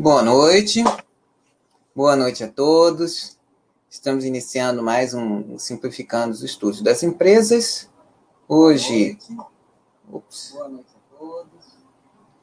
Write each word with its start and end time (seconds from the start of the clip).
Boa 0.00 0.22
noite, 0.22 0.82
boa 1.94 2.16
noite 2.16 2.42
a 2.42 2.48
todos. 2.50 3.38
Estamos 3.90 4.24
iniciando 4.24 4.82
mais 4.82 5.12
um 5.12 5.58
Simplificando 5.58 6.32
os 6.32 6.42
Estudos 6.42 6.80
das 6.80 7.02
Empresas. 7.02 7.86
Hoje. 8.48 9.18
Ops. 10.10 10.52
Boa 10.52 10.68
noite 10.70 10.88
a 10.96 11.18
todos. 11.18 11.64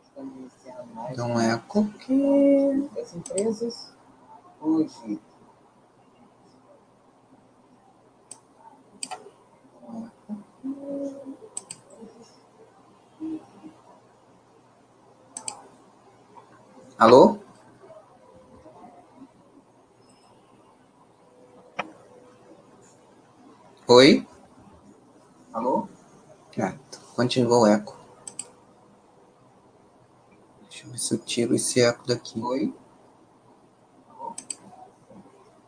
Estamos 0.03 0.37
iniciando 0.37 0.93
mais 0.93 1.17
um 1.17 1.39
eco 1.39 1.89
aqui. 1.95 2.89
Das 2.93 3.15
empresas. 3.15 3.91
Hoje. 4.61 5.19
Alô? 16.99 17.46
Oi? 23.89 24.27
Alô? 25.53 25.87
Ah, 26.59 26.75
continua 27.15 27.59
o 27.59 27.67
eco. 27.67 27.97
Deixa 30.63 30.85
eu 30.85 30.91
ver 30.91 30.97
se 30.97 31.13
eu 31.13 31.19
tiro 31.19 31.55
esse 31.55 31.79
eco 31.79 32.05
daqui. 32.05 32.37
Oi? 32.41 32.75
Alô? 34.09 34.35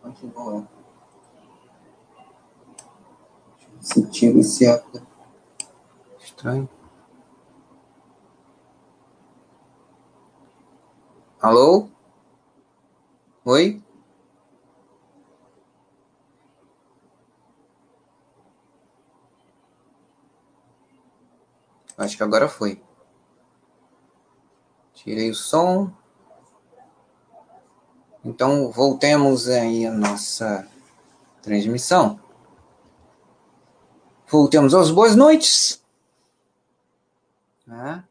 Continua 0.02 0.44
o 0.44 0.60
eco. 0.60 0.68
Deixa 3.56 3.70
eu 3.70 3.78
ver 3.78 3.84
se 3.84 4.00
eu 4.02 4.12
tiro 4.12 4.40
esse 4.40 4.66
eco 4.66 4.92
daqui. 4.92 5.08
Estranho. 6.20 6.70
Alô? 11.40 11.88
Oi? 13.46 13.82
Acho 22.00 22.16
que 22.16 22.24
agora 22.24 22.48
foi. 22.48 22.82
Tirei 24.94 25.30
o 25.30 25.36
som. 25.36 25.92
Então, 28.24 28.72
voltemos 28.72 29.50
aí 29.50 29.86
a 29.86 29.92
nossa 29.92 30.66
transmissão. 31.42 32.18
Voltemos 34.30 34.74
às 34.74 34.90
boas 34.90 35.14
noites. 35.14 35.84
Né? 37.68 38.02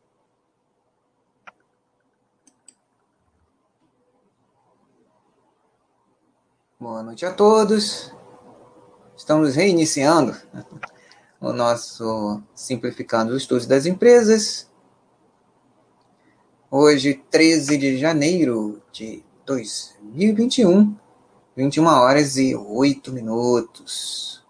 Boa 6.78 7.02
noite 7.02 7.24
a 7.24 7.32
todos. 7.32 8.12
Estamos 9.16 9.54
reiniciando 9.54 10.36
o 11.40 11.52
nosso 11.52 12.42
Simplificando 12.54 13.32
os 13.32 13.42
Estudos 13.42 13.66
das 13.66 13.86
Empresas. 13.86 14.68
Hoje, 16.70 17.22
13 17.30 17.78
de 17.78 17.96
janeiro 17.96 18.82
de 18.92 19.24
2021, 19.46 20.94
21 21.56 21.86
horas 21.86 22.36
e 22.36 22.54
8 22.54 23.12
minutos. 23.12 24.44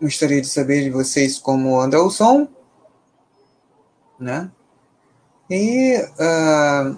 Gostaria 0.00 0.40
de 0.40 0.48
saber 0.48 0.82
de 0.82 0.90
vocês 0.90 1.38
como 1.38 1.80
anda 1.80 2.02
o 2.02 2.10
som, 2.10 2.48
né? 4.18 4.50
E 5.48 5.96
uh, 5.98 6.96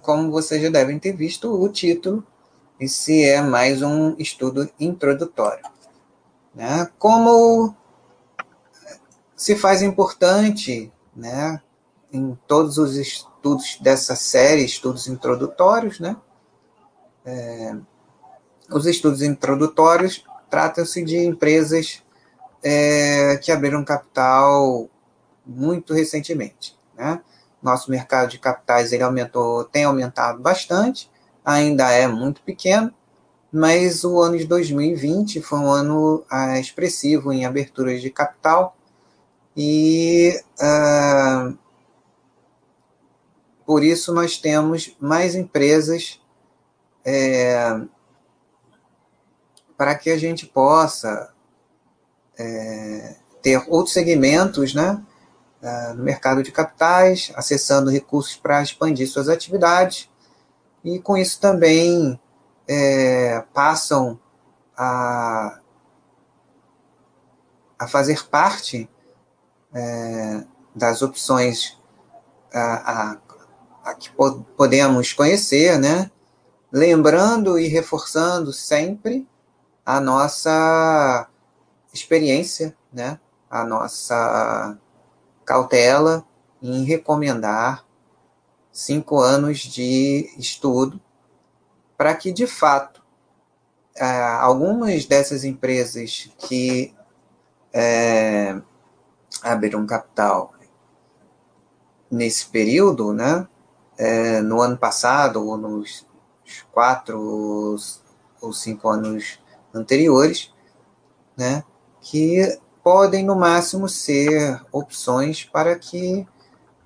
como 0.00 0.30
vocês 0.30 0.62
já 0.62 0.70
devem 0.70 0.98
ter 0.98 1.12
visto 1.12 1.52
o 1.52 1.68
título, 1.68 2.26
esse 2.80 3.22
é 3.22 3.42
mais 3.42 3.82
um 3.82 4.16
estudo 4.18 4.68
introdutório. 4.80 5.75
Né? 6.56 6.90
Como 6.98 7.76
se 9.36 9.54
faz 9.54 9.82
importante 9.82 10.90
né, 11.14 11.60
em 12.10 12.34
todos 12.46 12.78
os 12.78 12.96
estudos 12.96 13.78
dessa 13.82 14.16
série, 14.16 14.64
estudos 14.64 15.06
introdutórios, 15.06 16.00
né? 16.00 16.16
É, 17.26 17.76
os 18.70 18.86
estudos 18.86 19.20
introdutórios 19.20 20.24
tratam-se 20.48 21.04
de 21.04 21.18
empresas 21.18 22.02
é, 22.62 23.36
que 23.36 23.52
abriram 23.52 23.84
capital 23.84 24.88
muito 25.44 25.92
recentemente, 25.92 26.76
né? 26.96 27.20
Nosso 27.62 27.90
mercado 27.90 28.30
de 28.30 28.38
capitais 28.38 28.92
ele 28.92 29.02
aumentou, 29.02 29.64
tem 29.64 29.84
aumentado 29.84 30.40
bastante, 30.40 31.10
ainda 31.44 31.90
é 31.90 32.08
muito 32.08 32.40
pequeno, 32.42 32.92
mas 33.56 34.04
o 34.04 34.20
ano 34.20 34.36
de 34.36 34.44
2020 34.44 35.40
foi 35.40 35.58
um 35.58 35.70
ano 35.70 36.22
ah, 36.30 36.60
expressivo 36.60 37.32
em 37.32 37.46
aberturas 37.46 38.02
de 38.02 38.10
capital 38.10 38.76
e 39.56 40.38
uh, 40.60 41.56
por 43.64 43.82
isso 43.82 44.12
nós 44.12 44.36
temos 44.36 44.94
mais 45.00 45.34
empresas 45.34 46.20
é, 47.02 47.80
para 49.74 49.94
que 49.94 50.10
a 50.10 50.18
gente 50.18 50.44
possa 50.44 51.32
é, 52.38 53.16
ter 53.40 53.64
outros 53.68 53.94
segmentos, 53.94 54.74
né? 54.74 55.02
É, 55.62 55.94
no 55.94 56.04
mercado 56.04 56.42
de 56.42 56.52
capitais, 56.52 57.32
acessando 57.34 57.90
recursos 57.90 58.36
para 58.36 58.62
expandir 58.62 59.08
suas 59.08 59.30
atividades, 59.30 60.10
e 60.84 60.98
com 60.98 61.16
isso 61.16 61.40
também 61.40 62.20
é, 62.68 63.44
passam 63.54 64.18
a, 64.76 65.60
a 67.78 67.88
fazer 67.88 68.28
parte 68.28 68.88
é, 69.74 70.44
das 70.74 71.02
opções 71.02 71.78
a, 72.52 73.12
a, 73.82 73.90
a 73.90 73.94
que 73.94 74.10
po 74.10 74.42
podemos 74.56 75.12
conhecer, 75.12 75.78
né? 75.78 76.10
lembrando 76.72 77.58
e 77.58 77.68
reforçando 77.68 78.52
sempre 78.52 79.26
a 79.84 80.00
nossa 80.00 81.28
experiência, 81.92 82.76
né? 82.92 83.18
a 83.48 83.64
nossa 83.64 84.76
cautela 85.44 86.26
em 86.60 86.84
recomendar 86.84 87.84
cinco 88.72 89.20
anos 89.20 89.58
de 89.60 90.30
estudo 90.36 91.00
para 91.96 92.14
que, 92.14 92.32
de 92.32 92.46
fato, 92.46 93.02
é, 93.96 94.22
algumas 94.40 95.06
dessas 95.06 95.44
empresas 95.44 96.30
que 96.38 96.94
é, 97.72 98.60
abriram 99.42 99.86
capital 99.86 100.52
nesse 102.10 102.46
período, 102.46 103.12
né, 103.12 103.46
é, 103.98 104.40
no 104.40 104.60
ano 104.60 104.76
passado 104.76 105.44
ou 105.44 105.56
nos 105.56 106.06
quatro 106.70 107.76
ou 108.40 108.52
cinco 108.52 108.88
anos 108.88 109.40
anteriores, 109.74 110.52
né, 111.36 111.64
que 112.00 112.58
podem, 112.82 113.24
no 113.24 113.34
máximo, 113.34 113.88
ser 113.88 114.62
opções 114.70 115.44
para 115.44 115.76
que 115.76 116.26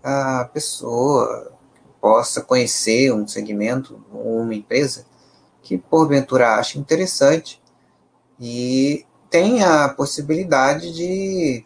a 0.02 0.48
pessoa 0.52 1.52
possa 2.00 2.40
conhecer 2.40 3.12
um 3.12 3.26
segmento 3.26 4.02
ou 4.12 4.40
uma 4.40 4.54
empresa 4.54 5.04
que, 5.62 5.76
porventura, 5.76 6.54
ache 6.54 6.78
interessante 6.78 7.60
e 8.38 9.04
tenha 9.28 9.84
a 9.84 9.88
possibilidade 9.88 10.92
de, 10.92 11.64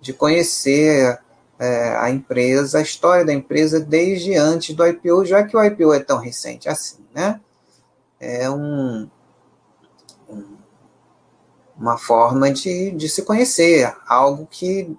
de 0.00 0.12
conhecer 0.12 1.20
é, 1.58 1.96
a 1.96 2.10
empresa, 2.10 2.78
a 2.78 2.82
história 2.82 3.24
da 3.24 3.32
empresa 3.32 3.78
desde 3.78 4.34
antes 4.34 4.74
do 4.74 4.86
IPO, 4.86 5.24
já 5.24 5.44
que 5.44 5.56
o 5.56 5.62
IPO 5.62 5.92
é 5.92 6.00
tão 6.00 6.18
recente 6.18 6.68
assim, 6.68 7.04
né? 7.14 7.40
É 8.18 8.50
um, 8.50 9.08
uma 11.76 11.98
forma 11.98 12.50
de, 12.50 12.90
de 12.92 13.08
se 13.08 13.22
conhecer, 13.22 13.94
algo 14.06 14.46
que 14.46 14.96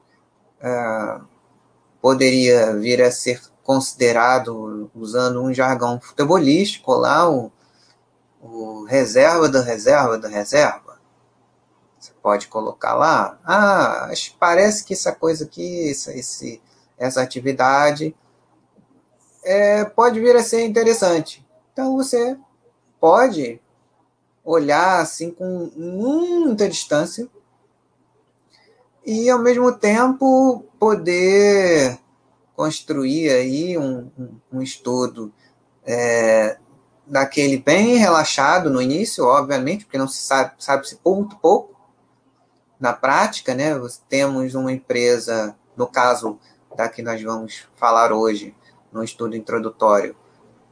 uh, 0.62 1.26
poderia 2.02 2.76
vir 2.76 3.02
a 3.02 3.12
ser 3.12 3.42
considerado, 3.66 4.92
usando 4.94 5.42
um 5.42 5.52
jargão 5.52 6.00
futebolístico 6.00 6.94
lá, 6.94 7.28
o, 7.28 7.52
o 8.40 8.84
reserva 8.86 9.50
da 9.50 9.60
reserva 9.60 10.20
da 10.20 10.28
reserva. 10.28 11.00
Você 12.00 12.14
pode 12.22 12.48
colocar 12.48 12.94
lá, 12.94 13.40
ah, 13.44 14.12
parece 14.40 14.86
que 14.86 14.94
essa 14.94 15.12
coisa 15.12 15.46
aqui, 15.46 15.90
essa, 15.90 16.14
esse, 16.14 16.62
essa 16.96 17.24
atividade 17.24 18.16
é, 19.44 19.84
pode 19.84 20.20
vir 20.20 20.36
a 20.36 20.44
ser 20.44 20.64
interessante. 20.64 21.44
Então 21.74 21.96
você 21.96 22.38
pode 23.00 23.60
olhar 24.44 25.02
assim 25.02 25.32
com 25.32 25.72
muita 25.76 26.70
distância 26.70 27.28
e 29.04 29.28
ao 29.28 29.40
mesmo 29.40 29.72
tempo 29.72 30.64
poder 30.80 32.00
construir 32.56 33.30
aí 33.30 33.78
um, 33.78 34.10
um, 34.52 34.62
estudo 34.62 35.32
é, 35.86 36.58
daquele 37.06 37.58
bem 37.58 37.98
relaxado 37.98 38.70
no 38.70 38.82
início, 38.82 39.26
obviamente, 39.26 39.86
porque 39.86 39.98
não 39.98 40.08
se 40.08 40.24
sabe, 40.24 40.54
sabe-se 40.58 41.00
muito 41.06 41.36
pouco 41.38 41.76
na 42.80 42.94
prática, 42.94 43.54
né? 43.54 43.72
Temos 44.08 44.56
uma 44.56 44.72
empresa, 44.72 45.56
no 45.76 45.88
caso 45.88 46.40
da 46.76 46.90
que 46.90 47.02
nós 47.02 47.22
vamos 47.22 47.68
falar 47.76 48.12
hoje, 48.12 48.56
no 48.92 49.04
estudo 49.04 49.36
introdutório, 49.36 50.16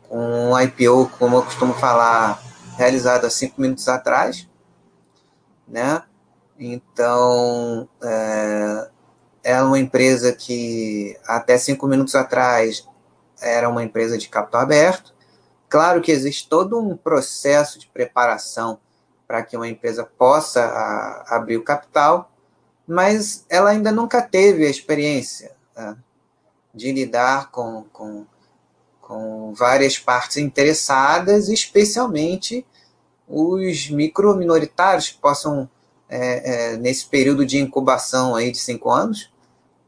um 0.10 0.58
IPO, 0.60 1.10
como 1.18 1.38
eu 1.38 1.44
costumo 1.44 1.74
falar, 1.74 2.42
realizado 2.78 3.26
há 3.26 3.30
cinco 3.30 3.60
minutos 3.60 3.88
atrás, 3.88 4.48
né? 5.68 6.04
Então, 6.60 7.90
é, 8.02 8.90
é 9.44 9.62
uma 9.62 9.78
empresa 9.78 10.32
que 10.32 11.18
até 11.26 11.58
cinco 11.58 11.86
minutos 11.86 12.16
atrás 12.16 12.88
era 13.42 13.68
uma 13.68 13.84
empresa 13.84 14.18
de 14.18 14.30
capital 14.30 14.62
aberto. 14.62 15.14
Claro 15.68 16.02
que 16.02 16.12
existe 16.12 16.48
todo 16.48 16.80
um 16.80 16.96
processo 16.96 17.78
de 17.78 17.88
preparação 17.88 18.80
para 19.28 19.44
que 19.44 19.58
uma 19.58 19.68
empresa 19.68 20.04
possa 20.04 20.64
a, 20.64 21.36
abrir 21.36 21.58
o 21.58 21.64
capital, 21.64 22.32
mas 22.88 23.46
ela 23.50 23.72
ainda 23.72 23.92
nunca 23.92 24.22
teve 24.22 24.66
a 24.66 24.70
experiência 24.70 25.52
né, 25.76 25.98
de 26.74 26.92
lidar 26.92 27.52
com, 27.52 27.84
com, 27.92 28.26
com 29.02 29.54
várias 29.54 29.98
partes 29.98 30.38
interessadas, 30.38 31.50
especialmente 31.50 32.66
os 33.28 33.90
micro-minoritários 33.90 35.10
que 35.10 35.18
possam, 35.18 35.70
é, 36.08 36.74
é, 36.74 36.78
nesse 36.78 37.06
período 37.06 37.46
de 37.46 37.58
incubação 37.58 38.36
aí 38.36 38.52
de 38.52 38.60
cinco 38.60 38.92
anos, 38.92 39.33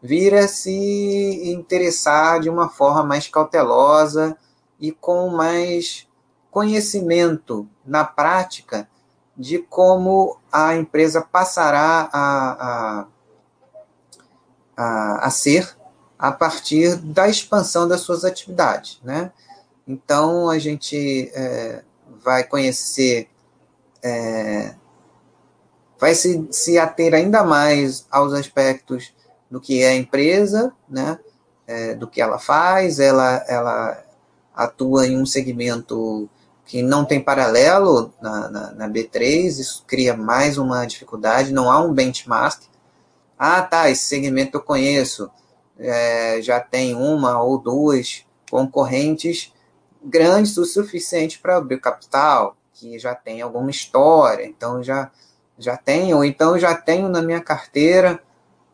vir 0.05 0.35
a 0.35 0.47
se 0.47 1.51
interessar 1.51 2.39
de 2.39 2.49
uma 2.49 2.69
forma 2.69 3.03
mais 3.03 3.27
cautelosa 3.27 4.37
e 4.79 4.91
com 4.91 5.29
mais 5.29 6.07
conhecimento 6.51 7.67
na 7.83 8.05
prática 8.05 8.87
de 9.35 9.57
como 9.59 10.37
a 10.51 10.75
empresa 10.75 11.21
passará 11.21 12.09
a, 12.13 12.51
a, 12.51 13.07
a, 14.77 15.25
a 15.25 15.29
ser 15.31 15.75
a 16.17 16.31
partir 16.31 16.95
da 16.97 17.27
expansão 17.27 17.87
das 17.87 18.01
suas 18.01 18.23
atividades. 18.23 18.99
Né? 19.03 19.31
Então, 19.87 20.49
a 20.49 20.59
gente 20.59 21.31
é, 21.33 21.83
vai 22.23 22.43
conhecer, 22.43 23.27
é, 24.03 24.75
vai 25.99 26.13
se, 26.13 26.47
se 26.51 26.77
ater 26.77 27.13
ainda 27.13 27.43
mais 27.43 28.05
aos 28.11 28.33
aspectos 28.33 29.14
do 29.55 29.61
que 29.61 29.81
é 29.81 29.87
a 29.87 29.95
empresa, 29.95 30.73
né? 30.89 31.17
É, 31.65 31.95
do 31.95 32.09
que 32.09 32.19
ela 32.19 32.37
faz, 32.37 32.99
ela, 32.99 33.41
ela 33.47 34.03
atua 34.53 35.07
em 35.07 35.17
um 35.17 35.25
segmento 35.25 36.29
que 36.65 36.83
não 36.83 37.05
tem 37.05 37.23
paralelo 37.23 38.13
na, 38.21 38.49
na, 38.49 38.71
na, 38.73 38.89
B3, 38.89 39.45
isso 39.45 39.85
cria 39.87 40.13
mais 40.13 40.57
uma 40.57 40.85
dificuldade, 40.85 41.53
não 41.53 41.71
há 41.71 41.79
um 41.79 41.93
benchmark. 41.93 42.63
Ah, 43.39 43.61
tá, 43.61 43.89
esse 43.89 44.03
segmento 44.03 44.57
eu 44.57 44.61
conheço, 44.61 45.31
é, 45.79 46.41
já 46.41 46.59
tem 46.59 46.93
uma 46.93 47.41
ou 47.41 47.57
duas 47.57 48.25
concorrentes 48.51 49.53
grandes 50.03 50.57
o 50.57 50.65
suficiente 50.65 51.39
para 51.39 51.55
abrir 51.55 51.79
capital, 51.79 52.57
que 52.73 52.99
já 52.99 53.15
tem 53.15 53.41
alguma 53.41 53.71
história, 53.71 54.45
então 54.45 54.83
já, 54.83 55.09
já 55.57 55.77
tenho, 55.77 56.17
ou 56.17 56.25
então 56.25 56.59
já 56.59 56.75
tenho 56.75 57.07
na 57.07 57.21
minha 57.21 57.39
carteira 57.39 58.21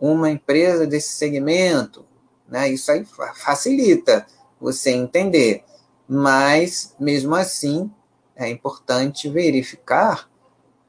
uma 0.01 0.31
empresa 0.31 0.87
desse 0.87 1.13
segmento, 1.13 2.03
né? 2.49 2.67
Isso 2.67 2.91
aí 2.91 3.05
facilita 3.35 4.25
você 4.59 4.89
entender, 4.89 5.63
mas 6.07 6.95
mesmo 6.99 7.35
assim 7.35 7.89
é 8.35 8.49
importante 8.49 9.29
verificar 9.29 10.27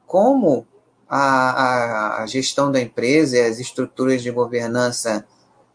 como 0.07 0.65
a, 1.07 2.23
a, 2.23 2.25
gestão 2.25 2.71
da 2.71 2.81
empresa 2.81 3.37
e 3.37 3.41
as 3.41 3.59
estruturas 3.59 4.23
de 4.23 4.31
governança 4.31 5.25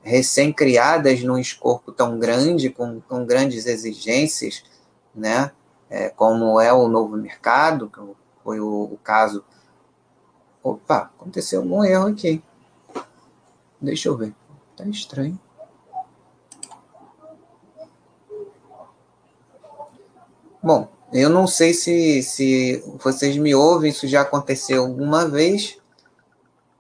recém-criadas 0.03 1.23
num 1.23 1.39
escopo 1.39 1.93
tão 1.93 2.19
grande, 2.19 2.71
com, 2.71 3.01
com 3.01 3.25
grandes 3.25 3.67
exigências, 3.67 4.65
né? 5.15 5.53
É, 5.91 6.09
como 6.11 6.61
é 6.61 6.73
o 6.73 6.89
novo 6.89 7.17
mercado, 7.17 7.89
que 7.89 8.01
foi 8.43 8.61
o, 8.61 8.85
o 8.93 8.99
caso. 9.03 9.45
Opa, 10.63 11.11
aconteceu 11.17 11.61
algum 11.61 11.85
erro 11.85 12.09
aqui. 12.09 12.43
Deixa 13.81 14.09
eu 14.09 14.17
ver. 14.17 14.35
Tá 14.77 14.85
estranho. 14.87 15.39
Bom, 20.63 20.89
eu 21.13 21.31
não 21.31 21.47
sei 21.47 21.73
se, 21.73 22.23
se 22.23 22.83
vocês 23.03 23.37
me 23.37 23.55
ouvem, 23.55 23.91
isso 23.91 24.07
já 24.09 24.23
aconteceu 24.23 24.83
alguma 24.83 25.27
vez, 25.27 25.79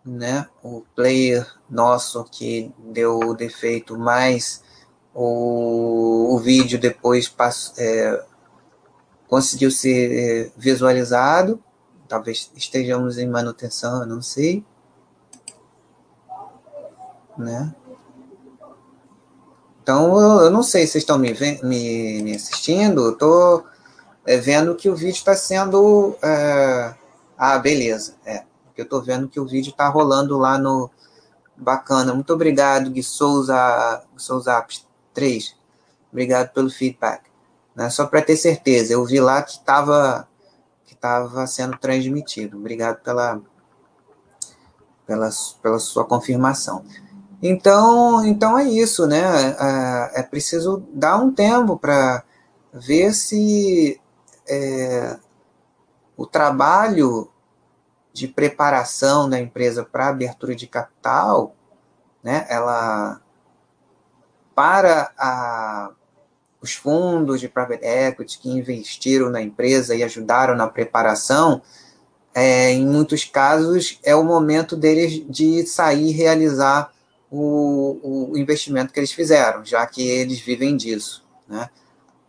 né? 0.04 0.48
O 0.62 0.82
player 0.94 1.46
nosso 1.70 2.24
que 2.24 2.72
deu 2.78 3.18
o 3.20 3.34
defeito, 3.34 3.96
mas 3.96 4.62
o, 5.14 6.34
o 6.34 6.38
vídeo 6.38 6.78
depois 6.78 7.28
passou, 7.28 7.74
é, 7.78 8.24
conseguiu 9.28 9.70
ser 9.70 10.12
é, 10.12 10.52
visualizado. 10.56 11.62
Talvez 12.08 12.50
estejamos 12.56 13.16
em 13.18 13.28
manutenção, 13.28 14.00
eu 14.00 14.06
não 14.06 14.20
sei 14.20 14.64
né? 17.38 17.74
Então, 19.82 20.42
eu, 20.42 20.50
não 20.50 20.62
sei 20.62 20.86
se 20.86 20.92
vocês 20.92 21.02
estão 21.02 21.18
me, 21.18 21.32
me, 21.62 22.22
me 22.22 22.34
assistindo, 22.34 23.10
estou 23.10 23.64
é, 24.26 24.36
vendo 24.36 24.74
que 24.74 24.90
o 24.90 24.94
vídeo 24.94 25.16
está 25.16 25.34
sendo... 25.34 26.14
É... 26.22 26.94
Ah, 27.38 27.58
beleza, 27.58 28.16
é. 28.26 28.44
Eu 28.76 28.84
estou 28.84 29.02
vendo 29.02 29.28
que 29.28 29.40
o 29.40 29.46
vídeo 29.46 29.70
está 29.70 29.88
rolando 29.88 30.36
lá 30.36 30.58
no... 30.58 30.90
Bacana, 31.56 32.14
muito 32.14 32.32
obrigado, 32.32 32.90
Gui 32.90 33.02
Souza, 33.02 34.02
Souza 34.16 34.64
3. 35.14 35.56
Obrigado 36.12 36.52
pelo 36.52 36.70
feedback. 36.70 37.22
Né? 37.74 37.88
Só 37.90 38.06
para 38.06 38.22
ter 38.22 38.36
certeza, 38.36 38.92
eu 38.92 39.04
vi 39.04 39.20
lá 39.20 39.42
que 39.42 39.52
estava 39.52 40.28
que 40.84 40.94
tava 40.94 41.46
sendo 41.46 41.76
transmitido. 41.78 42.56
Obrigado 42.58 43.02
pela, 43.02 43.40
pela, 45.06 45.28
pela 45.62 45.78
sua 45.78 46.04
confirmação. 46.04 46.84
Então, 47.42 48.24
então 48.26 48.58
é 48.58 48.64
isso, 48.64 49.06
né? 49.06 49.56
É, 50.14 50.20
é 50.20 50.22
preciso 50.22 50.82
dar 50.92 51.18
um 51.18 51.32
tempo 51.32 51.76
para 51.78 52.24
ver 52.72 53.14
se 53.14 54.00
é, 54.48 55.16
o 56.16 56.26
trabalho 56.26 57.30
de 58.12 58.26
preparação 58.26 59.30
da 59.30 59.38
empresa 59.38 59.84
para 59.84 60.08
abertura 60.08 60.54
de 60.54 60.66
capital, 60.66 61.54
né? 62.22 62.44
Ela 62.48 63.20
para 64.54 65.12
a, 65.16 65.92
os 66.60 66.74
fundos 66.74 67.38
de 67.38 67.48
private 67.48 67.84
equity 67.84 68.40
que 68.40 68.50
investiram 68.50 69.30
na 69.30 69.40
empresa 69.40 69.94
e 69.94 70.02
ajudaram 70.02 70.56
na 70.56 70.66
preparação, 70.66 71.62
é, 72.34 72.72
em 72.72 72.84
muitos 72.84 73.24
casos 73.24 74.00
é 74.02 74.16
o 74.16 74.24
momento 74.24 74.76
deles 74.76 75.24
de 75.28 75.64
sair 75.64 76.08
e 76.08 76.12
realizar 76.12 76.92
o, 77.30 78.30
o 78.30 78.38
investimento 78.38 78.92
que 78.92 79.00
eles 79.00 79.12
fizeram, 79.12 79.64
já 79.64 79.86
que 79.86 80.02
eles 80.02 80.40
vivem 80.40 80.76
disso. 80.76 81.24
Né? 81.46 81.68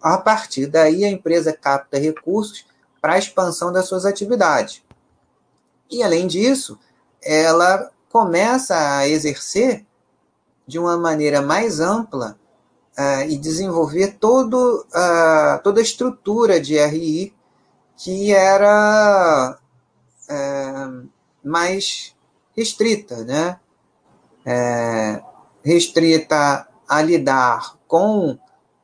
A 0.02 0.18
partir 0.18 0.68
daí, 0.68 1.04
a 1.04 1.10
empresa 1.10 1.54
capta 1.54 1.98
recursos 1.98 2.66
para 3.02 3.14
a 3.14 3.20
expansão 3.20 3.72
das 3.72 3.88
suas 3.88 4.06
atividades. 4.06 4.84
E, 5.90 6.04
além 6.04 6.28
disso, 6.28 6.78
ela 7.22 7.92
começa 8.10 8.98
a 8.98 9.08
exercer 9.08 9.86
de 10.68 10.78
uma 10.78 10.98
maneira 10.98 11.42
mais 11.42 11.80
ampla 11.80 12.38
uh, 12.98 13.30
e 13.30 13.38
desenvolver 13.38 14.18
todo, 14.20 14.86
uh, 14.90 15.62
toda 15.64 15.80
a 15.80 15.84
estrutura 15.84 16.60
de 16.60 16.78
RI 16.78 17.34
que 17.98 18.32
era 18.32 19.58
uh, 20.30 21.10
mais 21.44 22.16
restrita, 22.56 23.24
né? 23.24 23.60
É, 24.50 25.22
restrita 25.64 26.68
a 26.88 27.02
lidar 27.04 27.76
com 27.88 28.36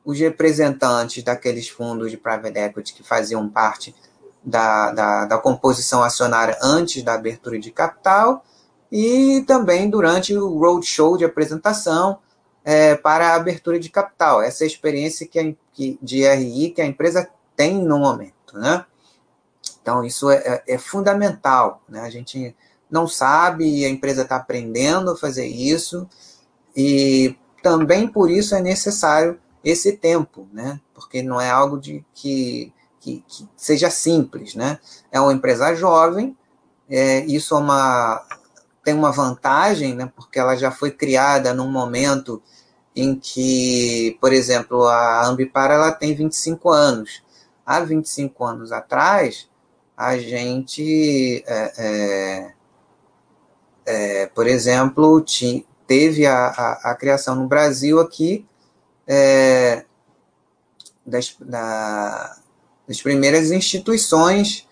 os 0.05 0.19
representantes 0.19 1.23
daqueles 1.23 1.67
fundos 1.67 2.11
de 2.11 2.17
private 2.17 2.59
equity 2.59 2.93
que 2.93 3.01
faziam 3.01 3.49
parte 3.49 3.95
da, 4.43 4.91
da, 4.91 5.25
da, 5.25 5.37
composição 5.39 6.03
acionária 6.03 6.55
antes 6.61 7.01
da 7.01 7.15
abertura 7.15 7.57
de 7.57 7.71
capital 7.71 8.45
e 8.91 9.43
também 9.47 9.89
durante 9.89 10.37
o 10.37 10.59
roadshow 10.59 11.17
de 11.17 11.25
apresentação 11.25 12.19
é, 12.63 12.93
para 12.93 13.29
a 13.29 13.35
abertura 13.35 13.79
de 13.79 13.89
capital. 13.89 14.43
Essa 14.43 14.63
é 14.63 14.65
a 14.65 14.67
experiência 14.67 15.27
que, 15.27 15.39
a, 15.39 15.53
que 15.73 15.97
de 15.99 16.27
RI 16.27 16.69
que 16.69 16.81
a 16.81 16.85
empresa 16.85 17.27
tem 17.55 17.83
no 17.83 17.97
momento. 17.97 18.53
Né? 18.53 18.85
Então, 19.81 20.03
isso 20.03 20.29
é, 20.29 20.35
é, 20.67 20.75
é 20.75 20.77
fundamental. 20.77 21.81
Né? 21.89 22.01
A 22.01 22.09
gente 22.11 22.55
não 22.95 23.07
sabe 23.07 23.67
e 23.67 23.85
a 23.85 23.89
empresa 23.89 24.21
está 24.21 24.37
aprendendo 24.37 25.11
a 25.11 25.17
fazer 25.17 25.45
isso. 25.45 26.07
E 26.75 27.35
também 27.61 28.07
por 28.07 28.31
isso 28.31 28.55
é 28.55 28.61
necessário 28.61 29.37
esse 29.63 29.93
tempo, 29.93 30.47
né? 30.53 30.79
Porque 30.93 31.21
não 31.21 31.41
é 31.41 31.49
algo 31.49 31.77
de 31.77 32.05
que, 32.13 32.71
que, 32.99 33.23
que 33.27 33.47
seja 33.57 33.89
simples, 33.89 34.55
né? 34.55 34.79
É 35.11 35.19
uma 35.19 35.33
empresa 35.33 35.75
jovem, 35.75 36.37
é, 36.89 37.25
isso 37.25 37.55
é 37.55 37.57
uma, 37.57 38.25
tem 38.83 38.93
uma 38.93 39.11
vantagem, 39.11 39.93
né? 39.93 40.11
Porque 40.15 40.39
ela 40.39 40.55
já 40.55 40.71
foi 40.71 40.91
criada 40.91 41.53
num 41.53 41.69
momento 41.69 42.41
em 42.95 43.15
que, 43.15 44.17
por 44.21 44.31
exemplo, 44.31 44.85
a 44.85 45.25
Ambipar 45.27 45.69
ela 45.69 45.91
tem 45.91 46.15
25 46.15 46.69
anos. 46.69 47.21
Há 47.65 47.81
25 47.81 48.45
anos 48.45 48.71
atrás, 48.71 49.49
a 49.97 50.17
gente, 50.17 51.43
é, 51.47 51.73
é, 51.77 52.54
é, 53.85 54.25
por 54.27 54.47
exemplo, 54.47 55.21
tinha, 55.21 55.63
teve 55.85 56.25
a, 56.25 56.47
a, 56.47 56.91
a, 56.91 56.95
criação 56.95 57.35
no 57.35 57.47
Brasil 57.47 57.99
aqui 57.99 58.45
é, 59.07 59.85
das, 61.05 61.35
da, 61.39 62.35
das 62.87 63.01
primeiras 63.01 63.51
instituições 63.51 64.67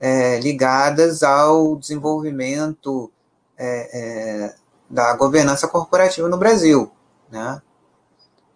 é, 0.00 0.40
ligadas 0.40 1.22
ao 1.22 1.76
desenvolvimento 1.76 3.10
é, 3.56 4.54
da 4.90 5.14
governança 5.14 5.66
corporativa 5.68 6.28
no 6.28 6.36
Brasil, 6.36 6.90
né? 7.30 7.60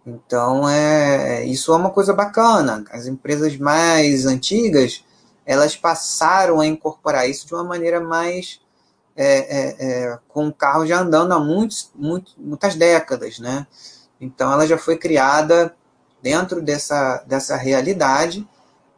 Então, 0.05 0.67
é, 0.67 1.45
isso 1.45 1.71
é 1.71 1.75
uma 1.75 1.91
coisa 1.91 2.13
bacana. 2.13 2.83
As 2.91 3.05
empresas 3.05 3.55
mais 3.57 4.25
antigas, 4.25 5.05
elas 5.45 5.75
passaram 5.75 6.59
a 6.59 6.65
incorporar 6.65 7.29
isso 7.29 7.45
de 7.45 7.53
uma 7.53 7.63
maneira 7.63 7.99
mais 7.99 8.59
é, 9.23 9.37
é, 9.39 9.75
é, 9.79 10.19
com 10.27 10.47
o 10.47 10.53
carro 10.53 10.85
já 10.85 10.99
andando 10.99 11.31
há 11.33 11.39
muitos, 11.39 11.91
muito, 11.93 12.31
muitas 12.37 12.75
décadas, 12.75 13.37
né? 13.37 13.67
Então, 14.19 14.51
ela 14.51 14.65
já 14.65 14.77
foi 14.77 14.97
criada 14.97 15.75
dentro 16.21 16.61
dessa, 16.61 17.23
dessa 17.27 17.55
realidade 17.55 18.47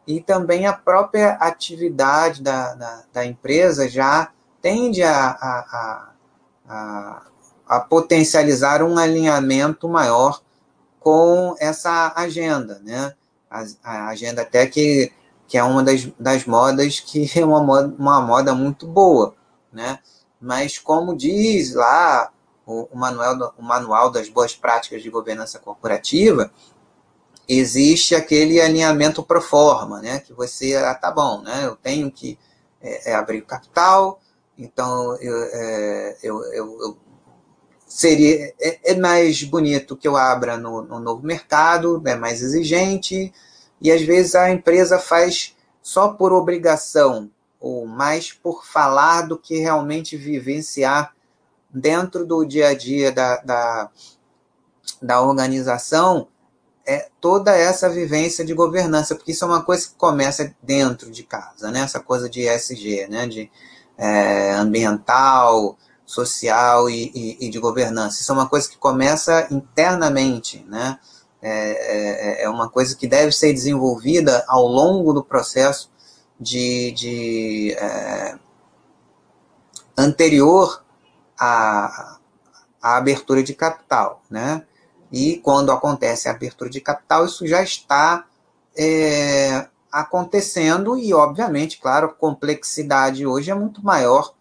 e 0.06 0.20
também 0.20 0.66
a 0.66 0.72
própria 0.72 1.32
atividade 1.32 2.42
da, 2.42 2.74
da, 2.74 3.02
da 3.12 3.26
empresa 3.26 3.88
já 3.88 4.30
tende 4.62 5.02
a, 5.02 5.26
a, 5.28 6.12
a, 6.68 7.22
a, 7.66 7.80
potencializar 7.80 8.82
um 8.82 8.96
alinhamento 8.96 9.88
maior 9.88 10.40
com 11.00 11.54
essa 11.60 12.12
agenda, 12.16 12.80
né? 12.82 13.12
A, 13.50 13.64
a 13.82 14.08
agenda 14.08 14.40
até 14.40 14.66
que 14.66 15.12
que 15.46 15.58
é 15.58 15.62
uma 15.62 15.82
das, 15.82 16.08
das 16.18 16.46
modas 16.46 17.00
que 17.00 17.30
é 17.38 17.44
uma 17.44 17.62
moda, 17.62 17.94
uma 17.98 18.20
moda 18.20 18.54
muito 18.54 18.86
boa, 18.86 19.34
né? 19.74 19.98
Mas 20.40 20.78
como 20.78 21.16
diz 21.16 21.74
lá 21.74 22.32
o, 22.66 22.88
o, 22.92 22.96
manual, 22.96 23.54
o 23.58 23.62
manual 23.62 24.10
das 24.10 24.28
boas 24.28 24.54
práticas 24.54 25.02
de 25.02 25.10
governança 25.10 25.58
corporativa, 25.58 26.50
existe 27.48 28.14
aquele 28.14 28.60
alinhamento 28.60 29.22
pro 29.22 29.40
forma, 29.40 30.00
né? 30.00 30.20
Que 30.20 30.32
você, 30.32 30.74
ah, 30.76 30.94
tá 30.94 31.10
bom, 31.10 31.42
né? 31.42 31.66
Eu 31.66 31.76
tenho 31.76 32.10
que 32.10 32.38
é, 32.80 33.12
é 33.12 33.14
abrir 33.14 33.42
capital, 33.42 34.20
então 34.58 35.16
eu, 35.16 35.42
é, 35.52 36.16
eu, 36.22 36.44
eu, 36.52 36.80
eu, 36.80 36.98
seria 37.86 38.54
é, 38.60 38.92
é, 38.92 38.96
mais 38.96 39.42
bonito 39.42 39.96
que 39.96 40.06
eu 40.08 40.16
abra 40.16 40.56
no, 40.56 40.82
no 40.82 41.00
novo 41.00 41.26
mercado, 41.26 42.02
é 42.06 42.14
mais 42.14 42.42
exigente, 42.42 43.32
e 43.80 43.90
às 43.90 44.02
vezes 44.02 44.34
a 44.34 44.50
empresa 44.50 44.98
faz 44.98 45.54
só 45.82 46.08
por 46.08 46.32
obrigação, 46.32 47.30
ou 47.64 47.86
mais 47.86 48.30
por 48.30 48.66
falar 48.66 49.22
do 49.22 49.38
que 49.38 49.56
realmente 49.56 50.18
vivenciar 50.18 51.14
dentro 51.70 52.26
do 52.26 52.44
dia 52.44 52.68
a 52.68 52.74
dia 52.74 53.10
da, 53.10 53.38
da, 53.38 53.90
da 55.00 55.22
organização 55.22 56.28
é 56.86 57.08
toda 57.22 57.56
essa 57.56 57.88
vivência 57.88 58.44
de 58.44 58.52
governança, 58.52 59.14
porque 59.14 59.32
isso 59.32 59.46
é 59.46 59.48
uma 59.48 59.62
coisa 59.62 59.88
que 59.88 59.94
começa 59.94 60.54
dentro 60.62 61.10
de 61.10 61.22
casa, 61.22 61.70
né? 61.70 61.80
essa 61.80 62.00
coisa 62.00 62.28
de 62.28 62.42
ESG, 62.42 63.06
né? 63.08 63.26
de 63.26 63.50
é, 63.96 64.52
ambiental, 64.52 65.78
social 66.04 66.90
e, 66.90 67.10
e, 67.14 67.46
e, 67.46 67.48
de 67.48 67.58
governança. 67.58 68.20
Isso 68.20 68.30
é 68.30 68.34
uma 68.34 68.46
coisa 68.46 68.68
que 68.68 68.76
começa 68.76 69.48
internamente, 69.50 70.62
né? 70.68 70.98
É, 71.40 72.40
é, 72.40 72.44
é, 72.44 72.48
uma 72.48 72.68
coisa 72.68 72.94
que 72.96 73.06
deve 73.06 73.32
ser 73.32 73.52
desenvolvida 73.52 74.44
ao 74.48 74.66
longo 74.66 75.12
do 75.14 75.24
processo 75.24 75.90
de, 76.38 76.92
de 76.92 77.72
é, 77.72 78.38
anterior 79.96 80.84
à, 81.38 82.18
à 82.82 82.96
abertura 82.96 83.42
de 83.42 83.54
capital, 83.54 84.22
né? 84.30 84.66
E 85.12 85.36
quando 85.38 85.70
acontece 85.70 86.28
a 86.28 86.32
abertura 86.32 86.68
de 86.68 86.80
capital, 86.80 87.24
isso 87.24 87.46
já 87.46 87.62
está 87.62 88.26
é, 88.76 89.68
acontecendo 89.92 90.98
e, 90.98 91.14
obviamente, 91.14 91.78
claro, 91.78 92.08
a 92.08 92.12
complexidade 92.12 93.24
hoje 93.24 93.50
é 93.50 93.54
muito 93.54 93.84
maior 93.84 94.34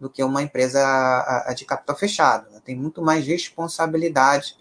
do 0.00 0.10
que 0.10 0.22
uma 0.24 0.42
empresa 0.42 0.82
de 1.56 1.64
capital 1.64 1.96
fechado. 1.96 2.50
Né? 2.50 2.60
Tem 2.64 2.74
muito 2.74 3.00
mais 3.00 3.24
responsabilidade 3.24 4.56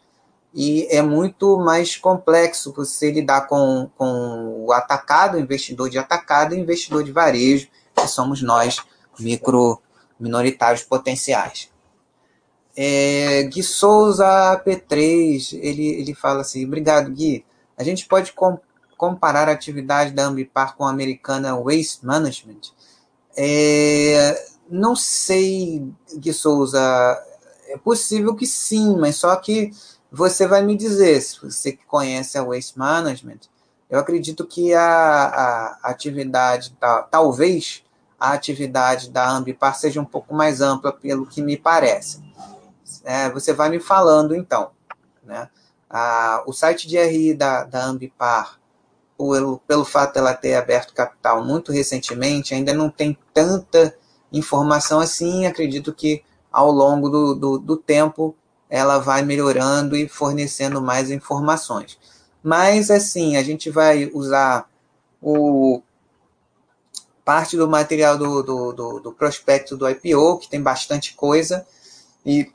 e 0.56 0.88
é 0.90 1.02
muito 1.02 1.58
mais 1.58 1.98
complexo 1.98 2.72
você 2.72 3.12
lidar 3.12 3.42
com, 3.42 3.90
com 3.98 4.64
o 4.66 4.72
atacado, 4.72 5.36
o 5.36 5.40
investidor 5.40 5.90
de 5.90 5.98
atacado 5.98 6.56
e 6.56 6.58
o 6.58 6.62
investidor 6.62 7.04
de 7.04 7.12
varejo, 7.12 7.68
que 7.94 8.08
somos 8.08 8.42
nós, 8.42 8.78
micro 9.20 9.82
minoritários 10.18 10.82
potenciais. 10.82 11.70
É, 12.74 13.44
Gui 13.44 13.62
Souza 13.62 14.26
P3, 14.66 15.60
ele, 15.62 15.88
ele 15.88 16.14
fala 16.14 16.40
assim, 16.40 16.66
obrigado 16.66 17.12
Gui, 17.12 17.46
a 17.78 17.84
gente 17.84 18.06
pode 18.06 18.32
com, 18.32 18.58
comparar 18.98 19.50
a 19.50 19.52
atividade 19.52 20.12
da 20.12 20.24
Ambipar 20.24 20.78
com 20.78 20.86
a 20.86 20.90
americana 20.90 21.60
Waste 21.60 22.06
Management? 22.06 22.72
É, 23.36 24.42
não 24.70 24.96
sei, 24.96 25.86
Gui 26.16 26.32
Souza, 26.32 26.80
é 27.68 27.78
possível 27.78 28.34
que 28.36 28.48
sim, 28.48 28.96
mas 28.98 29.18
só 29.18 29.36
que 29.36 29.72
você 30.15 30.48
vai 30.48 30.63
me 30.63 30.77
dizer, 30.77 31.22
se 31.22 31.41
você 31.41 31.74
que 31.74 31.86
conhece 31.86 32.38
a 32.38 32.43
Waste 32.43 32.79
Management, 32.79 33.39
eu 33.89 34.00
acredito 34.00 34.48
que 34.48 34.74
a, 34.74 34.86
a 35.84 35.89
atividade, 35.89 36.75
talvez 37.12 37.84
a 38.17 38.31
atividade 38.31 39.10
da 39.10 39.29
Ambipar 39.29 39.75
seja 39.77 40.00
um 40.00 40.05
pouco 40.05 40.34
mais 40.34 40.62
ampla, 40.62 40.93
pelo 40.93 41.25
que 41.25 41.41
me 41.41 41.57
parece. 41.57 42.24
É, 43.03 43.29
você 43.29 43.51
vai 43.51 43.69
me 43.69 43.79
falando, 43.79 44.34
então. 44.34 44.72
Né? 45.22 45.50
O 46.45 46.53
site 46.53 46.88
de 46.88 46.98
RI 46.98 47.34
da, 47.34 47.65
da 47.65 47.84
Ambipar, 47.84 48.57
pelo, 49.17 49.60
pelo 49.67 49.84
fato 49.84 50.13
dela 50.13 50.34
ter 50.34 50.55
aberto 50.55 50.93
capital 50.93 51.43
muito 51.43 51.74
recentemente, 51.74 52.53
ainda 52.53 52.74
não 52.74 52.89
tem 52.89 53.17
tanta 53.34 53.93
informação 54.31 55.01
assim. 55.01 55.45
Acredito 55.45 55.93
que 55.93 56.24
ao 56.50 56.72
longo 56.72 57.10
do, 57.10 57.36
do, 57.36 57.60
do 57.60 57.75
tempo 57.77 58.34
ela 58.75 59.00
vai 59.00 59.22
melhorando 59.22 59.96
e 59.96 60.05
fornecendo 60.05 60.82
mais 60.82 61.10
informações. 61.10 61.98
Mas, 62.44 62.91
assim, 62.91 63.38
a 63.38 63.44
gente 63.44 63.70
vai 63.70 64.12
usar 64.13 64.70
o 65.22 65.82
parte 67.24 67.55
do 67.55 67.70
material 67.70 68.17
do, 68.17 68.44
do, 68.44 68.74
do, 68.74 69.00
do 69.00 69.12
prospecto 69.13 69.77
do 69.77 69.89
IPO, 69.89 70.39
que 70.39 70.50
tem 70.50 70.62
bastante 70.62 71.15
coisa, 71.15 71.65
e 72.25 72.51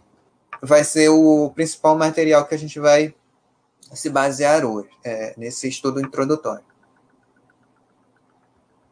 vai 0.62 0.84
ser 0.84 1.08
o 1.08 1.50
principal 1.54 1.96
material 1.96 2.44
que 2.44 2.54
a 2.54 2.58
gente 2.58 2.78
vai 2.78 3.14
se 3.94 4.10
basear 4.10 4.64
hoje, 4.64 4.90
é, 5.02 5.34
nesse 5.38 5.68
estudo 5.68 6.00
introdutório. 6.00 6.64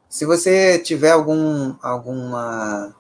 Se 0.09 0.25
você 0.25 0.79
tiver 0.79 1.11
algum, 1.11 1.77
alguma 1.83 2.97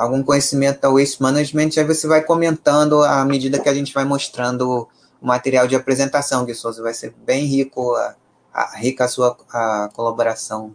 algum 0.00 0.22
conhecimento 0.22 0.80
da 0.80 0.90
Waste 0.90 1.20
Management, 1.20 1.72
aí 1.76 1.84
você 1.84 2.08
vai 2.08 2.24
comentando 2.24 3.02
à 3.04 3.22
medida 3.22 3.60
que 3.60 3.68
a 3.68 3.74
gente 3.74 3.92
vai 3.92 4.02
mostrando 4.02 4.88
o 5.20 5.26
material 5.26 5.68
de 5.68 5.76
apresentação, 5.76 6.46
que 6.46 6.54
Souza 6.54 6.82
vai 6.82 6.94
ser 6.94 7.14
bem 7.18 7.44
rico, 7.44 7.94
a, 7.94 8.16
a, 8.50 8.76
rica 8.78 9.04
a 9.04 9.08
sua 9.08 9.36
a 9.52 9.90
colaboração, 9.92 10.74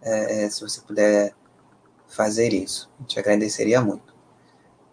é, 0.00 0.44
é, 0.44 0.48
se 0.48 0.62
você 0.62 0.80
puder 0.80 1.34
fazer 2.08 2.54
isso. 2.54 2.90
Gente 3.00 3.18
agradeceria 3.18 3.82
muito. 3.82 4.14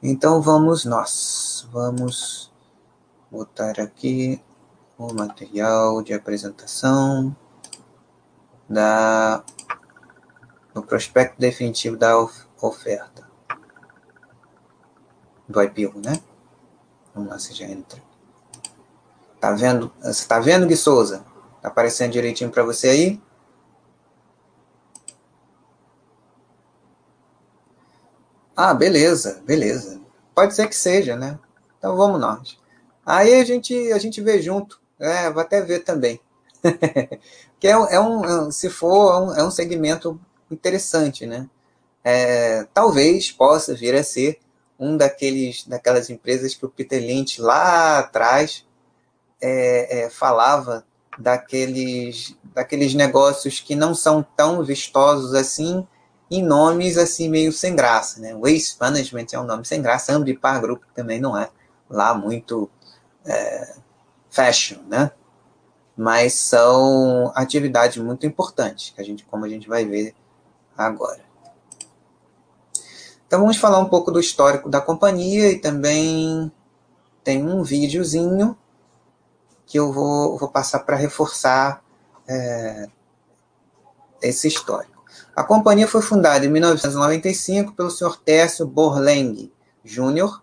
Então 0.01 0.41
vamos 0.41 0.83
nós, 0.83 1.65
vamos 1.71 2.51
botar 3.31 3.79
aqui 3.79 4.41
o 4.97 5.13
material 5.13 6.01
de 6.01 6.13
apresentação 6.13 7.33
da 8.67 9.41
do 10.73 10.83
prospecto 10.83 11.39
definitivo 11.39 11.95
da 11.95 12.17
oferta 12.61 13.32
do 15.53 15.61
IPO, 15.61 15.99
né? 16.03 16.19
Vamos 17.13 17.29
lá, 17.29 17.39
você 17.39 17.53
já 17.53 17.65
entra. 17.65 18.01
Tá 19.39 19.51
vendo? 19.51 19.91
Você 20.01 20.27
tá 20.27 20.39
vendo, 20.39 20.65
Gui 20.65 20.75
Souza? 20.75 21.23
Tá 21.61 21.67
aparecendo 21.69 22.11
direitinho 22.11 22.49
para 22.49 22.63
você 22.63 22.89
aí? 22.89 23.21
Ah, 28.55 28.73
beleza, 28.73 29.41
beleza. 29.45 30.01
Pode 30.33 30.55
ser 30.55 30.67
que 30.67 30.75
seja, 30.75 31.15
né? 31.15 31.39
Então 31.77 31.95
vamos 31.95 32.19
nós. 32.19 32.57
Aí 33.05 33.35
a 33.35 33.43
gente, 33.43 33.91
a 33.91 33.99
gente 33.99 34.21
vê 34.21 34.41
junto, 34.41 34.79
é, 34.99 35.29
vou 35.29 35.41
até 35.41 35.61
ver 35.61 35.79
também. 35.83 36.19
que 37.59 37.67
é, 37.67 37.71
é, 37.71 37.99
um, 37.99 38.51
se 38.51 38.69
for, 38.69 39.13
é 39.13 39.19
um, 39.19 39.35
é 39.35 39.43
um 39.43 39.51
segmento 39.51 40.19
interessante, 40.49 41.25
né? 41.25 41.49
É, 42.03 42.65
talvez 42.73 43.31
possa 43.31 43.73
vir 43.73 43.95
a 43.95 44.03
ser 44.03 44.39
um 44.79 44.97
daqueles, 44.97 45.65
daquelas 45.65 46.09
empresas 46.09 46.55
que 46.55 46.65
o 46.65 46.69
Peter 46.69 47.01
Lynch 47.01 47.41
lá 47.41 47.99
atrás 47.99 48.65
é, 49.41 50.03
é, 50.03 50.09
falava 50.09 50.85
daqueles, 51.17 52.35
daqueles 52.43 52.93
negócios 52.93 53.59
que 53.59 53.75
não 53.75 53.93
são 53.93 54.25
tão 54.35 54.63
vistosos 54.63 55.33
assim, 55.33 55.87
em 56.29 56.41
nomes 56.43 56.97
assim 56.97 57.29
meio 57.29 57.51
sem 57.51 57.75
graça, 57.75 58.19
né? 58.19 58.33
Waste 58.33 58.77
Management 58.79 59.27
é 59.33 59.39
um 59.39 59.45
nome 59.45 59.65
sem 59.65 59.81
graça, 59.81 60.13
Ambipar 60.13 60.59
Group 60.59 60.83
também 60.95 61.19
não 61.19 61.37
é 61.37 61.49
lá 61.89 62.13
muito 62.13 62.69
é, 63.25 63.75
fashion, 64.29 64.79
né? 64.87 65.11
Mas 65.95 66.33
são 66.33 67.31
atividades 67.35 67.97
muito 67.97 68.25
importantes, 68.25 68.89
que 68.89 68.99
a 68.99 69.03
gente, 69.03 69.23
como 69.25 69.45
a 69.45 69.49
gente 69.49 69.67
vai 69.67 69.85
ver 69.85 70.15
agora. 70.75 71.21
Então 73.33 73.41
vamos 73.41 73.57
falar 73.57 73.79
um 73.79 73.89
pouco 73.89 74.11
do 74.11 74.19
histórico 74.19 74.69
da 74.69 74.79
companhia 74.79 75.51
e 75.51 75.57
também 75.57 76.51
tem 77.23 77.43
um 77.43 77.63
videozinho 77.63 78.55
que 79.65 79.79
eu 79.79 79.91
vou, 79.91 80.37
vou 80.37 80.49
passar 80.49 80.81
para 80.81 80.95
reforçar 80.95 81.81
é, 82.27 82.87
esse 84.21 84.47
histórico. 84.47 85.03
A 85.35 85.43
companhia 85.43 85.87
foi 85.87 86.03
fundada 86.03 86.45
em 86.45 86.49
1995 86.49 87.73
pelo 87.73 87.89
Sr. 87.89 88.19
Tércio 88.23 88.67
Borleng 88.67 89.51
Jr., 89.83 90.39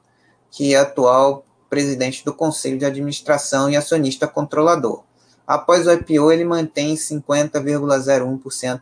que 0.50 0.74
é 0.74 0.80
atual 0.80 1.44
presidente 1.68 2.24
do 2.24 2.34
Conselho 2.34 2.76
de 2.76 2.86
Administração 2.86 3.70
e 3.70 3.76
acionista 3.76 4.26
controlador. 4.26 5.04
Após 5.46 5.86
o 5.86 5.92
IPO, 5.92 6.32
ele 6.32 6.44
mantém 6.44 6.96
50,01% 6.96 8.80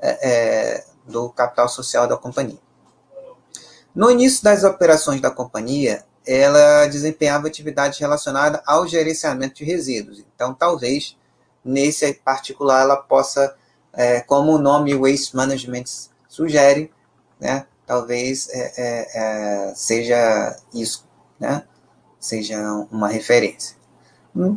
é, 0.00 0.28
é, 0.28 0.84
do 1.06 1.30
capital 1.30 1.66
social 1.66 2.06
da 2.06 2.18
companhia. 2.18 2.67
No 3.94 4.10
início 4.10 4.44
das 4.44 4.64
operações 4.64 5.20
da 5.20 5.30
companhia, 5.30 6.04
ela 6.26 6.86
desempenhava 6.86 7.48
atividades 7.48 7.98
relacionadas 7.98 8.60
ao 8.66 8.86
gerenciamento 8.86 9.56
de 9.56 9.64
resíduos. 9.64 10.24
Então, 10.34 10.52
talvez, 10.52 11.16
nesse 11.64 12.12
particular, 12.12 12.82
ela 12.82 12.96
possa, 12.96 13.56
é, 13.94 14.20
como 14.20 14.52
o 14.52 14.58
nome 14.58 14.94
Waste 14.94 15.34
Management 15.34 15.84
sugere, 16.28 16.92
né, 17.40 17.66
talvez 17.86 18.48
é, 18.50 18.72
é, 18.76 19.68
é 19.70 19.74
seja 19.74 20.56
isso, 20.74 21.06
né, 21.40 21.64
seja 22.20 22.60
uma 22.92 23.08
referência. 23.08 23.76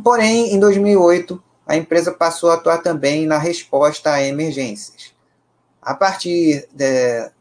Porém, 0.03 0.53
em 0.53 0.59
2008, 0.59 1.41
a 1.65 1.77
empresa 1.77 2.11
passou 2.11 2.51
a 2.51 2.55
atuar 2.55 2.79
também 2.79 3.25
na 3.25 3.37
resposta 3.37 4.11
a 4.11 4.21
emergências. 4.21 5.13
A 5.81 5.95
partir 5.95 6.67
de, 6.73 7.31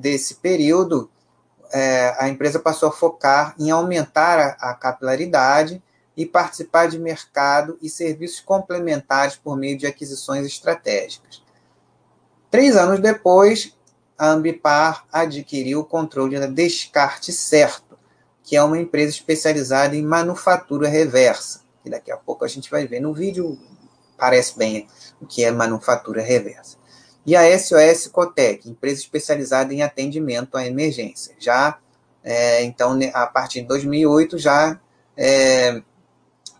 desse 0.00 0.36
período, 0.36 1.10
é, 1.72 2.16
a 2.18 2.28
empresa 2.28 2.58
passou 2.58 2.88
a 2.88 2.92
focar 2.92 3.54
em 3.58 3.70
aumentar 3.70 4.38
a, 4.38 4.70
a 4.70 4.74
capilaridade 4.74 5.82
e 6.16 6.26
participar 6.26 6.88
de 6.88 6.98
mercado 6.98 7.78
e 7.80 7.88
serviços 7.88 8.40
complementares 8.40 9.36
por 9.36 9.56
meio 9.56 9.78
de 9.78 9.86
aquisições 9.86 10.44
estratégicas. 10.46 11.42
Três 12.50 12.76
anos 12.76 12.98
depois, 12.98 13.76
a 14.18 14.30
Ambipar 14.30 15.06
adquiriu 15.12 15.80
o 15.80 15.84
controle 15.84 16.38
da 16.38 16.46
Descarte 16.46 17.32
Certo, 17.32 17.98
que 18.42 18.56
é 18.56 18.62
uma 18.62 18.78
empresa 18.78 19.12
especializada 19.12 19.94
em 19.94 20.02
manufatura 20.02 20.88
reversa. 20.88 21.62
Que 21.82 21.88
daqui 21.88 22.10
a 22.10 22.16
pouco 22.16 22.44
a 22.44 22.48
gente 22.48 22.70
vai 22.70 22.86
ver 22.86 23.00
no 23.00 23.14
vídeo, 23.14 23.56
parece 24.18 24.58
bem 24.58 24.88
o 25.20 25.26
que 25.26 25.44
é 25.44 25.50
manufatura 25.50 26.20
reversa 26.20 26.79
e 27.26 27.36
a 27.36 27.58
SOS 27.58 28.06
Cotec, 28.08 28.68
empresa 28.68 29.00
especializada 29.00 29.72
em 29.74 29.82
atendimento 29.82 30.56
à 30.56 30.66
emergência. 30.66 31.34
Já, 31.38 31.78
é, 32.24 32.62
então, 32.64 32.98
a 33.12 33.26
partir 33.26 33.62
de 33.62 33.68
2008, 33.68 34.38
já 34.38 34.80
é, 35.16 35.82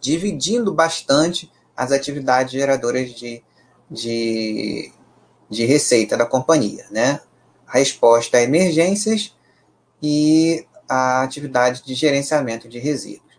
dividindo 0.01 0.73
bastante 0.73 1.51
as 1.77 1.93
atividades 1.93 2.53
geradoras 2.53 3.11
de, 3.15 3.43
de, 3.91 4.93
de 5.49 5.65
receita 5.65 6.17
da 6.17 6.27
companhia, 6.27 6.87
né? 6.91 7.21
A 7.67 7.79
resposta 7.79 8.37
a 8.37 8.43
emergências 8.43 9.35
e 10.03 10.67
a 10.89 11.23
atividade 11.23 11.85
de 11.85 11.95
gerenciamento 11.95 12.69
de 12.69 12.79
resíduos. 12.79 13.31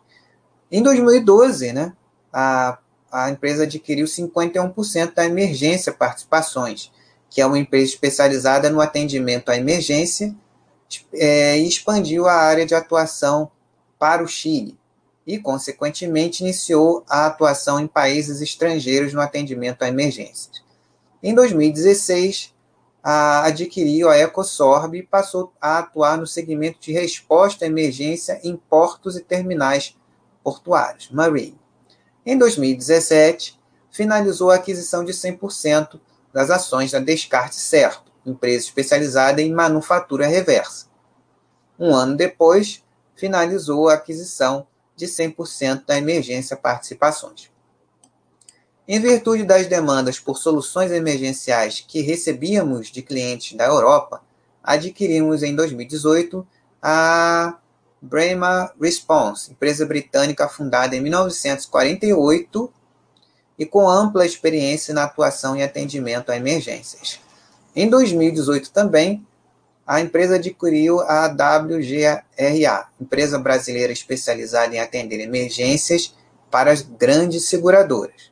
Em 0.72 0.82
2012, 0.82 1.74
né, 1.74 1.92
a, 2.32 2.78
a 3.12 3.30
empresa 3.30 3.64
adquiriu 3.64 4.06
51% 4.06 5.14
da 5.14 5.26
emergência 5.26 5.92
participações, 5.92 6.92
que 7.32 7.40
é 7.40 7.46
uma 7.46 7.58
empresa 7.58 7.86
especializada 7.86 8.70
no 8.70 8.82
atendimento 8.82 9.50
à 9.50 9.58
emergência, 9.58 10.36
é, 11.14 11.58
expandiu 11.58 12.28
a 12.28 12.34
área 12.34 12.66
de 12.66 12.76
atuação 12.76 13.50
para 13.98 14.22
o 14.22 14.28
Chile 14.28 14.78
e, 15.26 15.40
consequentemente, 15.40 16.44
iniciou 16.44 17.06
a 17.10 17.26
atuação 17.28 17.80
em 17.80 17.88
países 17.88 18.42
estrangeiros 18.42 19.14
no 19.14 19.22
atendimento 19.22 19.82
a 19.82 19.88
emergências. 19.88 20.62
Em 21.24 21.34
2016, 21.34 22.54
a, 23.02 23.46
adquiriu 23.46 24.10
a 24.10 24.18
Ecosorb 24.18 24.98
e 24.98 25.04
passou 25.04 25.54
a 25.62 25.80
atuar 25.80 26.18
no 26.18 26.28
segmento 26.28 26.80
de 26.82 26.92
resposta 26.92 27.64
à 27.64 27.68
emergência 27.68 28.42
em 28.44 28.58
portos 28.58 29.16
e 29.16 29.22
terminais 29.22 29.96
portuários, 30.44 31.10
Marine. 31.12 31.58
Em 32.26 32.38
2017, 32.38 33.58
finalizou 33.90 34.52
a 34.52 34.56
aquisição 34.56 35.06
de 35.06 35.14
100% 35.14 35.98
das 36.34 36.50
ações 36.50 36.92
da 36.92 37.00
Descarte 37.00 37.56
Certo, 37.56 38.12
empresa 38.26 38.66
especializada 38.66 39.42
em 39.42 39.52
manufatura 39.52 40.28
reversa. 40.28 40.88
Um 41.78 41.94
ano 41.96 42.16
depois, 42.16 42.84
finalizou 43.16 43.90
a 43.90 43.96
aquisição 43.96 44.68
de 44.96 45.06
100% 45.06 45.86
da 45.86 45.98
Emergência 45.98 46.56
Participações. 46.56 47.52
Em 48.88 49.00
virtude 49.00 49.44
das 49.44 49.68
demandas 49.68 50.20
por 50.20 50.38
soluções 50.38 50.92
emergenciais 50.92 51.84
que 51.88 52.02
recebíamos 52.02 52.88
de 52.88 53.02
clientes 53.02 53.56
da 53.56 53.66
Europa, 53.66 54.22
adquirimos 54.64 55.44
em 55.44 55.56
2018 55.56 56.46
a 56.82 57.58
Brema 58.02 58.74
Response, 58.82 59.52
empresa 59.52 59.86
britânica 59.86 60.50
fundada 60.50 60.96
em 60.96 61.02
1948 61.02 62.74
e 63.62 63.66
com 63.68 63.88
ampla 63.88 64.26
experiência 64.26 64.92
na 64.92 65.04
atuação 65.04 65.56
e 65.56 65.62
atendimento 65.62 66.32
a 66.32 66.36
emergências. 66.36 67.20
Em 67.76 67.88
2018 67.88 68.72
também, 68.72 69.24
a 69.86 70.02
empresa 70.02 70.38
adquiriu 70.38 71.00
a 71.02 71.28
WGRA, 71.28 72.88
empresa 73.00 73.38
brasileira 73.38 73.94
especializada 73.94 74.74
em 74.76 74.80
atender 74.80 75.20
emergências 75.20 76.16
para 76.50 76.72
as 76.72 76.82
grandes 76.82 77.50
seguradoras. 77.50 78.32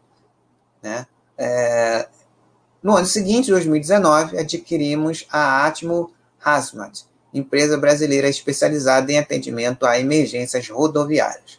Né? 0.81 1.05
É, 1.37 2.07
no 2.81 2.97
ano 2.97 3.05
seguinte, 3.05 3.51
2019, 3.51 4.35
adquirimos 4.35 5.27
a 5.31 5.67
Atmo 5.67 6.11
Hazmat, 6.43 7.03
empresa 7.31 7.77
brasileira 7.77 8.27
especializada 8.27 9.11
em 9.11 9.19
atendimento 9.19 9.85
a 9.85 9.99
emergências 9.99 10.67
rodoviárias. 10.69 11.58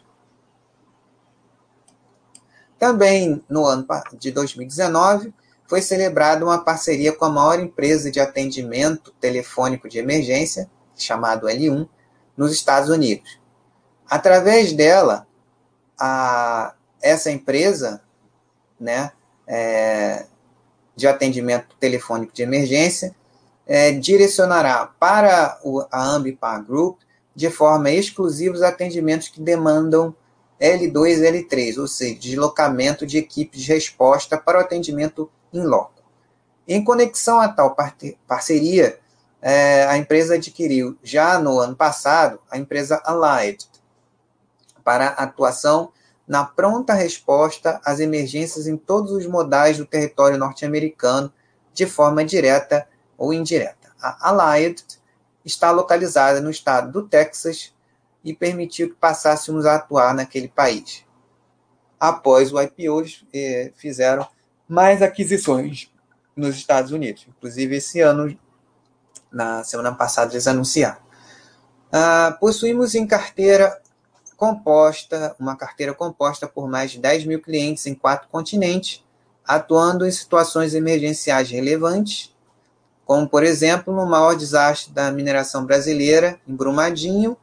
Também 2.81 3.43
no 3.47 3.63
ano 3.63 3.85
de 4.17 4.31
2019, 4.31 5.31
foi 5.67 5.83
celebrada 5.83 6.43
uma 6.43 6.63
parceria 6.63 7.13
com 7.13 7.25
a 7.25 7.29
maior 7.29 7.59
empresa 7.59 8.09
de 8.09 8.19
atendimento 8.19 9.11
telefônico 9.21 9.87
de 9.87 9.99
emergência, 9.99 10.67
chamado 10.97 11.45
L1, 11.45 11.87
nos 12.35 12.51
Estados 12.51 12.89
Unidos. 12.89 13.39
Através 14.09 14.73
dela, 14.73 15.27
a, 15.95 16.73
essa 16.99 17.29
empresa 17.29 18.01
né, 18.79 19.11
é, 19.45 20.25
de 20.95 21.07
atendimento 21.07 21.75
telefônico 21.79 22.33
de 22.33 22.41
emergência 22.41 23.15
é, 23.67 23.91
direcionará 23.91 24.87
para 24.99 25.59
o, 25.63 25.85
a 25.91 26.03
Ambipar 26.03 26.65
Group 26.65 26.99
de 27.35 27.51
forma 27.51 27.91
exclusiva 27.91 28.55
os 28.55 28.63
atendimentos 28.63 29.27
que 29.27 29.39
demandam 29.39 30.15
L2 30.61 31.17
e 31.17 31.43
L3, 31.43 31.77
ou 31.79 31.87
seja, 31.87 32.19
deslocamento 32.19 33.05
de 33.05 33.17
equipes 33.17 33.61
de 33.61 33.73
resposta 33.73 34.37
para 34.37 34.59
o 34.59 34.61
atendimento 34.61 35.29
em 35.51 35.65
loco. 35.65 36.03
Em 36.67 36.83
conexão 36.83 37.39
a 37.39 37.49
tal 37.49 37.75
parceria, 38.27 38.99
é, 39.41 39.85
a 39.87 39.97
empresa 39.97 40.35
adquiriu, 40.35 40.95
já 41.01 41.39
no 41.39 41.59
ano 41.59 41.75
passado, 41.75 42.39
a 42.49 42.59
empresa 42.59 43.01
Allied, 43.03 43.67
para 44.83 45.07
atuação 45.07 45.91
na 46.27 46.45
pronta 46.45 46.93
resposta 46.93 47.81
às 47.83 47.99
emergências 47.99 48.67
em 48.67 48.77
todos 48.77 49.11
os 49.11 49.25
modais 49.25 49.77
do 49.77 49.85
território 49.85 50.37
norte-americano, 50.37 51.33
de 51.73 51.85
forma 51.87 52.23
direta 52.23 52.87
ou 53.17 53.33
indireta. 53.33 53.91
A 53.99 54.29
Allied 54.29 54.83
está 55.43 55.71
localizada 55.71 56.39
no 56.39 56.51
estado 56.51 56.91
do 56.91 57.07
Texas, 57.07 57.73
e 58.23 58.33
permitiu 58.33 58.89
que 58.89 58.95
passássemos 58.95 59.65
a 59.65 59.75
atuar 59.75 60.13
naquele 60.13 60.47
país. 60.47 61.03
Após 61.99 62.51
o 62.51 62.61
IPO, 62.61 63.01
eles 63.01 63.25
eh, 63.33 63.71
fizeram 63.75 64.27
mais 64.67 65.01
aquisições 65.01 65.91
nos 66.35 66.55
Estados 66.55 66.91
Unidos. 66.91 67.27
Inclusive, 67.27 67.75
esse 67.75 67.99
ano, 68.01 68.37
na 69.31 69.63
semana 69.63 69.93
passada, 69.93 70.33
eles 70.33 70.47
anunciaram. 70.47 70.97
Ah, 71.91 72.37
possuímos 72.39 72.95
em 72.95 73.05
carteira 73.05 73.81
composta, 74.37 75.35
uma 75.39 75.55
carteira 75.55 75.93
composta 75.93 76.47
por 76.47 76.67
mais 76.67 76.91
de 76.91 76.99
10 76.99 77.25
mil 77.25 77.41
clientes 77.41 77.85
em 77.85 77.93
quatro 77.93 78.27
continentes, 78.29 79.03
atuando 79.45 80.05
em 80.05 80.11
situações 80.11 80.73
emergenciais 80.73 81.51
relevantes, 81.51 82.33
como, 83.05 83.27
por 83.27 83.43
exemplo, 83.43 83.93
no 83.93 84.05
maior 84.05 84.35
desastre 84.35 84.93
da 84.93 85.11
mineração 85.11 85.65
brasileira, 85.65 86.39
em 86.47 86.55
Brumadinho, 86.55 87.37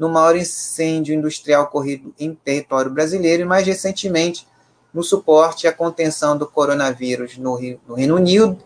no 0.00 0.08
maior 0.08 0.34
incêndio 0.34 1.14
industrial 1.14 1.64
ocorrido 1.64 2.14
em 2.18 2.34
território 2.34 2.90
brasileiro 2.90 3.42
e, 3.42 3.44
mais 3.44 3.66
recentemente, 3.66 4.48
no 4.94 5.02
suporte 5.02 5.68
à 5.68 5.72
contenção 5.72 6.38
do 6.38 6.46
coronavírus 6.46 7.36
no, 7.36 7.60
no 7.86 7.94
Reino 7.94 8.16
Unido, 8.16 8.58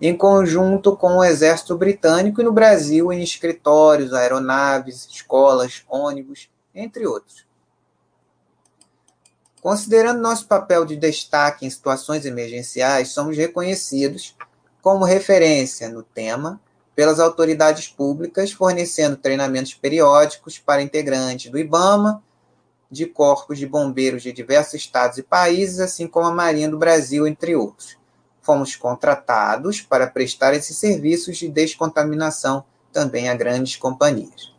em 0.00 0.16
conjunto 0.16 0.96
com 0.96 1.16
o 1.16 1.24
Exército 1.24 1.76
Britânico 1.76 2.40
e 2.40 2.44
no 2.44 2.52
Brasil, 2.52 3.12
em 3.12 3.20
escritórios, 3.20 4.12
aeronaves, 4.12 5.08
escolas, 5.10 5.82
ônibus, 5.88 6.48
entre 6.72 7.04
outros. 7.04 7.44
Considerando 9.60 10.20
nosso 10.20 10.46
papel 10.46 10.84
de 10.84 10.94
destaque 10.94 11.66
em 11.66 11.70
situações 11.70 12.24
emergenciais, 12.24 13.08
somos 13.08 13.36
reconhecidos 13.36 14.36
como 14.80 15.04
referência 15.04 15.88
no 15.88 16.04
tema 16.04 16.60
pelas 16.96 17.20
autoridades 17.20 17.88
públicas, 17.88 18.50
fornecendo 18.50 19.18
treinamentos 19.18 19.74
periódicos 19.74 20.58
para 20.58 20.80
integrantes 20.80 21.52
do 21.52 21.58
IBAMA, 21.58 22.22
de 22.90 23.04
corpos 23.04 23.58
de 23.58 23.66
bombeiros 23.66 24.22
de 24.22 24.32
diversos 24.32 24.74
estados 24.74 25.18
e 25.18 25.22
países, 25.22 25.78
assim 25.78 26.08
como 26.08 26.26
a 26.26 26.32
Marinha 26.32 26.70
do 26.70 26.78
Brasil, 26.78 27.26
entre 27.26 27.54
outros. 27.54 27.98
Fomos 28.40 28.74
contratados 28.76 29.82
para 29.82 30.06
prestar 30.06 30.54
esses 30.54 30.78
serviços 30.78 31.36
de 31.36 31.48
descontaminação 31.48 32.64
também 32.90 33.28
a 33.28 33.34
grandes 33.34 33.76
companhias. 33.76 34.54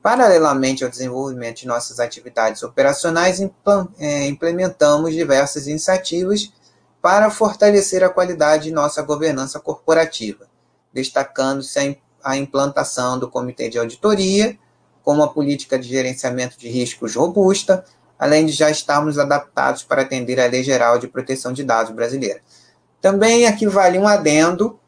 Paralelamente 0.00 0.84
ao 0.84 0.90
desenvolvimento 0.90 1.62
de 1.62 1.66
nossas 1.66 1.98
atividades 1.98 2.62
operacionais, 2.62 3.40
é, 3.98 4.28
implementamos 4.28 5.12
diversas 5.14 5.66
iniciativas 5.66 6.52
para 7.02 7.28
fortalecer 7.28 8.04
a 8.04 8.10
qualidade 8.10 8.64
de 8.64 8.70
nossa 8.70 9.02
governança 9.02 9.58
corporativa 9.58 10.53
destacando-se 10.94 11.98
a 12.22 12.36
implantação 12.36 13.18
do 13.18 13.28
Comitê 13.28 13.68
de 13.68 13.78
Auditoria, 13.78 14.56
com 15.02 15.12
uma 15.12 15.30
política 15.30 15.78
de 15.78 15.86
gerenciamento 15.88 16.58
de 16.58 16.68
riscos 16.68 17.14
robusta, 17.14 17.84
além 18.18 18.46
de 18.46 18.52
já 18.52 18.70
estarmos 18.70 19.18
adaptados 19.18 19.82
para 19.82 20.02
atender 20.02 20.40
à 20.40 20.46
Lei 20.46 20.62
Geral 20.62 20.98
de 20.98 21.08
Proteção 21.08 21.52
de 21.52 21.62
Dados 21.62 21.92
brasileira. 21.92 22.40
Também 23.02 23.44
aqui 23.46 23.66
vale 23.66 23.98
um 23.98 24.08
adendo, 24.08 24.78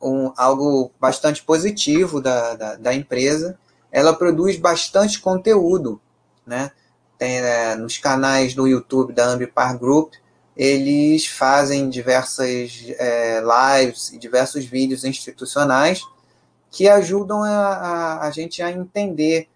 um, 0.00 0.32
algo 0.36 0.90
bastante 0.98 1.42
positivo 1.42 2.22
da, 2.22 2.54
da, 2.54 2.76
da, 2.76 2.94
empresa. 2.94 3.58
Ela 3.92 4.14
produz 4.14 4.56
bastante 4.56 5.20
conteúdo, 5.20 6.00
né? 6.46 6.70
Tem, 7.18 7.38
é, 7.38 7.74
nos 7.74 7.98
canais 7.98 8.54
do 8.54 8.66
YouTube 8.66 9.12
da 9.12 9.26
Ambipar 9.26 9.76
Group, 9.76 10.14
eles 10.58 11.24
fazem 11.24 11.88
diversas 11.88 12.84
é, 12.98 13.40
lives 13.40 14.12
e 14.12 14.18
diversos 14.18 14.64
vídeos 14.64 15.04
institucionais 15.04 16.02
que 16.68 16.88
ajudam 16.88 17.44
a, 17.44 17.48
a, 17.48 18.26
a 18.26 18.30
gente 18.32 18.60
a 18.60 18.72
entender 18.72 19.48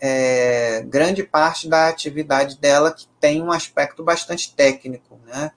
é, 0.00 0.84
grande 0.88 1.22
parte 1.22 1.68
da 1.68 1.86
atividade 1.86 2.58
dela 2.58 2.90
que 2.90 3.06
tem 3.20 3.40
um 3.40 3.52
aspecto 3.52 4.02
bastante 4.02 4.52
técnico, 4.52 5.16
né? 5.24 5.52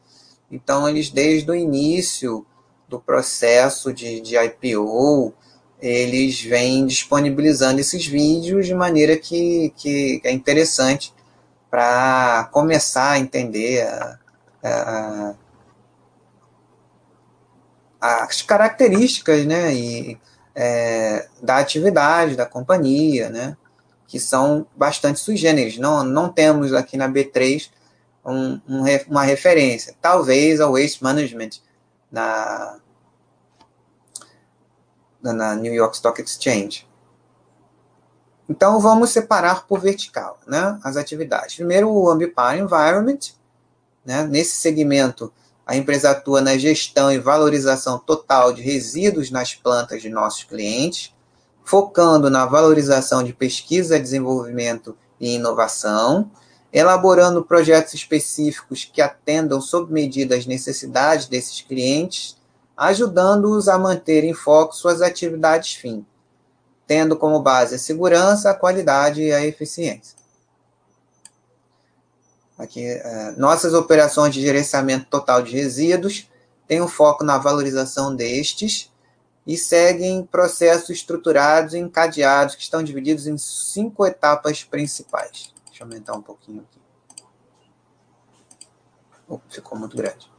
Então, 0.52 0.88
eles, 0.88 1.10
desde 1.10 1.50
o 1.50 1.56
início 1.56 2.46
do 2.88 3.00
processo 3.00 3.92
de, 3.92 4.22
de 4.22 4.36
IPO, 4.38 5.34
eles 5.82 6.42
vêm 6.42 6.86
disponibilizando 6.86 7.80
esses 7.80 8.06
vídeos 8.06 8.68
de 8.68 8.76
maneira 8.76 9.18
que, 9.18 9.74
que 9.76 10.22
é 10.24 10.32
interessante 10.32 11.12
para 11.72 12.50
começar 12.52 13.12
a 13.12 13.20
entender 13.20 13.82
a, 13.82 14.19
as 18.02 18.42
características 18.42 19.46
né, 19.46 19.74
e, 19.74 20.20
é, 20.56 21.28
da 21.42 21.58
atividade 21.58 22.36
da 22.36 22.46
companhia, 22.46 23.30
né, 23.30 23.58
que 24.08 24.20
são 24.20 24.66
bastante 24.76 25.20
sui 25.20 25.38
generis. 25.38 25.78
Não, 25.78 26.04
não 26.04 26.30
temos 26.30 26.74
aqui 26.74 26.98
na 26.98 27.10
B3 27.10 27.70
um, 28.26 28.60
um, 28.68 28.84
uma 29.08 29.24
referência, 29.24 29.96
talvez 30.02 30.60
ao 30.60 30.74
Waste 30.74 31.04
Management 31.04 31.62
na, 32.12 32.78
na 35.22 35.56
New 35.56 35.74
York 35.74 35.96
Stock 35.96 36.22
Exchange. 36.22 36.88
Então, 38.48 38.80
vamos 38.80 39.12
separar 39.12 39.68
por 39.68 39.80
vertical 39.80 40.40
né, 40.48 40.80
as 40.84 40.98
atividades. 40.98 41.56
Primeiro, 41.56 41.88
o 41.90 42.10
Ambipar 42.10 42.58
Environment, 42.58 43.20
né? 44.10 44.24
Nesse 44.24 44.56
segmento, 44.56 45.32
a 45.68 45.76
empresa 45.76 46.10
atua 46.10 46.42
na 46.42 46.58
gestão 46.58 47.12
e 47.12 47.20
valorização 47.20 48.00
total 48.00 48.52
de 48.52 48.60
resíduos 48.60 49.30
nas 49.30 49.54
plantas 49.54 50.02
de 50.02 50.10
nossos 50.10 50.44
clientes, 50.46 51.14
focando 51.64 52.28
na 52.28 52.44
valorização 52.48 53.24
de 53.24 53.34
pesquisa, 53.34 54.00
desenvolvimento 54.00 54.98
e 55.20 55.36
inovação, 55.36 56.32
elaborando 56.74 57.46
projetos 57.46 57.94
específicos 57.94 58.84
que 58.84 59.00
atendam 59.00 59.62
sob 59.62 59.94
medida 59.94 60.36
as 60.36 60.48
necessidades 60.48 61.28
desses 61.28 61.62
clientes, 61.62 62.36
ajudando-os 62.76 63.68
a 63.68 63.78
manter 63.78 64.24
em 64.24 64.34
foco 64.34 64.76
suas 64.76 65.04
atividades 65.04 65.76
fim, 65.76 66.04
tendo 66.88 67.16
como 67.16 67.40
base 67.42 67.76
a 67.76 67.80
segurança, 67.80 68.50
a 68.50 68.56
qualidade 68.56 69.22
e 69.22 69.32
a 69.32 69.46
eficiência. 69.46 70.19
Aqui, 72.60 72.86
é, 72.86 73.32
nossas 73.38 73.74
operações 73.74 74.34
de 74.34 74.42
gerenciamento 74.42 75.06
total 75.06 75.42
de 75.42 75.54
resíduos 75.54 76.30
têm 76.68 76.82
um 76.82 76.90
foco 76.90 77.24
na 77.24 77.38
valorização 77.38 78.14
destes 78.14 78.92
e 79.48 79.58
seguem 79.58 80.26
processos 80.26 80.90
estruturados 80.90 81.74
e 81.74 81.78
encadeados 81.78 82.56
que 82.56 82.62
estão 82.62 82.84
divididos 82.84 83.28
em 83.28 83.38
cinco 83.38 84.06
etapas 84.06 84.62
principais. 84.62 85.54
Deixa 85.68 85.84
eu 85.84 85.88
aumentar 85.88 86.14
um 86.14 86.22
pouquinho 86.22 86.60
aqui. 86.70 86.82
Oh, 89.26 89.40
ficou 89.50 89.80
muito 89.80 89.96
grande. 89.96 90.30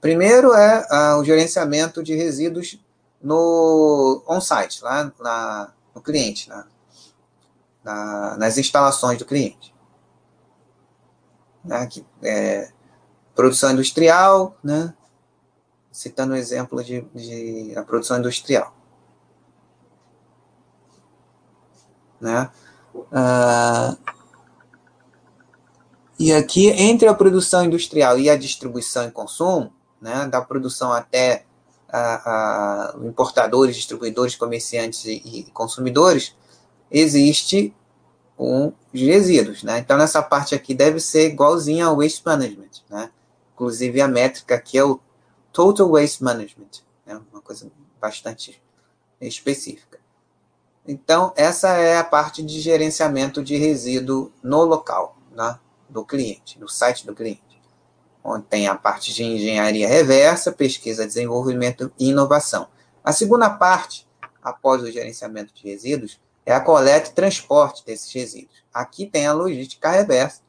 Primeiro 0.00 0.54
é 0.54 0.86
uh, 0.90 1.20
o 1.20 1.24
gerenciamento 1.24 2.02
de 2.02 2.14
resíduos 2.14 2.82
no 3.22 4.24
on-site, 4.26 4.82
lá 4.82 5.12
na, 5.20 5.70
no 5.94 6.00
cliente, 6.00 6.48
na, 6.48 8.36
nas 8.38 8.56
instalações 8.56 9.18
do 9.18 9.26
cliente 9.26 9.71
né, 11.64 11.86
que, 11.86 12.04
é, 12.22 12.70
produção 13.34 13.72
industrial, 13.72 14.56
né, 14.62 14.94
citando 15.90 16.32
o 16.32 16.36
exemplo 16.36 16.82
de, 16.82 17.02
de 17.14 17.74
a 17.76 17.82
produção 17.82 18.18
industrial. 18.18 18.74
Né? 22.20 22.50
Uh, 22.94 23.96
e 26.18 26.32
aqui, 26.32 26.68
entre 26.68 27.08
a 27.08 27.14
produção 27.14 27.64
industrial 27.64 28.18
e 28.18 28.30
a 28.30 28.36
distribuição 28.36 29.08
e 29.08 29.10
consumo, 29.10 29.72
né, 30.00 30.26
da 30.28 30.40
produção 30.40 30.92
até 30.92 31.44
a, 31.88 32.92
a 32.94 32.96
importadores, 33.04 33.76
distribuidores, 33.76 34.36
comerciantes 34.36 35.04
e, 35.04 35.20
e 35.24 35.42
consumidores, 35.52 36.34
existe 36.90 37.74
com 38.42 38.72
os 38.92 39.00
resíduos, 39.00 39.62
né? 39.62 39.78
Então, 39.78 39.96
nessa 39.96 40.20
parte 40.20 40.52
aqui 40.52 40.74
deve 40.74 40.98
ser 40.98 41.28
igualzinha 41.28 41.86
ao 41.86 41.98
Waste 41.98 42.22
Management, 42.26 42.82
né? 42.90 43.08
Inclusive, 43.54 44.00
a 44.00 44.08
métrica 44.08 44.56
aqui 44.56 44.76
é 44.76 44.82
o 44.82 44.98
Total 45.52 45.88
Waste 45.88 46.24
Management, 46.24 46.82
né? 47.06 47.20
Uma 47.32 47.40
coisa 47.40 47.70
bastante 48.00 48.60
específica. 49.20 50.00
Então, 50.84 51.32
essa 51.36 51.68
é 51.76 51.96
a 51.96 52.02
parte 52.02 52.42
de 52.42 52.60
gerenciamento 52.60 53.44
de 53.44 53.56
resíduo 53.56 54.32
no 54.42 54.64
local, 54.64 55.16
né? 55.30 55.56
Do 55.88 56.04
cliente, 56.04 56.58
no 56.58 56.68
site 56.68 57.06
do 57.06 57.14
cliente. 57.14 57.62
Onde 58.24 58.46
tem 58.46 58.66
a 58.66 58.74
parte 58.74 59.14
de 59.14 59.22
engenharia 59.22 59.86
reversa, 59.86 60.50
pesquisa, 60.50 61.06
desenvolvimento 61.06 61.92
e 61.96 62.08
inovação. 62.08 62.66
A 63.04 63.12
segunda 63.12 63.48
parte, 63.48 64.04
após 64.42 64.82
o 64.82 64.90
gerenciamento 64.90 65.54
de 65.54 65.62
resíduos, 65.62 66.20
é 66.44 66.52
a 66.52 66.60
coleta 66.60 67.10
e 67.10 67.14
transporte 67.14 67.84
desses 67.84 68.12
resíduos. 68.12 68.62
Aqui 68.72 69.06
tem 69.06 69.26
a 69.26 69.32
logística 69.32 69.90
reversa, 69.90 70.40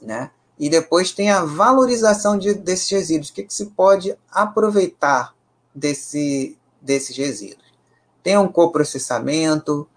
né? 0.00 0.30
E 0.58 0.68
depois 0.68 1.12
tem 1.12 1.30
a 1.30 1.44
valorização 1.44 2.36
de, 2.36 2.54
desses 2.54 2.90
resíduos. 2.90 3.30
O 3.30 3.32
que, 3.32 3.44
que 3.44 3.54
se 3.54 3.66
pode 3.66 4.16
aproveitar 4.30 5.34
desse, 5.74 6.58
desses 6.80 7.16
resíduos? 7.16 7.70
Tem 8.22 8.36
um 8.36 8.48
coprocessamento, 8.48 9.88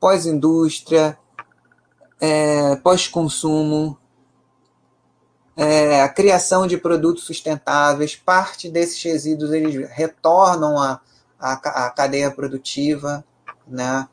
pós-indústria, 0.00 1.16
é, 2.20 2.76
pós-consumo, 2.76 3.96
é, 5.56 6.02
a 6.02 6.08
criação 6.08 6.66
de 6.66 6.76
produtos 6.76 7.24
sustentáveis, 7.24 8.14
parte 8.14 8.68
desses 8.68 9.02
resíduos 9.02 9.52
eles 9.52 9.88
retornam 9.90 10.80
à, 10.80 11.00
à, 11.38 11.52
à 11.86 11.90
cadeia 11.90 12.30
produtiva, 12.30 13.24
né? 13.68 14.08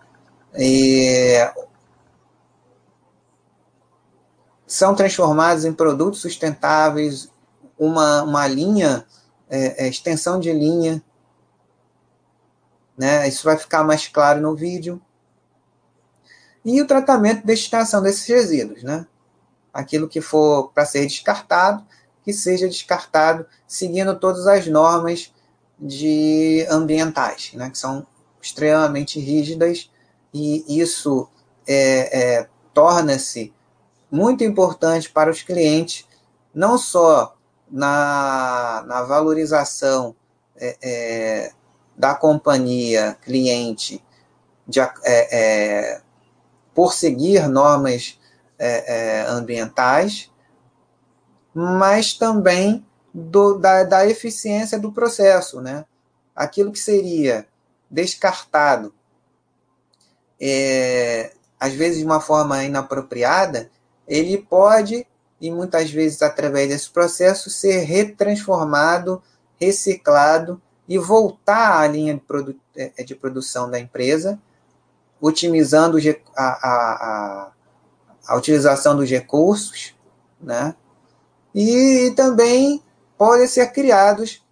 E 0.57 1.37
são 4.67 4.95
transformados 4.95 5.65
em 5.65 5.73
produtos 5.73 6.21
sustentáveis, 6.21 7.29
uma, 7.77 8.23
uma 8.23 8.47
linha, 8.47 9.05
é, 9.49 9.85
é, 9.85 9.87
extensão 9.87 10.39
de 10.39 10.51
linha, 10.51 11.03
né? 12.97 13.27
Isso 13.27 13.43
vai 13.43 13.57
ficar 13.57 13.83
mais 13.83 14.07
claro 14.07 14.41
no 14.41 14.55
vídeo. 14.55 15.01
E 16.63 16.81
o 16.81 16.87
tratamento 16.87 17.43
e 17.43 17.45
destinação 17.45 18.01
desses 18.01 18.25
resíduos, 18.27 18.81
né? 18.83 19.05
Aquilo 19.73 20.07
que 20.07 20.21
for 20.21 20.71
para 20.73 20.85
ser 20.85 21.05
descartado, 21.05 21.85
que 22.23 22.33
seja 22.33 22.67
descartado 22.67 23.45
seguindo 23.67 24.17
todas 24.17 24.47
as 24.47 24.65
normas 24.67 25.31
de 25.79 26.65
ambientais, 26.69 27.51
né? 27.53 27.69
Que 27.69 27.77
são 27.77 28.07
extremamente 28.45 29.19
rígidas 29.19 29.89
e 30.31 30.79
isso 30.79 31.27
é, 31.67 32.35
é, 32.37 32.49
torna-se 32.73 33.51
muito 34.11 34.43
importante 34.43 35.09
para 35.09 35.31
os 35.31 35.41
clientes, 35.41 36.07
não 36.53 36.77
só 36.77 37.35
na, 37.69 38.83
na 38.85 39.01
valorização 39.01 40.15
é, 40.55 40.77
é 40.81 41.51
da 41.97 42.13
companhia 42.13 43.17
cliente 43.21 44.03
de, 44.67 44.79
é, 44.79 44.91
é, 45.03 46.01
por 46.73 46.93
seguir 46.93 47.47
normas 47.47 48.19
ambientais, 49.27 50.31
mas 51.53 52.13
também 52.13 52.85
do, 53.13 53.57
da, 53.57 53.83
da 53.83 54.07
eficiência 54.07 54.79
do 54.79 54.91
processo. 54.91 55.61
Né? 55.61 55.83
Aquilo 56.33 56.71
que 56.71 56.79
seria 56.79 57.45
descartado, 57.89 58.93
é, 60.39 61.33
às 61.59 61.73
vezes 61.73 61.99
de 61.99 62.05
uma 62.05 62.19
forma 62.19 62.63
inapropriada, 62.63 63.69
ele 64.07 64.37
pode, 64.37 65.07
e 65.39 65.49
muitas 65.51 65.89
vezes 65.89 66.21
através 66.21 66.69
desse 66.69 66.89
processo, 66.89 67.49
ser 67.49 67.79
retransformado, 67.79 69.21
reciclado 69.59 70.61
e 70.87 70.97
voltar 70.97 71.81
à 71.81 71.87
linha 71.87 72.13
de, 72.13 72.19
produ 72.21 72.55
é, 72.75 73.03
de 73.03 73.15
produção 73.15 73.69
da 73.69 73.79
empresa, 73.79 74.39
otimizando 75.19 75.97
a, 76.35 76.43
a, 76.43 76.67
a, 76.67 77.51
a 78.27 78.35
utilização 78.35 78.95
dos 78.95 79.09
recursos, 79.09 79.95
né? 80.39 80.75
E, 81.53 82.07
e, 82.07 82.11
também 82.11 82.83
podem 83.17 83.47
ser 83.47 83.71
criados 83.71 84.44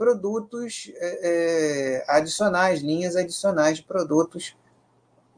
produtos 0.00 0.90
é, 0.94 1.18
é, 1.22 2.04
adicionais, 2.08 2.80
linhas 2.80 3.16
adicionais 3.16 3.76
de 3.76 3.82
produtos 3.82 4.56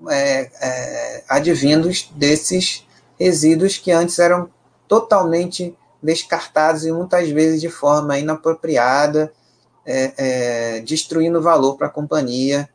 é, 0.08 0.50
é, 0.60 1.24
advindos 1.28 2.08
desses 2.14 2.86
resíduos 3.18 3.76
que 3.76 3.90
antes 3.90 4.20
eram 4.20 4.48
totalmente 4.86 5.76
descartados 6.00 6.86
e 6.86 6.92
muitas 6.92 7.28
vezes 7.28 7.60
de 7.60 7.68
forma 7.68 8.16
inapropriada 8.20 9.32
é, 9.84 10.78
destruindo 10.82 11.42
valor 11.42 11.76
para 11.76 11.88
a 11.88 11.90
companhia 11.90 12.68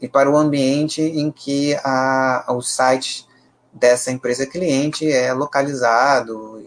e 0.00 0.08
para 0.08 0.30
o 0.30 0.38
ambiente 0.38 1.02
em 1.02 1.30
que 1.30 1.74
a, 1.84 2.46
o 2.48 2.62
site 2.62 3.28
dessa 3.70 4.10
empresa 4.10 4.46
cliente 4.46 5.10
é 5.12 5.34
localizado 5.34 6.58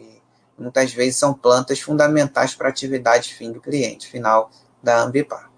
muitas 0.62 0.94
vezes 0.94 1.18
são 1.18 1.34
plantas 1.34 1.80
fundamentais 1.80 2.54
para 2.54 2.68
a 2.68 2.70
atividade 2.70 3.34
fim 3.34 3.52
do 3.52 3.60
cliente, 3.60 4.08
final 4.08 4.52
da 4.82 5.02
Ambipar. 5.02 5.50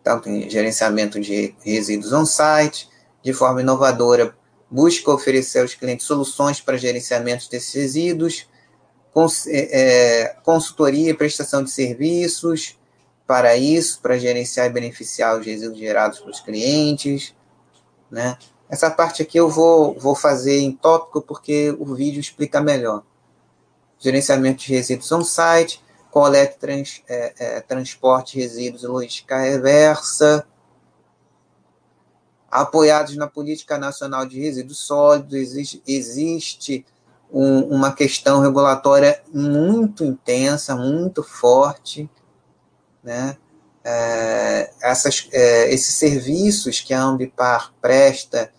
Então, 0.00 0.20
tem 0.20 0.48
gerenciamento 0.48 1.20
de 1.20 1.54
resíduos 1.62 2.12
on-site, 2.12 2.88
de 3.22 3.32
forma 3.32 3.60
inovadora, 3.60 4.34
busca 4.70 5.10
oferecer 5.10 5.60
aos 5.60 5.74
clientes 5.74 6.06
soluções 6.06 6.60
para 6.60 6.76
gerenciamento 6.76 7.50
desses 7.50 7.74
resíduos, 7.74 8.48
cons 9.12 9.46
é, 9.46 9.68
é, 9.72 10.36
consultoria 10.42 11.10
e 11.10 11.14
prestação 11.14 11.62
de 11.62 11.70
serviços 11.70 12.78
para 13.26 13.56
isso, 13.56 14.00
para 14.00 14.18
gerenciar 14.18 14.66
e 14.66 14.70
beneficiar 14.70 15.38
os 15.38 15.46
resíduos 15.46 15.78
gerados 15.78 16.18
pelos 16.18 16.40
clientes, 16.40 17.34
né? 18.10 18.36
Essa 18.70 18.88
parte 18.88 19.20
aqui 19.20 19.36
eu 19.36 19.48
vou, 19.48 19.98
vou 19.98 20.14
fazer 20.14 20.60
em 20.60 20.70
tópico 20.70 21.20
porque 21.20 21.76
o 21.78 21.92
vídeo 21.92 22.20
explica 22.20 22.60
melhor. 22.60 23.02
Gerenciamento 23.98 24.62
de 24.62 24.72
resíduos 24.72 25.10
on-site, 25.10 25.82
coleta, 26.08 26.56
trans, 26.58 27.02
é, 27.08 27.34
é, 27.38 27.60
transporte 27.60 28.34
de 28.34 28.42
resíduos 28.42 28.84
e 28.84 28.86
logística 28.86 29.38
reversa, 29.38 30.46
apoiados 32.48 33.16
na 33.16 33.26
Política 33.26 33.76
Nacional 33.76 34.24
de 34.24 34.40
Resíduos 34.40 34.78
Sólidos, 34.78 35.34
existe, 35.34 35.82
existe 35.86 36.86
um, 37.32 37.62
uma 37.74 37.92
questão 37.92 38.40
regulatória 38.40 39.20
muito 39.32 40.04
intensa, 40.04 40.76
muito 40.76 41.22
forte, 41.22 42.08
né? 43.02 43.36
É, 43.82 44.70
essas, 44.82 45.28
é, 45.32 45.72
esses 45.72 45.94
serviços 45.94 46.80
que 46.80 46.92
a 46.92 47.02
Ambipar 47.02 47.72
presta 47.80 48.52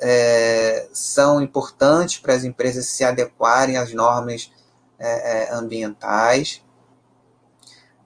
é, 0.00 0.88
são 0.92 1.40
importantes 1.40 2.18
para 2.18 2.34
as 2.34 2.44
empresas 2.44 2.86
se 2.86 3.04
adequarem 3.04 3.76
às 3.76 3.92
normas 3.92 4.52
é, 4.98 5.48
é, 5.48 5.54
ambientais. 5.54 6.62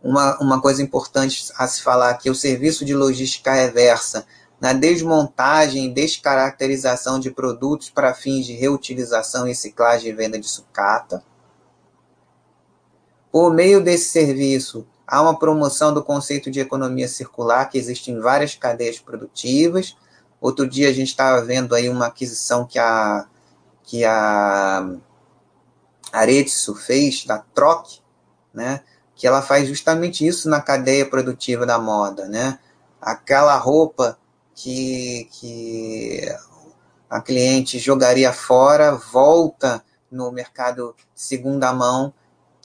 Uma, 0.03 0.39
uma 0.41 0.61
coisa 0.61 0.83
importante 0.83 1.53
a 1.57 1.67
se 1.69 1.83
falar 1.83 2.11
aqui, 2.11 2.29
o 2.29 2.35
serviço 2.35 2.85
de 2.85 2.95
logística 2.95 3.53
reversa 3.53 4.27
na 4.61 4.73
desmontagem 4.73 5.87
e 5.87 5.93
descaracterização 5.93 7.19
de 7.19 7.31
produtos 7.31 7.91
para 7.91 8.15
fins 8.15 8.47
de 8.47 8.53
reutilização, 8.53 9.45
reciclagem 9.45 10.11
e 10.11 10.15
venda 10.15 10.39
de 10.39 10.49
sucata. 10.49 11.25
Por 13.31 13.53
meio 13.53 13.83
desse 13.83 14.11
serviço, 14.11 14.87
há 15.07 15.21
uma 15.21 15.37
promoção 15.39 15.93
do 15.93 16.03
conceito 16.03 16.51
de 16.51 16.61
economia 16.61 17.09
circular 17.09 17.69
que 17.69 17.79
existe 17.79 18.11
em 18.11 18.21
várias 18.21 18.55
cadeias 18.55 19.01
produtivas. 19.01 19.97
Outro 20.43 20.69
dia 20.69 20.89
a 20.89 20.93
gente 20.93 21.07
estava 21.07 21.41
vendo 21.41 21.73
aí 21.73 21.89
uma 21.89 22.07
aquisição 22.07 22.67
que 22.67 22.77
a 22.77 23.27
que 23.85 24.05
a 24.05 24.85
Aretsu 26.13 26.75
fez 26.75 27.25
da 27.25 27.39
Troc, 27.39 28.01
né? 28.53 28.81
Que 29.15 29.27
ela 29.27 29.41
faz 29.41 29.69
justamente 29.69 30.27
isso 30.27 30.49
na 30.49 30.61
cadeia 30.61 31.09
produtiva 31.09 31.65
da 31.65 31.79
moda, 31.79 32.29
né? 32.29 32.59
Aquela 33.01 33.57
roupa 33.57 34.19
que, 34.53 35.29
que 35.31 36.21
a 37.09 37.21
cliente 37.21 37.79
jogaria 37.79 38.33
fora, 38.33 38.97
volta 38.97 39.85
no 40.11 40.33
mercado 40.33 40.95
segunda 41.15 41.73
mão 41.73 42.13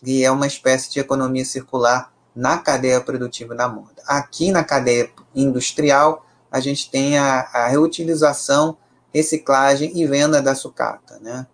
e 0.04 0.24
é 0.24 0.32
uma 0.32 0.48
espécie 0.48 0.92
de 0.92 1.00
economia 1.00 1.46
circular 1.46 2.12
na 2.36 2.58
cadeia 2.58 3.02
produtiva 3.02 3.54
da 3.54 3.68
moda. 3.68 4.02
Aqui 4.08 4.52
na 4.52 4.64
cadeia 4.64 5.12
industrial, 5.36 6.27
a 6.52 6.60
gente 6.60 6.90
tem 6.90 7.18
a, 7.18 7.42
a 7.54 7.68
reutilização, 7.68 8.78
reciclagem 9.14 9.92
e 9.98 10.06
venda 10.06 10.42
da 10.42 10.56
sucata, 10.56 11.20
né? 11.20 11.48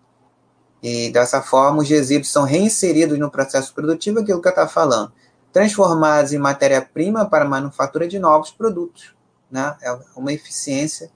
E 0.81 1.09
dessa 1.11 1.41
forma, 1.41 1.81
os 1.81 1.89
resíduos 1.89 2.31
são 2.31 2.43
reinseridos 2.43 3.17
no 3.17 3.31
processo 3.31 3.73
produtivo, 3.73 4.19
aquilo 4.19 4.41
que 4.41 4.47
eu 4.47 4.51
estava 4.51 4.69
falando, 4.69 5.13
transformados 5.51 6.33
em 6.33 6.37
matéria-prima 6.37 7.25
para 7.25 7.45
a 7.45 7.47
manufatura 7.47 8.07
de 8.07 8.19
novos 8.19 8.51
produtos 8.51 9.13
né? 9.53 9.77
é 9.83 9.99
uma 10.15 10.33
eficiência 10.33 11.11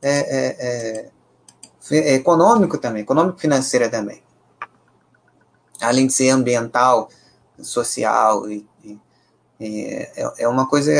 é, 0.00 0.10
é, 0.10 1.10
é, 1.90 1.98
é 1.98 2.14
econômico 2.14 2.78
também, 2.78 3.02
econômico-financeira 3.02 3.90
também. 3.90 4.22
Além 5.82 6.06
de 6.06 6.14
ser 6.14 6.30
ambiental, 6.30 7.10
social, 7.60 8.50
e, 8.50 8.66
e, 9.60 9.84
é, 10.16 10.44
é 10.44 10.48
uma 10.48 10.66
coisa 10.66 10.90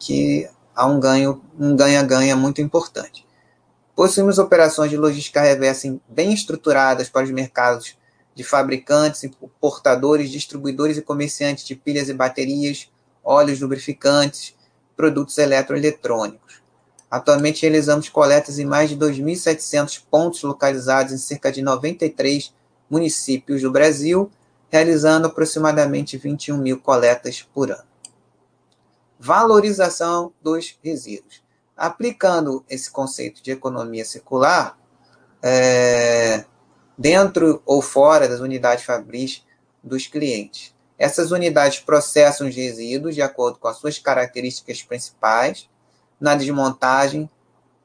que 0.00 0.50
há 0.74 0.86
um 0.86 0.98
ganho, 0.98 1.42
um 1.58 1.76
ganha-ganha 1.76 2.36
muito 2.36 2.60
importante. 2.60 3.26
Possuímos 3.94 4.38
operações 4.38 4.90
de 4.90 4.96
logística 4.96 5.40
reversa 5.40 5.96
bem 6.08 6.32
estruturadas 6.32 7.08
para 7.08 7.24
os 7.24 7.30
mercados 7.30 7.96
de 8.34 8.42
fabricantes, 8.42 9.22
importadores, 9.22 10.30
distribuidores 10.30 10.96
e 10.96 11.02
comerciantes 11.02 11.64
de 11.64 11.76
pilhas 11.76 12.08
e 12.08 12.14
baterias, 12.14 12.90
óleos 13.22 13.60
lubrificantes, 13.60 14.54
produtos 14.96 15.38
eletroeletrônicos. 15.38 16.62
Atualmente 17.08 17.62
realizamos 17.62 18.08
coletas 18.08 18.58
em 18.58 18.64
mais 18.64 18.90
de 18.90 18.96
2.700 18.96 20.02
pontos 20.10 20.42
localizados 20.42 21.12
em 21.12 21.18
cerca 21.18 21.52
de 21.52 21.62
93 21.62 22.52
municípios 22.90 23.62
do 23.62 23.70
Brasil, 23.70 24.28
realizando 24.68 25.28
aproximadamente 25.28 26.16
21 26.16 26.58
mil 26.58 26.80
coletas 26.80 27.46
por 27.54 27.70
ano. 27.70 27.93
Valorização 29.24 30.34
dos 30.42 30.78
resíduos. 30.84 31.42
Aplicando 31.74 32.62
esse 32.68 32.90
conceito 32.90 33.42
de 33.42 33.52
economia 33.52 34.04
circular, 34.04 34.78
é, 35.42 36.44
dentro 36.96 37.62
ou 37.64 37.80
fora 37.80 38.28
das 38.28 38.40
unidades 38.40 38.84
fabris 38.84 39.42
dos 39.82 40.06
clientes. 40.06 40.74
Essas 40.98 41.30
unidades 41.30 41.80
processam 41.80 42.48
os 42.48 42.54
resíduos 42.54 43.14
de 43.14 43.22
acordo 43.22 43.58
com 43.58 43.66
as 43.66 43.78
suas 43.78 43.98
características 43.98 44.82
principais, 44.82 45.70
na 46.20 46.34
desmontagem, 46.34 47.28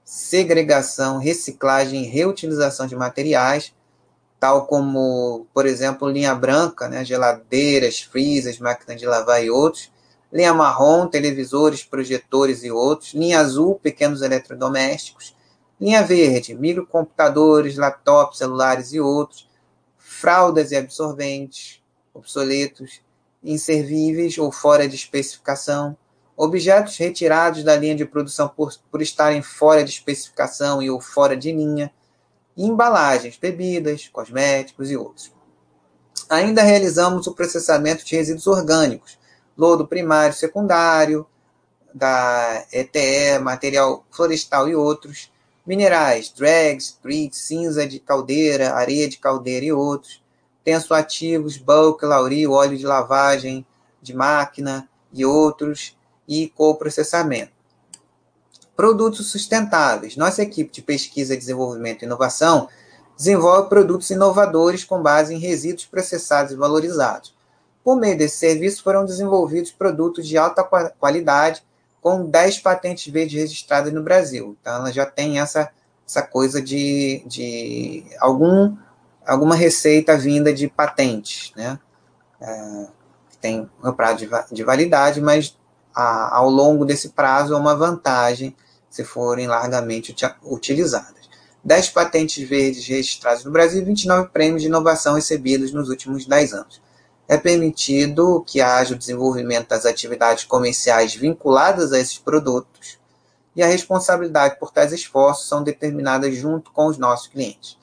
segregação, 0.04 1.20
reciclagem 1.20 2.04
e 2.04 2.08
reutilização 2.08 2.86
de 2.86 2.98
materiais, 2.98 3.74
tal 4.42 4.68
como, 4.68 5.48
por 5.54 5.66
exemplo, 5.66 6.10
linha 6.10 6.36
branca, 6.36 6.90
né, 6.90 7.06
geladeiras, 7.06 8.02
freezers, 8.02 8.60
máquinas 8.60 9.00
de 9.00 9.08
lavar 9.08 9.44
e 9.44 9.50
outros, 9.50 9.90
linha 10.32 10.54
marrom, 10.54 11.08
televisores, 11.08 11.84
projetores 11.84 12.64
e 12.64 12.72
outros, 12.72 13.14
linha 13.14 13.40
azul, 13.40 13.76
pequenos 13.76 14.22
eletrodomésticos, 14.22 15.36
linha 15.80 16.04
verde, 16.04 16.54
microcomputadores, 16.54 17.78
laptops, 17.78 18.38
celulares 18.38 18.94
e 18.94 19.00
outros, 19.00 19.48
fraldas 19.98 20.72
e 20.72 20.76
absorventes, 20.76 21.82
obsoletos, 22.14 23.02
inservíveis 23.44 24.38
ou 24.38 24.52
fora 24.52 24.88
de 24.88 24.96
especificação, 24.96 25.98
objetos 26.36 26.98
retirados 26.98 27.64
da 27.64 27.76
linha 27.76 27.96
de 27.96 28.06
produção 28.06 28.48
por, 28.48 28.74
por 28.90 29.02
estarem 29.02 29.42
fora 29.42 29.84
de 29.84 29.92
especificação 29.92 30.82
e 30.82 30.90
ou 30.90 31.02
fora 31.02 31.36
de 31.36 31.52
linha, 31.52 31.92
e 32.56 32.66
embalagens, 32.66 33.38
bebidas, 33.38 34.08
cosméticos 34.08 34.90
e 34.92 34.98
outros. 34.98 35.34
Ainda 36.30 36.62
realizamos 36.62 37.28
o 37.28 37.34
processamento 37.34 38.06
de 38.06 38.16
resíduos 38.16 38.48
orgânicos, 38.48 39.19
lodo 39.60 39.86
primário 39.86 40.34
secundário, 40.34 41.28
da 41.94 42.66
ETE, 42.72 43.40
material 43.42 44.06
florestal 44.10 44.70
e 44.70 44.76
outros, 44.76 45.30
minerais, 45.68 46.30
drags, 46.30 46.98
grit, 47.04 47.36
cinza 47.36 47.86
de 47.86 48.00
caldeira, 48.00 48.74
areia 48.74 49.10
de 49.10 49.18
caldeira 49.18 49.66
e 49.66 49.74
outros, 49.74 50.24
tensoativos, 50.64 51.58
bulk, 51.58 52.06
lauril, 52.06 52.54
óleo 52.54 52.78
de 52.78 52.86
lavagem 52.86 53.66
de 54.02 54.16
máquina 54.16 54.88
e 55.12 55.26
outros, 55.26 55.98
e 56.26 56.48
coprocessamento. 56.50 57.52
Produtos 58.76 59.32
sustentáveis. 59.32 60.16
Nossa 60.16 60.44
equipe 60.44 60.72
de 60.72 60.82
pesquisa, 60.82 61.36
desenvolvimento 61.36 62.04
e 62.04 62.06
inovação 62.06 62.70
desenvolve 63.18 63.68
produtos 63.68 64.10
inovadores 64.12 64.86
com 64.86 65.02
base 65.02 65.34
em 65.34 65.40
resíduos 65.40 65.86
processados 65.86 66.54
e 66.54 66.56
valorizados. 66.56 67.34
Por 67.90 68.00
meio 68.00 68.16
desse 68.16 68.38
serviço, 68.38 68.84
foram 68.84 69.04
desenvolvidos 69.04 69.72
produtos 69.72 70.28
de 70.28 70.38
alta 70.38 70.64
qualidade 70.64 71.64
com 72.00 72.24
10 72.24 72.60
patentes 72.60 73.12
verdes 73.12 73.42
registradas 73.42 73.92
no 73.92 74.04
Brasil. 74.04 74.56
Então, 74.62 74.76
ela 74.76 74.92
já 74.92 75.08
tem 75.08 75.40
essa, 75.40 75.72
essa 76.08 76.22
coisa 76.22 76.62
de, 76.62 77.24
de 77.26 78.06
algum 78.20 78.78
alguma 79.26 79.56
receita 79.56 80.16
vinda 80.16 80.54
de 80.54 80.68
patentes, 80.68 81.52
né? 81.56 81.80
É, 82.40 82.88
tem 83.42 83.68
um 83.84 83.92
prazo 83.92 84.18
de, 84.18 84.30
de 84.52 84.64
validade, 84.64 85.20
mas 85.20 85.58
a, 85.92 86.38
ao 86.38 86.48
longo 86.48 86.86
desse 86.86 87.10
prazo 87.10 87.56
é 87.56 87.58
uma 87.58 87.76
vantagem 87.76 88.56
se 88.88 89.04
forem 89.04 89.48
largamente 89.48 90.16
utilizadas. 90.44 91.28
10 91.64 91.90
patentes 91.90 92.48
verdes 92.48 92.86
registradas 92.86 93.44
no 93.44 93.50
Brasil 93.50 93.82
e 93.82 93.86
29 93.86 94.30
prêmios 94.30 94.62
de 94.62 94.68
inovação 94.68 95.16
recebidos 95.16 95.74
nos 95.74 95.90
últimos 95.90 96.28
10 96.28 96.54
anos. 96.54 96.89
É 97.30 97.38
permitido 97.38 98.44
que 98.48 98.60
haja 98.60 98.96
o 98.96 98.98
desenvolvimento 98.98 99.68
das 99.68 99.86
atividades 99.86 100.46
comerciais 100.46 101.14
vinculadas 101.14 101.94
a 101.94 102.00
esses 102.00 102.18
produtos 102.18 102.98
e 103.56 103.62
a 103.62 103.68
responsabilidade 103.68 104.58
por 104.60 104.72
tais 104.72 104.92
esforços 104.92 105.48
são 105.48 105.62
determinadas 105.62 106.36
junto 106.36 106.72
com 106.72 106.88
os 106.88 106.98
nossos 106.98 107.28
clientes. 107.28 107.78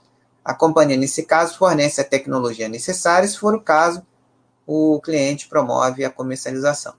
A 0.44 0.52
companhia, 0.52 0.96
nesse 0.96 1.22
caso, 1.22 1.56
fornece 1.58 2.00
a 2.00 2.04
tecnologia 2.04 2.68
necessária, 2.68 3.28
se 3.28 3.38
for 3.38 3.54
o 3.54 3.60
caso, 3.60 4.04
o 4.66 5.00
cliente 5.00 5.48
promove 5.48 6.04
a 6.04 6.10
comercialização. 6.10 6.94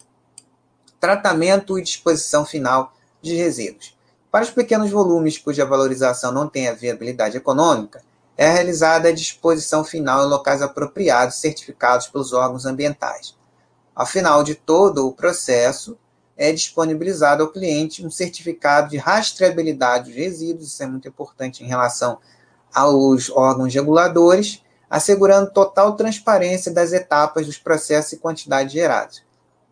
Tratamento 1.01 1.77
e 1.77 1.83
disposição 1.83 2.45
final 2.45 2.93
de 3.21 3.35
resíduos. 3.35 3.93
Para 4.31 4.45
os 4.45 4.51
pequenos 4.51 4.89
volumes 4.89 5.37
cuja 5.37 5.65
valorização 5.65 6.31
não 6.31 6.47
tem 6.47 6.69
a 6.69 6.73
viabilidade 6.73 7.35
econômica, 7.35 8.01
é 8.37 8.47
realizada 8.47 9.09
a 9.09 9.13
disposição 9.13 9.83
final 9.83 10.23
em 10.23 10.29
locais 10.29 10.61
apropriados 10.61 11.37
certificados 11.37 12.07
pelos 12.07 12.31
órgãos 12.33 12.65
ambientais. 12.65 13.35
Ao 13.95 14.05
final 14.05 14.43
de 14.43 14.53
todo 14.53 15.07
o 15.07 15.11
processo, 15.11 15.97
é 16.37 16.51
disponibilizado 16.51 17.41
ao 17.41 17.49
cliente 17.49 18.05
um 18.05 18.11
certificado 18.11 18.91
de 18.91 18.97
rastreabilidade 18.97 20.09
dos 20.09 20.15
resíduos, 20.15 20.67
isso 20.67 20.83
é 20.83 20.85
muito 20.85 21.07
importante 21.07 21.63
em 21.63 21.67
relação 21.67 22.19
aos 22.71 23.31
órgãos 23.31 23.73
reguladores, 23.73 24.61
assegurando 24.87 25.51
total 25.51 25.95
transparência 25.95 26.71
das 26.71 26.93
etapas 26.93 27.47
dos 27.47 27.57
processos 27.57 28.13
e 28.13 28.17
quantidade 28.17 28.71
gerados. 28.71 29.23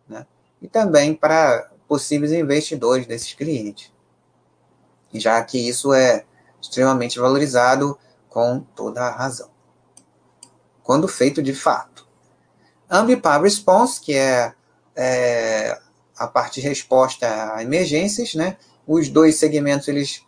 Né? 0.08 0.26
E 0.60 0.66
também 0.66 1.14
para 1.14 1.70
possíveis 1.86 2.32
investidores 2.32 3.06
desses 3.06 3.32
clientes, 3.32 3.92
já 5.14 5.40
que 5.44 5.56
isso 5.56 5.94
é 5.94 6.24
extremamente 6.60 7.20
valorizado 7.20 7.96
com 8.36 8.60
toda 8.60 9.00
a 9.00 9.10
razão. 9.10 9.48
Quando 10.82 11.08
feito 11.08 11.42
de 11.42 11.54
fato. 11.54 12.06
Ambipar 12.90 13.40
Response, 13.40 13.98
que 13.98 14.12
é, 14.12 14.52
é 14.94 15.80
a 16.14 16.26
parte 16.26 16.60
de 16.60 16.68
resposta 16.68 17.26
a 17.54 17.62
emergências, 17.62 18.34
né? 18.34 18.58
Os 18.86 19.08
dois 19.08 19.36
segmentos 19.36 19.88
eles 19.88 20.22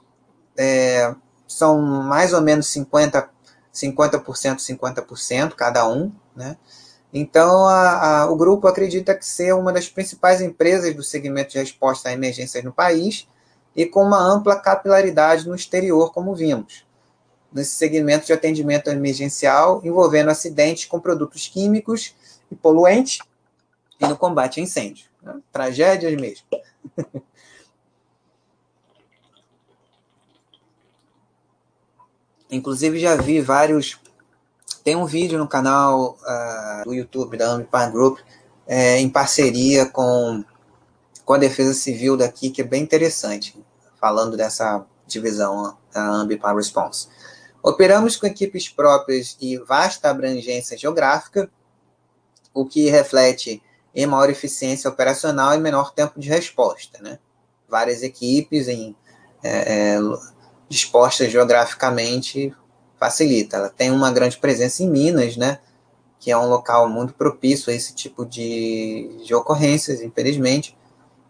é, 0.56 1.14
são 1.46 1.82
mais 1.82 2.32
ou 2.32 2.40
menos 2.40 2.68
50%, 2.68 3.28
50%, 3.74 4.56
50% 4.56 5.52
cada 5.52 5.86
um, 5.86 6.10
né? 6.34 6.56
Então, 7.12 7.66
a, 7.66 8.22
a, 8.22 8.30
o 8.30 8.36
grupo 8.36 8.66
acredita 8.66 9.14
que 9.14 9.26
ser 9.26 9.54
uma 9.54 9.70
das 9.70 9.90
principais 9.90 10.40
empresas 10.40 10.94
do 10.94 11.02
segmento 11.02 11.50
de 11.50 11.58
resposta 11.58 12.08
a 12.08 12.12
emergências 12.12 12.64
no 12.64 12.72
país 12.72 13.28
e 13.76 13.84
com 13.84 14.02
uma 14.02 14.18
ampla 14.18 14.58
capilaridade 14.58 15.46
no 15.46 15.54
exterior, 15.54 16.10
como 16.10 16.34
vimos, 16.34 16.87
nesse 17.52 17.76
segmento 17.76 18.26
de 18.26 18.32
atendimento 18.32 18.88
emergencial 18.90 19.80
envolvendo 19.84 20.30
acidentes 20.30 20.84
com 20.84 21.00
produtos 21.00 21.48
químicos 21.48 22.14
e 22.50 22.54
poluentes 22.54 23.18
e 24.00 24.06
no 24.06 24.16
combate 24.16 24.60
a 24.60 24.62
incêndio. 24.62 25.06
Né? 25.22 25.40
Tragédias 25.52 26.14
mesmo. 26.20 26.46
Inclusive 32.50 32.98
já 32.98 33.14
vi 33.14 33.40
vários. 33.42 34.00
Tem 34.82 34.96
um 34.96 35.04
vídeo 35.04 35.38
no 35.38 35.46
canal 35.46 36.18
uh, 36.22 36.84
do 36.84 36.94
YouTube 36.94 37.36
da 37.36 37.50
Ambipar 37.50 37.92
Group 37.92 38.20
é, 38.66 38.98
em 38.98 39.08
parceria 39.10 39.84
com, 39.86 40.42
com 41.24 41.34
a 41.34 41.38
Defesa 41.38 41.74
Civil 41.74 42.16
daqui, 42.16 42.48
que 42.50 42.62
é 42.62 42.64
bem 42.64 42.82
interessante, 42.82 43.62
falando 44.00 44.34
dessa 44.36 44.86
divisão 45.06 45.76
da 45.92 46.06
Ambipar 46.06 46.56
Response. 46.56 47.08
Operamos 47.62 48.16
com 48.16 48.26
equipes 48.26 48.68
próprias 48.68 49.36
e 49.40 49.56
vasta 49.58 50.08
abrangência 50.08 50.76
geográfica, 50.76 51.50
o 52.54 52.64
que 52.64 52.88
reflete 52.88 53.62
em 53.94 54.06
maior 54.06 54.30
eficiência 54.30 54.88
operacional 54.88 55.54
e 55.54 55.58
menor 55.58 55.92
tempo 55.92 56.20
de 56.20 56.28
resposta. 56.28 57.02
Né? 57.02 57.18
Várias 57.68 58.02
equipes 58.02 58.68
em 58.68 58.94
é, 59.42 59.94
é, 59.94 59.98
disposta 60.68 61.28
geograficamente 61.28 62.54
facilita. 62.98 63.56
Ela 63.56 63.70
tem 63.70 63.90
uma 63.90 64.10
grande 64.10 64.38
presença 64.38 64.82
em 64.82 64.90
Minas, 64.90 65.36
né? 65.36 65.58
Que 66.18 66.30
é 66.32 66.36
um 66.36 66.48
local 66.48 66.88
muito 66.88 67.14
propício 67.14 67.72
a 67.72 67.74
esse 67.74 67.94
tipo 67.94 68.26
de, 68.26 69.22
de 69.24 69.34
ocorrências, 69.34 70.02
infelizmente, 70.02 70.76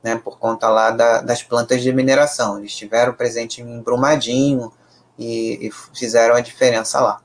né? 0.03 0.16
Por 0.16 0.39
conta 0.39 0.68
lá 0.68 0.91
da, 0.91 1.20
das 1.20 1.43
plantas 1.43 1.83
de 1.83 1.93
mineração. 1.93 2.59
Eles 2.59 2.70
estiveram 2.70 3.12
presentes 3.12 3.59
em 3.59 3.83
Brumadinho 3.83 4.72
e, 5.18 5.66
e 5.66 5.70
fizeram 5.94 6.34
a 6.34 6.40
diferença 6.40 7.00
lá. 7.00 7.20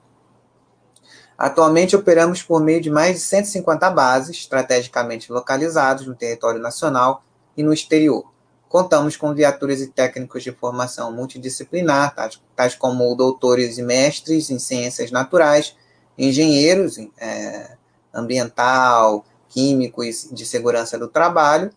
Atualmente 1.38 1.96
operamos 1.96 2.42
por 2.42 2.62
meio 2.62 2.82
de 2.82 2.90
mais 2.90 3.16
de 3.16 3.22
150 3.22 3.90
bases 3.92 4.38
estrategicamente 4.38 5.32
localizadas 5.32 6.06
no 6.06 6.16
território 6.16 6.62
nacional 6.62 7.24
e 7.56 7.64
no 7.64 7.74
exterior 7.74 8.34
Contamos 8.74 9.16
com 9.16 9.36
viaturas 9.36 9.82
e 9.82 9.88
técnicos 9.88 10.42
de 10.42 10.52
formação 10.52 11.12
multidisciplinar, 11.12 12.16
tais, 12.16 12.42
tais 12.56 12.76
como 12.76 13.14
doutores 13.16 13.78
e 13.78 13.84
mestres 13.84 14.50
em 14.50 14.58
ciências 14.58 15.12
naturais, 15.12 15.78
engenheiros 16.18 16.98
é, 17.20 17.78
ambiental, 18.12 19.24
químicos 19.48 20.28
de 20.32 20.44
segurança 20.44 20.98
do 20.98 21.08
trabalho, 21.08 21.72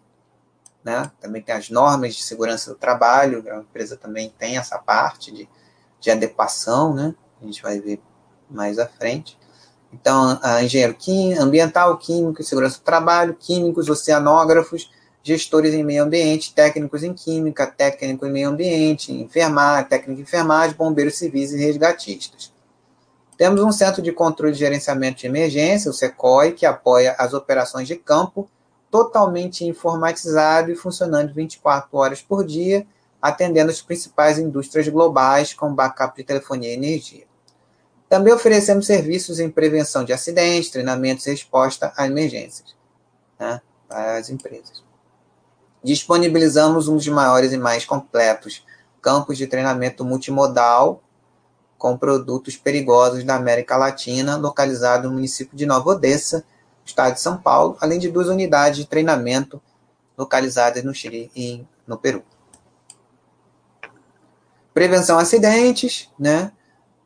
né? 0.82 1.12
também 1.20 1.42
tem 1.42 1.54
as 1.54 1.68
normas 1.68 2.14
de 2.14 2.22
segurança 2.22 2.70
do 2.70 2.78
trabalho, 2.78 3.44
a 3.46 3.58
empresa 3.58 3.98
também 3.98 4.32
tem 4.38 4.56
essa 4.56 4.78
parte 4.78 5.30
de, 5.30 5.46
de 6.07 6.11
adequação, 6.12 6.94
né? 6.94 7.14
a 7.42 7.44
gente 7.44 7.61
vai 7.61 7.80
ver 7.80 8.00
mais 8.48 8.78
à 8.78 8.86
frente. 8.86 9.36
Então, 9.92 10.38
engenheiro 10.62 10.94
quim, 10.94 11.34
ambiental, 11.34 11.96
químico, 11.98 12.42
segurança 12.44 12.78
do 12.78 12.84
trabalho, 12.84 13.34
químicos, 13.34 13.88
oceanógrafos, 13.88 14.90
gestores 15.22 15.74
em 15.74 15.82
meio 15.82 16.04
ambiente, 16.04 16.54
técnicos 16.54 17.02
em 17.02 17.12
química, 17.12 17.66
técnico 17.66 18.24
em 18.24 18.30
meio 18.30 18.48
ambiente, 18.50 19.12
enfermagem, 19.12 19.88
técnico 19.88 20.20
em 20.20 20.22
enfermagem, 20.22 20.76
bombeiros 20.76 21.16
civis 21.16 21.52
e 21.52 21.59
resgatistas. 21.59 22.52
Temos 23.36 23.61
um 23.61 23.72
centro 23.72 24.00
de 24.00 24.12
controle 24.12 24.52
e 24.52 24.57
gerenciamento 24.57 25.18
de 25.18 25.26
emergência, 25.26 25.90
o 25.90 25.94
SECOI, 25.94 26.52
que 26.52 26.64
apoia 26.64 27.16
as 27.18 27.34
operações 27.34 27.88
de 27.88 27.96
campo, 27.96 28.48
totalmente 28.90 29.64
informatizado 29.64 30.70
e 30.70 30.76
funcionando 30.76 31.34
24 31.34 31.88
horas 31.98 32.22
por 32.22 32.44
dia, 32.46 32.86
atendendo 33.20 33.70
as 33.70 33.80
principais 33.80 34.38
indústrias 34.38 34.88
globais 34.88 35.52
com 35.52 35.74
backup 35.74 36.16
de 36.16 36.24
telefonia 36.24 36.70
e 36.70 36.74
energia. 36.74 37.24
Também 38.08 38.32
oferecemos 38.32 38.86
serviços 38.86 39.40
em 39.40 39.50
prevenção 39.50 40.04
de 40.04 40.12
acidentes, 40.12 40.70
treinamentos 40.70 41.26
e 41.26 41.30
resposta 41.30 41.92
a 41.96 42.06
emergências 42.06 42.76
né, 43.38 43.60
para 43.88 44.18
as 44.18 44.30
empresas 44.30 44.86
disponibilizamos 45.86 46.88
um 46.88 46.96
dos 46.96 47.06
maiores 47.06 47.52
e 47.52 47.56
mais 47.56 47.84
completos 47.84 48.64
campos 49.00 49.38
de 49.38 49.46
treinamento 49.46 50.04
multimodal 50.04 51.00
com 51.78 51.96
produtos 51.96 52.56
perigosos 52.56 53.22
da 53.22 53.36
América 53.36 53.76
Latina, 53.76 54.36
localizado 54.36 55.08
no 55.08 55.14
município 55.14 55.56
de 55.56 55.64
Nova 55.64 55.90
Odessa, 55.90 56.44
estado 56.84 57.14
de 57.14 57.20
São 57.20 57.36
Paulo, 57.36 57.76
além 57.80 58.00
de 58.00 58.08
duas 58.08 58.26
unidades 58.26 58.78
de 58.78 58.86
treinamento 58.86 59.62
localizadas 60.18 60.82
no 60.82 60.92
Chile 60.92 61.30
e 61.36 61.64
no 61.86 61.96
Peru. 61.96 62.24
Prevenção 64.77 65.18
a 65.18 65.22
acidentes, 65.22 66.11
né? 66.18 66.53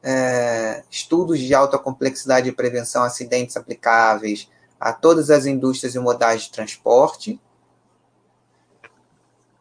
É, 0.02 0.82
estudos 0.90 1.38
de 1.38 1.54
alta 1.54 1.78
complexidade 1.78 2.50
de 2.50 2.56
prevenção 2.56 3.04
a 3.04 3.06
acidentes 3.06 3.56
aplicáveis 3.56 4.50
a 4.80 4.92
todas 4.92 5.30
as 5.30 5.46
indústrias 5.46 5.94
e 5.94 5.98
modais 6.00 6.42
de 6.42 6.50
transporte, 6.50 7.40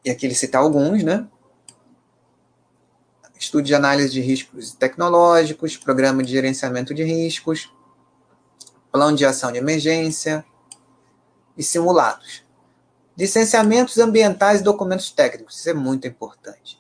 e 0.04 0.10
aqui 0.10 0.26
ele 0.26 0.34
cita 0.34 0.58
alguns, 0.58 1.04
né? 1.04 1.28
Estudo 3.40 3.66
de 3.66 3.76
análise 3.76 4.10
de 4.10 4.22
riscos 4.22 4.72
tecnológicos, 4.72 5.78
programa 5.78 6.24
de 6.24 6.32
gerenciamento 6.32 6.96
de 6.96 7.04
riscos, 7.04 7.72
plano 8.92 9.16
de 9.16 9.24
ação 9.24 9.52
de 9.52 9.60
emergência 9.60 10.44
e 11.56 11.62
simulados. 11.62 12.44
Licenciamentos 13.16 14.00
ambientais 14.00 14.62
e 14.62 14.64
documentos 14.64 15.12
técnicos, 15.12 15.60
isso 15.60 15.70
é 15.70 15.76
muito 15.76 16.08
importante. 16.08 16.79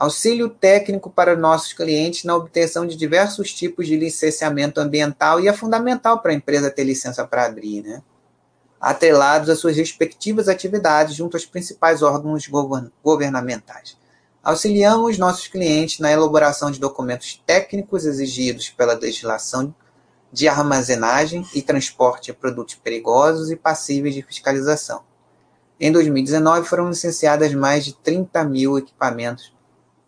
Auxílio 0.00 0.48
técnico 0.48 1.10
para 1.10 1.36
nossos 1.36 1.74
clientes 1.74 2.24
na 2.24 2.34
obtenção 2.34 2.86
de 2.86 2.96
diversos 2.96 3.52
tipos 3.52 3.86
de 3.86 3.98
licenciamento 3.98 4.80
ambiental 4.80 5.38
e 5.38 5.46
é 5.46 5.52
fundamental 5.52 6.22
para 6.22 6.32
a 6.32 6.34
empresa 6.34 6.70
ter 6.70 6.84
licença 6.84 7.22
para 7.26 7.44
abrir, 7.44 7.82
né? 7.82 8.02
atrelados 8.80 9.50
às 9.50 9.58
suas 9.58 9.76
respectivas 9.76 10.48
atividades 10.48 11.14
junto 11.14 11.36
aos 11.36 11.44
principais 11.44 12.00
órgãos 12.00 12.48
governamentais. 13.04 13.98
Auxiliamos 14.42 15.18
nossos 15.18 15.48
clientes 15.48 15.98
na 15.98 16.10
elaboração 16.10 16.70
de 16.70 16.80
documentos 16.80 17.42
técnicos 17.46 18.06
exigidos 18.06 18.70
pela 18.70 18.94
legislação 18.94 19.74
de 20.32 20.48
armazenagem 20.48 21.46
e 21.54 21.60
transporte 21.60 22.32
de 22.32 22.38
produtos 22.38 22.74
perigosos 22.74 23.50
e 23.50 23.56
passíveis 23.56 24.14
de 24.14 24.22
fiscalização. 24.22 25.02
Em 25.78 25.92
2019, 25.92 26.66
foram 26.66 26.88
licenciadas 26.88 27.52
mais 27.52 27.84
de 27.84 27.92
30 27.96 28.42
mil 28.44 28.78
equipamentos 28.78 29.59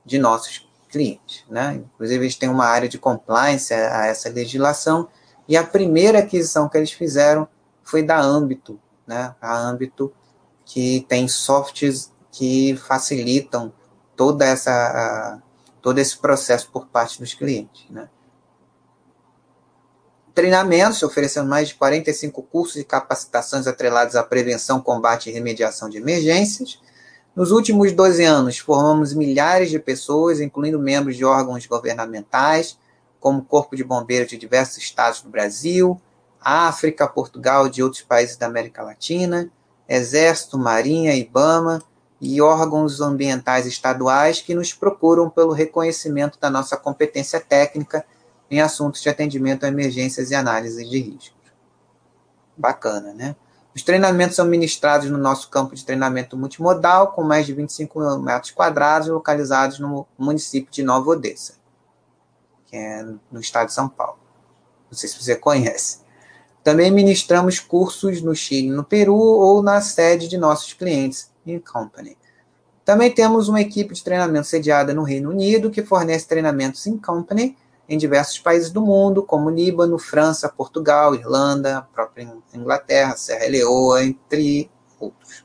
de 0.04 0.18
nossos 0.18 0.68
clientes. 0.88 1.44
Né? 1.48 1.82
Inclusive, 1.94 2.24
eles 2.24 2.36
têm 2.36 2.48
uma 2.48 2.66
área 2.66 2.88
de 2.88 2.98
compliance 2.98 3.72
a 3.72 4.06
essa 4.06 4.28
legislação, 4.28 5.08
e 5.48 5.56
a 5.56 5.64
primeira 5.64 6.20
aquisição 6.20 6.68
que 6.68 6.78
eles 6.78 6.92
fizeram 6.92 7.48
foi 7.82 8.02
da 8.02 8.20
âmbito, 8.20 8.80
né? 9.06 9.34
A 9.40 9.56
âmbito 9.58 10.12
que 10.64 11.04
tem 11.08 11.26
softwares 11.26 12.12
que 12.30 12.76
facilitam 12.76 13.72
toda 14.16 14.46
essa 14.46 15.42
todo 15.80 15.98
esse 15.98 16.16
processo 16.16 16.70
por 16.70 16.86
parte 16.86 17.18
dos 17.18 17.34
clientes, 17.34 17.84
né? 17.90 18.08
Treinamentos, 20.32 21.02
oferecendo 21.02 21.48
mais 21.48 21.68
de 21.68 21.74
45 21.74 22.42
cursos 22.44 22.76
e 22.76 22.84
capacitações 22.84 23.66
atrelados 23.66 24.16
à 24.16 24.22
prevenção, 24.22 24.80
combate 24.80 25.28
e 25.28 25.32
remediação 25.32 25.90
de 25.90 25.98
emergências. 25.98 26.80
Nos 27.34 27.50
últimos 27.50 27.92
12 27.92 28.24
anos, 28.24 28.58
formamos 28.58 29.14
milhares 29.14 29.70
de 29.70 29.78
pessoas, 29.78 30.38
incluindo 30.38 30.78
membros 30.78 31.16
de 31.16 31.24
órgãos 31.24 31.64
governamentais, 31.64 32.78
como 33.18 33.42
Corpo 33.42 33.74
de 33.74 33.82
Bombeiros 33.82 34.28
de 34.28 34.36
diversos 34.36 34.76
estados 34.76 35.22
do 35.22 35.30
Brasil, 35.30 35.98
África, 36.38 37.08
Portugal 37.08 37.66
e 37.66 37.70
de 37.70 37.82
outros 37.82 38.02
países 38.02 38.36
da 38.36 38.46
América 38.46 38.82
Latina, 38.82 39.50
Exército, 39.88 40.58
Marinha, 40.58 41.16
IBAMA 41.16 41.82
e 42.20 42.42
órgãos 42.42 43.00
ambientais 43.00 43.64
estaduais 43.64 44.42
que 44.42 44.54
nos 44.54 44.74
procuram 44.74 45.30
pelo 45.30 45.52
reconhecimento 45.52 46.38
da 46.38 46.50
nossa 46.50 46.76
competência 46.76 47.40
técnica 47.40 48.04
em 48.50 48.60
assuntos 48.60 49.00
de 49.00 49.08
atendimento 49.08 49.64
a 49.64 49.68
emergências 49.68 50.30
e 50.30 50.34
análise 50.34 50.86
de 50.86 50.98
riscos. 50.98 51.40
Bacana, 52.54 53.14
né? 53.14 53.34
Os 53.74 53.82
treinamentos 53.82 54.36
são 54.36 54.44
ministrados 54.44 55.08
no 55.10 55.16
nosso 55.16 55.48
campo 55.48 55.74
de 55.74 55.84
treinamento 55.84 56.36
multimodal, 56.36 57.12
com 57.12 57.22
mais 57.22 57.46
de 57.46 57.54
25 57.54 58.18
metros 58.18 58.50
quadrados, 58.50 59.08
localizados 59.08 59.78
no 59.78 60.06
município 60.18 60.70
de 60.70 60.82
Nova 60.82 61.10
Odessa, 61.10 61.54
que 62.66 62.76
é 62.76 63.02
no 63.30 63.40
estado 63.40 63.68
de 63.68 63.72
São 63.72 63.88
Paulo. 63.88 64.18
Não 64.90 64.98
sei 64.98 65.08
se 65.08 65.22
você 65.22 65.34
conhece. 65.34 66.00
Também 66.62 66.90
ministramos 66.90 67.58
cursos 67.58 68.20
no 68.20 68.34
Chile, 68.34 68.70
no 68.70 68.84
Peru 68.84 69.16
ou 69.16 69.62
na 69.62 69.80
sede 69.80 70.28
de 70.28 70.36
nossos 70.36 70.74
clientes, 70.74 71.30
in 71.46 71.58
company. 71.58 72.16
Também 72.84 73.10
temos 73.10 73.48
uma 73.48 73.60
equipe 73.60 73.94
de 73.94 74.04
treinamento 74.04 74.46
sediada 74.46 74.92
no 74.92 75.02
Reino 75.02 75.30
Unido, 75.30 75.70
que 75.70 75.82
fornece 75.82 76.28
treinamentos 76.28 76.86
in 76.86 76.98
company 76.98 77.56
em 77.92 77.98
diversos 77.98 78.38
países 78.38 78.70
do 78.70 78.80
mundo, 78.80 79.22
como 79.22 79.50
Líbano, 79.50 79.98
França, 79.98 80.48
Portugal, 80.48 81.14
Irlanda, 81.14 81.86
própria 81.92 82.32
Inglaterra, 82.54 83.16
Serra 83.16 83.46
Leoa, 83.46 84.04
entre 84.04 84.70
outros. 84.98 85.44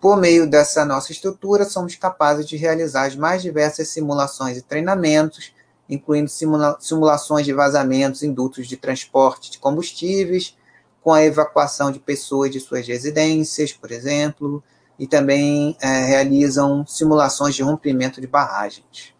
Por 0.00 0.16
meio 0.16 0.48
dessa 0.48 0.84
nossa 0.84 1.12
estrutura, 1.12 1.64
somos 1.64 1.94
capazes 1.96 2.46
de 2.46 2.56
realizar 2.56 3.06
as 3.06 3.16
mais 3.16 3.42
diversas 3.42 3.88
simulações 3.88 4.56
e 4.56 4.62
treinamentos 4.62 5.54
incluindo 5.88 6.28
simula 6.28 6.76
simulações 6.80 7.44
de 7.44 7.52
vazamentos 7.52 8.22
em 8.22 8.32
dutos 8.32 8.66
de 8.66 8.76
transporte 8.76 9.50
de 9.50 9.58
combustíveis, 9.58 10.56
com 11.02 11.12
a 11.12 11.22
evacuação 11.22 11.92
de 11.92 11.98
pessoas 11.98 12.50
de 12.50 12.60
suas 12.60 12.86
residências, 12.86 13.72
por 13.72 13.92
exemplo, 13.92 14.62
e 14.98 15.06
também 15.06 15.76
é, 15.80 16.04
realizam 16.04 16.86
simulações 16.86 17.54
de 17.54 17.62
rompimento 17.62 18.20
de 18.20 18.26
barragens. 18.26 19.13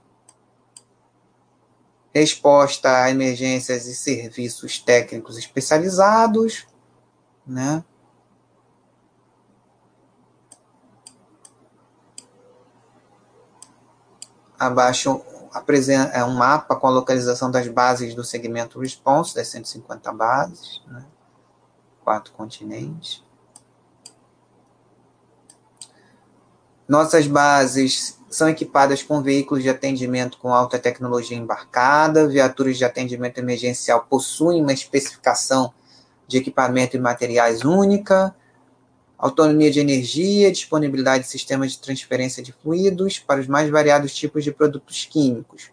Resposta 2.14 3.02
a 3.02 3.10
emergências 3.10 3.86
e 3.86 3.94
serviços 3.94 4.78
técnicos 4.78 5.36
especializados, 5.36 6.64
né? 7.44 7.82
Abaixo 14.56 15.24
é 16.12 16.24
um 16.24 16.34
mapa 16.34 16.76
com 16.76 16.86
a 16.86 16.90
localização 16.90 17.50
das 17.50 17.66
bases 17.68 18.14
do 18.14 18.24
segmento 18.24 18.78
Response, 18.78 19.34
das 19.34 19.48
150 19.48 20.12
bases, 20.12 20.82
né? 20.86 21.04
quatro 22.02 22.32
continentes. 22.32 23.24
Nossas 26.86 27.26
bases 27.26 28.18
são 28.35 28.49
equipadas 28.49 29.01
com 29.01 29.22
veículos 29.22 29.62
de 29.62 29.70
atendimento 29.70 30.39
com 30.39 30.53
alta 30.53 30.76
tecnologia 30.76 31.37
embarcada, 31.37 32.26
viaturas 32.26 32.76
de 32.76 32.85
atendimento 32.85 33.39
emergencial 33.39 34.07
possuem 34.11 34.61
uma 34.61 34.72
especificação 34.72 35.72
de 36.26 36.39
equipamento 36.39 36.97
e 36.97 37.01
materiais 37.01 37.62
única, 37.64 38.35
autonomia 39.16 39.70
de 39.70 39.78
energia, 39.78 40.51
disponibilidade 40.51 41.24
de 41.24 41.30
sistemas 41.30 41.72
de 41.72 41.78
transferência 41.78 42.43
de 42.43 42.53
fluidos 42.53 43.20
para 43.20 43.41
os 43.41 43.47
mais 43.47 43.70
variados 43.70 44.12
tipos 44.12 44.43
de 44.43 44.51
produtos 44.51 45.07
químicos, 45.07 45.70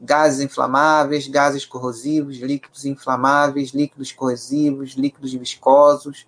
gases 0.00 0.40
inflamáveis, 0.40 1.28
gases 1.28 1.66
corrosivos, 1.66 2.38
líquidos 2.38 2.86
inflamáveis, 2.86 3.72
líquidos 3.72 4.10
corrosivos, 4.10 4.92
líquidos 4.92 5.34
viscosos 5.34 6.26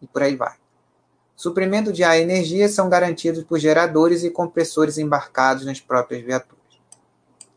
e 0.00 0.06
por 0.08 0.22
aí 0.24 0.34
vai. 0.34 0.61
Suprimento 1.42 1.92
de 1.92 2.04
ar 2.04 2.16
e 2.16 2.22
energia 2.22 2.68
são 2.68 2.88
garantidos 2.88 3.42
por 3.42 3.58
geradores 3.58 4.22
e 4.22 4.30
compressores 4.30 4.96
embarcados 4.96 5.66
nas 5.66 5.80
próprias 5.80 6.22
viaturas. 6.22 6.62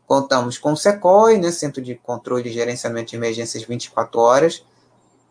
Contamos 0.04 0.58
com 0.58 0.72
o 0.72 0.76
SECOI, 0.76 1.38
né, 1.38 1.52
Centro 1.52 1.80
de 1.80 1.94
Controle 1.94 2.50
e 2.50 2.52
Gerenciamento 2.52 3.10
de 3.10 3.16
Emergências 3.16 3.62
24 3.62 4.20
horas, 4.20 4.66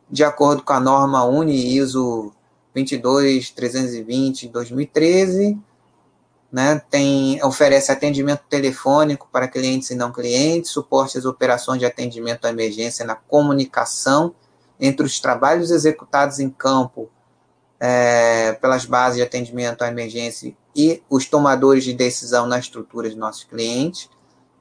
de 0.10 0.24
acordo 0.24 0.64
com 0.64 0.72
a 0.72 0.80
norma 0.80 1.26
UNI 1.26 1.76
ISO 1.76 2.32
22320 2.74 4.47
2013, 4.47 5.60
né, 6.49 6.82
tem, 6.89 7.43
oferece 7.43 7.91
atendimento 7.91 8.43
telefônico 8.49 9.28
para 9.30 9.49
clientes 9.49 9.89
e 9.89 9.95
não 9.95 10.14
clientes, 10.14 10.72
suporte 10.72 11.18
às 11.18 11.26
operações 11.26 11.80
de 11.80 11.86
atendimento 11.86 12.45
à 12.45 12.51
emergência 12.51 13.06
na 13.06 13.16
comunicação 13.16 14.34
entre 14.80 15.06
os 15.06 15.20
trabalhos 15.20 15.72
executados 15.72 16.39
em 16.39 16.49
campo 16.49 17.10
é, 17.80 18.54
pelas 18.54 18.86
bases 18.86 19.18
de 19.18 19.24
atendimento 19.24 19.84
à 19.84 19.88
emergência 19.88 20.56
e 20.76 21.02
os 21.10 21.26
tomadores 21.26 21.84
de 21.84 21.94
decisão 21.94 22.48
na 22.48 22.60
estrutura 22.60 23.10
de 23.10 23.16
nossos 23.16 23.44
clientes. 23.44 24.10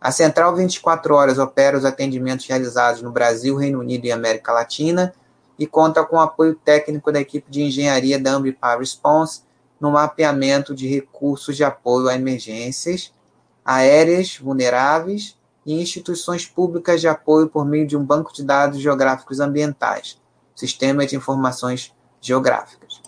A 0.01 0.11
Central 0.12 0.55
24 0.55 1.15
Horas 1.15 1.39
opera 1.39 1.79
os 1.79 1.85
atendimentos 1.85 2.47
realizados 2.47 3.03
no 3.03 3.11
Brasil, 3.11 3.57
Reino 3.57 3.81
Unido 3.81 4.05
e 4.05 4.12
América 4.12 4.53
Latina 4.53 5.15
e 5.59 5.67
conta 5.67 6.05
com 6.05 6.17
o 6.17 6.21
apoio 6.21 6.55
técnico 6.55 7.11
da 7.11 7.21
equipe 7.21 7.51
de 7.51 7.62
engenharia 7.62 8.19
da 8.19 8.33
Ambipar 8.33 8.79
Response 8.79 9.43
no 9.81 9.91
mapeamento 9.91 10.75
de 10.75 10.87
recursos 10.87 11.57
de 11.57 11.65
apoio 11.65 12.09
a 12.09 12.15
emergências 12.15 13.12
aéreas 13.65 14.37
vulneráveis 14.37 15.39
e 15.65 15.81
instituições 15.81 16.47
públicas 16.47 17.01
de 17.01 17.09
apoio 17.09 17.49
por 17.49 17.65
meio 17.65 17.87
de 17.87 17.97
um 17.97 18.05
banco 18.05 18.33
de 18.33 18.45
dados 18.45 18.81
geográficos 18.81 19.41
ambientais, 19.41 20.21
Sistema 20.55 21.07
de 21.07 21.17
Informações 21.17 21.95
Geográficas. 22.21 23.03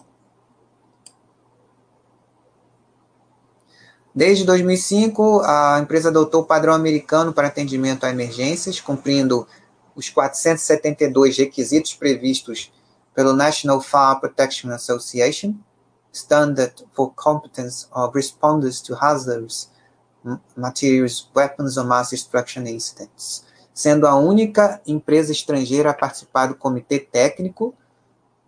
Desde 4.17 4.47
2005, 4.47 5.43
a 5.45 5.79
empresa 5.79 6.09
adotou 6.09 6.41
o 6.41 6.47
padrão 6.47 6.73
americano 6.73 7.35
para 7.35 7.49
atendimento 7.49 8.05
a 8.05 8.09
emergências, 8.09 8.81
cumprindo 8.81 9.47
os 9.95 10.09
472 10.09 11.37
requisitos 11.37 11.93
previstos 11.93 12.73
pelo 13.15 13.35
National 13.35 13.79
Fire 13.79 14.19
Protection 14.19 14.71
Association, 14.71 15.55
Standard 16.11 16.73
for 16.95 17.13
Competence 17.15 17.87
of 17.93 18.17
Responders 18.17 18.81
to 18.81 18.95
Hazardous 18.95 19.71
Materials, 20.57 21.31
Weapons 21.37 21.77
of 21.77 21.87
Mass 21.87 22.09
Destruction 22.09 22.63
Incidents, 22.63 23.45
sendo 23.75 24.07
a 24.07 24.15
única 24.15 24.81
empresa 24.87 25.31
estrangeira 25.31 25.91
a 25.91 25.95
participar 25.95 26.47
do 26.47 26.55
comitê 26.55 26.99
técnico 26.99 27.75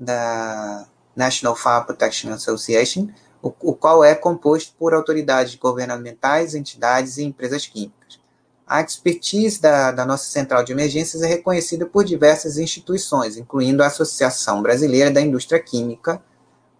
da 0.00 0.86
National 1.14 1.54
Fire 1.54 1.84
Protection 1.84 2.32
Association, 2.32 3.10
o, 3.42 3.50
qual 3.74 4.04
é 4.04 4.14
composto 4.14 4.74
por 4.78 4.94
autoridades 4.94 5.54
governamentais, 5.54 6.54
entidades 6.54 7.18
e 7.18 7.24
empresas 7.24 7.66
químicas. 7.66 8.18
A 8.66 8.82
expertise 8.82 9.60
da, 9.60 9.92
da 9.92 10.04
nossa 10.04 10.24
central 10.24 10.62
de 10.62 10.72
emergências 10.72 11.22
é 11.22 11.26
reconhecida 11.26 11.86
por 11.86 12.04
diversas 12.04 12.58
instituições, 12.58 13.36
incluindo 13.36 13.82
a 13.82 13.86
Associação 13.86 14.60
Brasileira 14.60 15.10
da 15.10 15.20
Indústria 15.20 15.58
Química, 15.58 16.22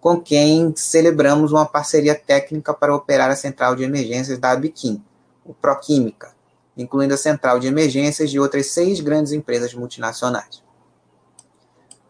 com 0.01 0.21
quem 0.21 0.75
celebramos 0.77 1.51
uma 1.51 1.67
parceria 1.67 2.15
técnica 2.15 2.75
para 2.75 2.95
operar 2.95 3.31
a 3.31 3.37
central 3.37 3.75
de 3.75 3.85
emergências 3.85 4.39
da 4.39 4.51
Abiquim, 4.51 5.03
o 5.45 5.55
Proquímica, 5.55 6.35
incluindo 6.77 7.15
a 7.15 7.17
central 7.17 7.59
de 7.59 7.67
emergências 7.67 8.31
de 8.31 8.39
outras 8.39 8.67
seis 8.67 9.01
grandes 9.01 9.33
empresas 9.33 9.73
multinacionais. 9.75 10.63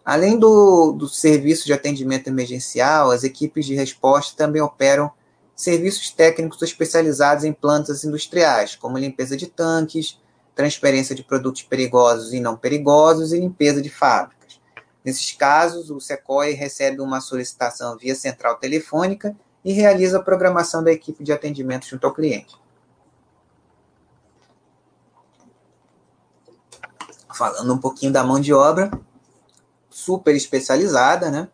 Além 0.08 0.38
do, 0.38 0.92
do 0.92 1.06
serviço 1.06 1.66
de 1.66 1.72
atendimento 1.74 2.28
emergencial, 2.28 3.10
as 3.10 3.24
equipes 3.24 3.66
de 3.66 3.74
resposta 3.74 4.34
também 4.34 4.62
operam 4.62 5.12
serviços 5.54 6.10
técnicos 6.10 6.62
especializados 6.62 7.44
em 7.44 7.52
plantas 7.52 8.04
industriais, 8.04 8.74
como 8.74 8.96
limpeza 8.96 9.36
de 9.36 9.46
tanques, 9.46 10.18
transferência 10.54 11.14
de 11.14 11.22
produtos 11.22 11.60
perigosos 11.60 12.32
e 12.32 12.40
não 12.40 12.56
perigosos 12.56 13.34
e 13.34 13.38
limpeza 13.38 13.82
de 13.82 13.90
fábricas. 13.90 14.58
Nesses 15.04 15.32
casos, 15.32 15.90
o 15.90 16.00
SECOI 16.00 16.52
recebe 16.52 17.02
uma 17.02 17.20
solicitação 17.20 17.98
via 17.98 18.14
central 18.14 18.56
telefônica 18.56 19.36
e 19.62 19.74
realiza 19.74 20.16
a 20.16 20.22
programação 20.22 20.82
da 20.82 20.90
equipe 20.90 21.22
de 21.22 21.34
atendimento 21.34 21.86
junto 21.86 22.06
ao 22.06 22.14
cliente. 22.14 22.56
Falando 27.34 27.74
um 27.74 27.78
pouquinho 27.78 28.10
da 28.10 28.24
mão 28.24 28.40
de 28.40 28.54
obra, 28.54 28.90
super 29.98 30.34
especializada, 30.34 31.30
né? 31.30 31.48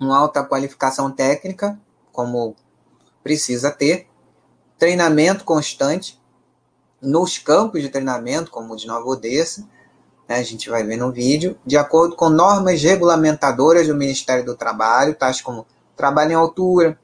Uma 0.00 0.18
alta 0.18 0.42
qualificação 0.42 1.10
técnica, 1.10 1.78
como 2.10 2.56
precisa 3.22 3.70
ter, 3.70 4.08
treinamento 4.78 5.44
constante 5.44 6.20
nos 7.00 7.36
campos 7.38 7.82
de 7.82 7.88
treinamento, 7.88 8.50
como 8.50 8.72
o 8.72 8.76
de 8.76 8.86
Nova 8.86 9.06
Odessa, 9.06 9.68
né, 10.28 10.36
a 10.36 10.42
gente 10.42 10.70
vai 10.70 10.82
ver 10.82 10.96
no 10.96 11.12
vídeo, 11.12 11.58
de 11.64 11.76
acordo 11.76 12.16
com 12.16 12.30
normas 12.30 12.82
regulamentadoras 12.82 13.86
do 13.86 13.94
Ministério 13.94 14.44
do 14.44 14.56
Trabalho, 14.56 15.14
tais 15.14 15.40
como 15.40 15.66
trabalho 15.94 16.32
em 16.32 16.34
altura, 16.34 16.98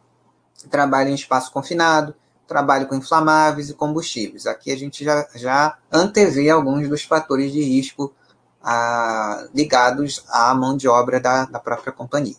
trabalho 0.70 1.10
em 1.10 1.14
espaço 1.14 1.52
confinado, 1.52 2.14
trabalho 2.46 2.88
com 2.88 2.94
inflamáveis 2.94 3.68
e 3.68 3.74
combustíveis. 3.74 4.46
Aqui 4.46 4.72
a 4.72 4.76
gente 4.76 5.04
já, 5.04 5.28
já 5.34 5.78
antevê 5.92 6.48
alguns 6.48 6.88
dos 6.88 7.02
fatores 7.02 7.52
de 7.52 7.62
risco 7.62 8.14
ah, 8.62 9.46
ligados 9.54 10.24
à 10.28 10.54
mão 10.54 10.76
de 10.76 10.88
obra 10.88 11.20
da, 11.20 11.44
da 11.44 11.58
própria 11.58 11.92
companhia. 11.92 12.36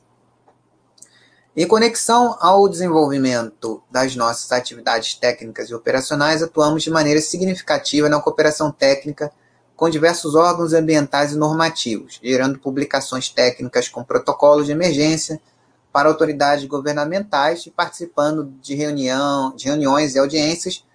Em 1.55 1.67
conexão 1.67 2.37
ao 2.39 2.69
desenvolvimento 2.69 3.83
das 3.91 4.15
nossas 4.15 4.51
atividades 4.51 5.15
técnicas 5.15 5.69
e 5.69 5.73
operacionais, 5.73 6.41
atuamos 6.41 6.83
de 6.83 6.91
maneira 6.91 7.19
significativa 7.19 8.07
na 8.07 8.21
cooperação 8.21 8.71
técnica 8.71 9.31
com 9.75 9.89
diversos 9.89 10.35
órgãos 10.35 10.73
ambientais 10.73 11.31
e 11.33 11.37
normativos, 11.37 12.19
gerando 12.23 12.59
publicações 12.59 13.29
técnicas 13.29 13.87
com 13.87 14.03
protocolos 14.03 14.67
de 14.67 14.71
emergência 14.71 15.41
para 15.91 16.07
autoridades 16.07 16.65
governamentais 16.65 17.65
e 17.65 17.71
participando 17.71 18.53
de, 18.61 18.75
reunião, 18.75 19.55
de 19.55 19.65
reuniões 19.65 20.15
e 20.15 20.19
audiências 20.19 20.85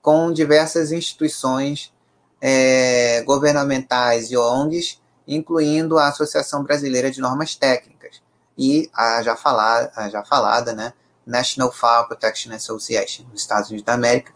com 0.00 0.32
diversas 0.32 0.92
instituições 0.92 1.92
é, 2.40 3.22
governamentais 3.22 4.30
e 4.30 4.36
ONGs, 4.36 5.00
incluindo 5.26 5.98
a 5.98 6.08
Associação 6.08 6.62
Brasileira 6.62 7.10
de 7.10 7.20
Normas 7.20 7.54
Técnicas 7.54 8.22
e 8.56 8.90
a 8.94 9.22
já 9.22 9.36
falada, 9.36 9.92
a 9.94 10.08
já 10.08 10.24
falada 10.24 10.74
né, 10.74 10.92
National 11.26 11.70
Fire 11.70 12.06
Protection 12.08 12.52
Association, 12.52 13.24
dos 13.24 13.42
Estados 13.42 13.68
Unidos 13.68 13.84
da 13.84 13.94
América, 13.94 14.32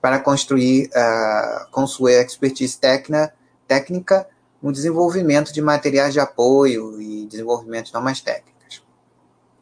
para 0.00 0.20
construir, 0.20 0.88
uh, 0.88 1.70
com 1.70 1.86
sua 1.86 2.12
expertise 2.12 2.78
técnica, 2.78 3.34
técnica 3.66 4.28
no 4.62 4.70
desenvolvimento 4.70 5.52
de 5.52 5.60
materiais 5.60 6.12
de 6.12 6.20
apoio 6.20 7.00
e 7.00 7.26
desenvolvimento 7.26 7.86
de 7.86 7.94
normas 7.94 8.20
técnicas, 8.20 8.82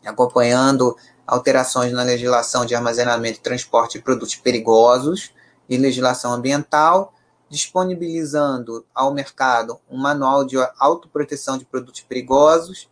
acompanhando 0.04 0.96
alterações 1.26 1.92
na 1.92 2.02
legislação 2.02 2.66
de 2.66 2.74
armazenamento 2.74 3.40
transporte 3.40 3.98
de 3.98 4.04
produtos 4.04 4.36
perigosos 4.36 5.32
e 5.68 5.76
legislação 5.78 6.32
ambiental, 6.32 7.13
disponibilizando 7.54 8.84
ao 8.94 9.14
mercado 9.14 9.80
um 9.88 9.96
manual 9.96 10.44
de 10.44 10.56
autoproteção 10.78 11.56
de 11.56 11.64
produtos 11.64 12.02
perigosos, 12.02 12.90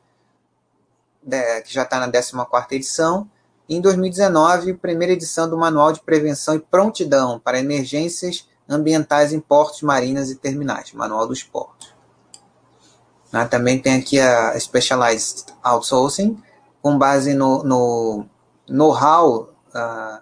né, 1.23 1.61
que 1.61 1.73
já 1.73 1.83
está 1.83 1.99
na 1.99 2.11
14ª 2.11 2.73
edição, 2.73 3.31
em 3.69 3.81
2019, 3.81 4.75
primeira 4.75 5.13
edição 5.13 5.49
do 5.49 5.57
Manual 5.57 5.93
de 5.93 6.01
Prevenção 6.01 6.55
e 6.55 6.61
Prontidão 6.61 7.39
para 7.39 7.59
Emergências 7.59 8.49
Ambientais 8.69 9.33
em 9.33 9.41
Portos, 9.41 9.83
Marinas 9.83 10.31
e 10.31 10.37
Terminais, 10.37 10.93
Manual 10.93 11.27
dos 11.27 11.43
Portos. 11.43 11.95
Ah, 13.33 13.47
também 13.47 13.81
tem 13.81 13.97
aqui 13.97 14.21
a 14.21 14.59
Specialized 14.59 15.47
Outsourcing, 15.63 16.41
com 16.83 16.99
base 16.99 17.35
no 17.35 18.27
know-how 18.69 19.49
uh, 19.75 20.21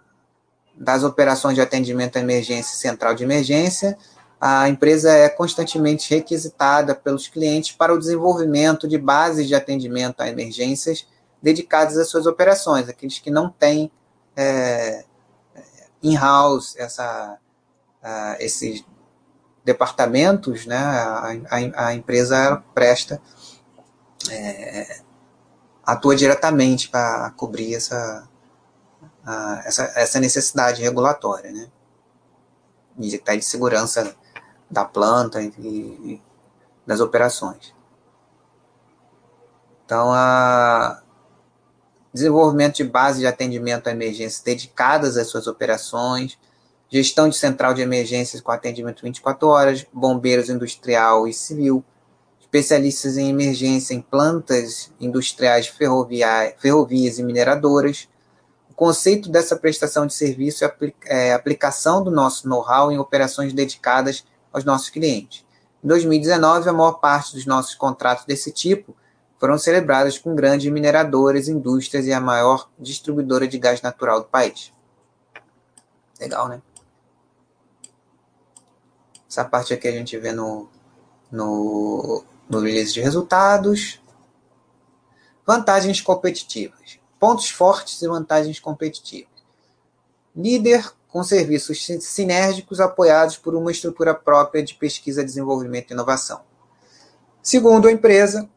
das 0.80 1.04
operações 1.04 1.54
de 1.54 1.60
atendimento 1.60 2.16
à 2.16 2.20
emergência 2.20 2.78
central 2.78 3.14
de 3.14 3.22
emergência. 3.22 3.98
A 4.40 4.68
empresa 4.70 5.12
é 5.12 5.28
constantemente 5.28 6.14
requisitada 6.14 6.94
pelos 6.94 7.28
clientes 7.28 7.72
para 7.72 7.92
o 7.92 7.98
desenvolvimento 7.98 8.88
de 8.88 8.96
bases 8.96 9.46
de 9.46 9.54
atendimento 9.54 10.22
a 10.22 10.28
emergências 10.28 11.06
dedicadas 11.42 11.98
às 11.98 12.08
suas 12.08 12.24
operações, 12.26 12.88
aqueles 12.88 13.18
que 13.18 13.30
não 13.30 13.50
têm 13.50 13.92
é, 14.34 15.04
in-house 16.02 16.74
essa, 16.78 17.38
uh, 18.02 18.36
esses 18.38 18.84
departamentos, 19.64 20.66
né, 20.66 20.76
a, 20.76 21.32
a, 21.50 21.86
a 21.88 21.94
empresa 21.94 22.62
presta, 22.74 23.20
é, 24.30 25.00
atua 25.84 26.16
diretamente 26.16 26.88
para 26.88 27.30
cobrir 27.32 27.74
essa, 27.74 28.28
essa, 29.64 29.92
essa 29.96 30.20
necessidade 30.20 30.82
regulatória, 30.82 31.52
né, 31.52 31.68
e 32.98 33.14
até 33.14 33.36
de 33.36 33.44
segurança 33.44 34.14
da 34.70 34.84
planta 34.84 35.42
e, 35.42 35.48
e 35.48 36.22
das 36.86 37.00
operações. 37.00 37.74
Então, 39.84 40.12
a, 40.12 41.02
desenvolvimento 42.12 42.76
de 42.76 42.84
base 42.84 43.20
de 43.20 43.26
atendimento 43.26 43.88
a 43.88 43.92
emergências 43.92 44.40
dedicadas 44.40 45.16
às 45.16 45.28
suas 45.28 45.46
operações, 45.46 46.38
gestão 46.88 47.28
de 47.28 47.36
central 47.36 47.72
de 47.72 47.82
emergências 47.82 48.42
com 48.42 48.50
atendimento 48.50 49.02
24 49.02 49.48
horas, 49.48 49.86
bombeiros 49.92 50.48
industrial 50.48 51.26
e 51.26 51.32
civil, 51.32 51.84
especialistas 52.40 53.16
em 53.16 53.28
emergência 53.28 53.94
em 53.94 54.00
plantas 54.00 54.92
industriais, 55.00 55.68
ferrovias 55.68 57.18
e 57.18 57.22
mineradoras. 57.22 58.08
O 58.68 58.74
conceito 58.74 59.30
dessa 59.30 59.54
prestação 59.54 60.06
de 60.06 60.14
serviço 60.14 60.64
é 61.04 61.32
a 61.32 61.36
aplicação 61.36 62.02
do 62.02 62.10
nosso 62.10 62.48
know-how 62.48 62.90
em 62.90 62.98
operações 62.98 63.52
dedicadas 63.52 64.24
aos 64.52 64.64
nossos 64.64 64.90
clientes. 64.90 65.44
Em 65.82 65.88
2019, 65.88 66.68
a 66.68 66.72
maior 66.72 66.94
parte 66.94 67.34
dos 67.34 67.46
nossos 67.46 67.74
contratos 67.74 68.24
desse 68.24 68.52
tipo 68.52 68.94
foram 69.38 69.56
celebradas 69.56 70.18
com 70.18 70.34
grandes 70.34 70.70
mineradoras, 70.70 71.48
indústrias 71.48 72.06
e 72.06 72.12
a 72.12 72.20
maior 72.20 72.68
distribuidora 72.78 73.48
de 73.48 73.58
gás 73.58 73.80
natural 73.80 74.20
do 74.20 74.26
país. 74.26 74.72
Legal, 76.20 76.48
né? 76.48 76.60
Essa 79.28 79.44
parte 79.44 79.72
aqui 79.72 79.88
a 79.88 79.92
gente 79.92 80.18
vê 80.18 80.32
no, 80.32 80.68
no, 81.30 82.22
no 82.48 82.60
release 82.60 82.92
de 82.92 83.00
resultados. 83.00 84.02
Vantagens 85.46 86.00
competitivas. 86.00 86.98
Pontos 87.18 87.48
fortes 87.48 88.02
e 88.02 88.08
vantagens 88.08 88.60
competitivas. 88.60 89.30
Líder 90.36 90.92
com 91.12 91.22
serviços 91.24 91.84
sinérgicos 92.00 92.80
apoiados 92.80 93.36
por 93.36 93.54
uma 93.54 93.70
estrutura 93.70 94.14
própria 94.14 94.62
de 94.62 94.74
pesquisa, 94.74 95.24
desenvolvimento 95.24 95.90
e 95.90 95.94
inovação. 95.94 96.40
Segundo 97.42 97.88
a 97.88 97.92
empresa, 97.92 98.48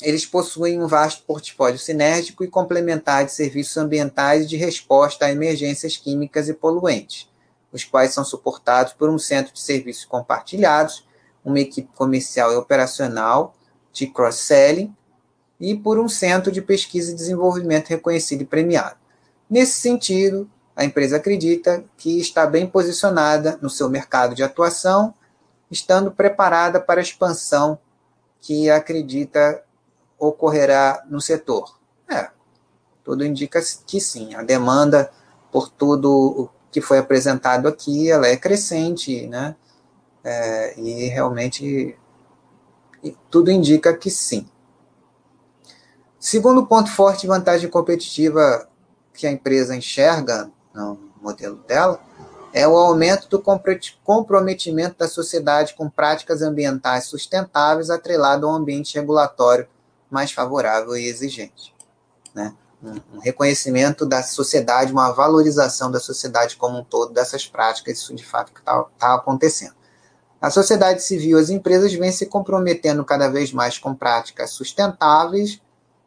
eles 0.00 0.24
possuem 0.26 0.82
um 0.82 0.86
vasto 0.86 1.22
portfólio 1.24 1.78
sinérgico 1.78 2.42
e 2.42 2.48
complementar 2.48 3.24
de 3.24 3.32
serviços 3.32 3.76
ambientais 3.76 4.48
de 4.48 4.56
resposta 4.56 5.26
a 5.26 5.32
emergências 5.32 5.96
químicas 5.96 6.48
e 6.48 6.54
poluentes, 6.54 7.28
os 7.72 7.84
quais 7.84 8.12
são 8.12 8.24
suportados 8.24 8.92
por 8.92 9.10
um 9.10 9.18
centro 9.18 9.52
de 9.52 9.60
serviços 9.60 10.04
compartilhados, 10.04 11.06
uma 11.44 11.60
equipe 11.60 11.90
comercial 11.94 12.52
e 12.52 12.56
operacional 12.56 13.54
de 13.92 14.06
cross-selling 14.06 14.94
e 15.60 15.76
por 15.76 15.98
um 15.98 16.08
centro 16.08 16.50
de 16.50 16.62
pesquisa 16.62 17.12
e 17.12 17.14
desenvolvimento 17.14 17.88
reconhecido 17.88 18.42
e 18.42 18.46
premiado. 18.46 18.96
Nesse 19.48 19.80
sentido, 19.80 20.50
a 20.76 20.84
empresa 20.84 21.16
acredita 21.16 21.84
que 21.96 22.18
está 22.20 22.46
bem 22.46 22.66
posicionada 22.66 23.58
no 23.62 23.70
seu 23.70 23.88
mercado 23.88 24.34
de 24.34 24.42
atuação, 24.42 25.14
estando 25.70 26.10
preparada 26.10 26.80
para 26.80 27.00
a 27.00 27.02
expansão 27.02 27.78
que 28.40 28.68
acredita 28.68 29.62
ocorrerá 30.18 31.04
no 31.08 31.20
setor? 31.20 31.78
É, 32.10 32.28
tudo 33.02 33.24
indica 33.24 33.60
que 33.86 34.00
sim. 34.00 34.34
A 34.34 34.42
demanda 34.42 35.10
por 35.52 35.68
tudo 35.68 36.50
que 36.72 36.80
foi 36.80 36.98
apresentado 36.98 37.68
aqui, 37.68 38.10
ela 38.10 38.26
é 38.26 38.36
crescente, 38.36 39.28
né? 39.28 39.54
É, 40.24 40.80
e 40.80 41.06
realmente 41.08 41.96
tudo 43.30 43.50
indica 43.50 43.94
que 43.94 44.10
sim. 44.10 44.48
Segundo 46.18 46.66
ponto 46.66 46.90
forte 46.90 47.26
vantagem 47.26 47.68
competitiva 47.68 48.68
que 49.12 49.26
a 49.26 49.30
empresa 49.30 49.76
enxerga 49.76 50.50
no 50.74 50.98
modelo 51.22 51.56
dela 51.66 52.00
é 52.52 52.68
o 52.68 52.76
aumento 52.76 53.28
do 53.28 53.42
comprometimento 54.04 54.96
da 54.96 55.08
sociedade 55.08 55.74
com 55.74 55.90
práticas 55.90 56.40
ambientais 56.40 57.06
sustentáveis 57.06 57.90
atrelado 57.90 58.46
ao 58.46 58.54
ambiente 58.54 58.94
regulatório 58.94 59.66
mais 60.08 60.30
favorável 60.30 60.96
e 60.96 61.04
exigente. 61.06 61.74
Né? 62.32 62.54
Um, 62.80 63.18
reconhecimento 63.18 64.06
da 64.06 64.22
sociedade, 64.22 64.92
uma 64.92 65.10
valorização 65.10 65.90
da 65.90 65.98
sociedade 65.98 66.56
como 66.56 66.78
um 66.78 66.84
todo 66.84 67.12
dessas 67.12 67.44
práticas, 67.44 67.98
isso 67.98 68.14
de 68.14 68.24
fato 68.24 68.52
está 68.56 68.84
tá 68.98 69.14
acontecendo. 69.14 69.74
A 70.40 70.50
sociedade 70.50 71.02
civil, 71.02 71.38
as 71.38 71.50
empresas 71.50 71.92
vêm 71.92 72.12
se 72.12 72.26
comprometendo 72.26 73.04
cada 73.04 73.28
vez 73.28 73.52
mais 73.52 73.78
com 73.78 73.94
práticas 73.94 74.50
sustentáveis, 74.50 75.60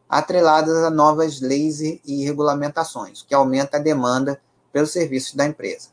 atreladas 0.08 0.78
a 0.84 0.90
novas 0.90 1.42
leis 1.42 1.82
e 1.82 2.24
regulamentações, 2.24 3.24
que 3.24 3.34
aumenta 3.34 3.76
a 3.76 3.82
demanda 3.82 4.40
pelos 4.78 4.92
serviços 4.92 5.34
da 5.34 5.44
empresa. 5.44 5.88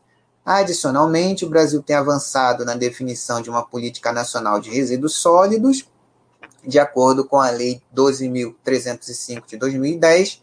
Adicionalmente, 0.45 1.47
o 1.47 1.49
Brasil 1.49 1.83
tem 1.83 1.97
avançado 1.97 2.67
na 2.67 2.75
definição 2.75 3.41
de 3.41 3.49
uma 3.49 3.65
política 3.65 4.13
nacional 4.13 4.61
de 4.61 4.69
resíduos 4.69 5.15
sólidos, 5.15 5.89
de 6.63 6.79
acordo 6.79 7.25
com 7.25 7.41
a 7.41 7.49
Lei 7.49 7.81
12.305 7.97 9.47
de 9.47 9.57
2010, 9.57 10.43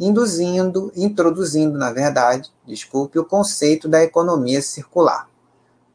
induzindo, 0.00 0.92
introduzindo, 0.96 1.78
na 1.78 1.92
verdade, 1.92 2.50
desculpe, 2.66 3.20
o 3.20 3.24
conceito 3.24 3.88
da 3.88 4.02
economia 4.02 4.60
circular. 4.60 5.30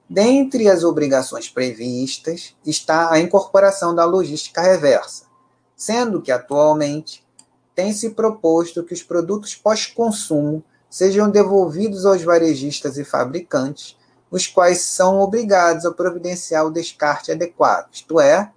Dentre 0.10 0.70
as 0.70 0.82
obrigações 0.82 1.50
previstas 1.50 2.56
está 2.66 3.12
a 3.12 3.20
incorporação 3.20 3.94
da 3.94 4.06
logística 4.06 4.62
reversa, 4.62 5.26
sendo 5.76 6.22
que 6.22 6.32
atualmente 6.32 7.22
tem 7.76 7.92
se 7.92 8.12
proposto 8.12 8.82
que 8.82 8.94
os 8.94 9.04
produtos 9.04 9.56
pós-consumo 9.56 10.64
sejam 10.96 11.30
devolvidos 11.30 12.06
aos 12.06 12.24
varejistas 12.24 12.98
e 12.98 13.04
fabricantes, 13.04 13.98
os 14.32 14.48
quais 14.48 14.80
são 14.80 15.20
obrigados 15.20 15.86
a 15.86 15.92
providenciar 15.92 16.66
o 16.66 16.72
descarte 16.72 17.34
adequado, 17.34 17.90
isto 17.92 18.18
é, 18.18 18.50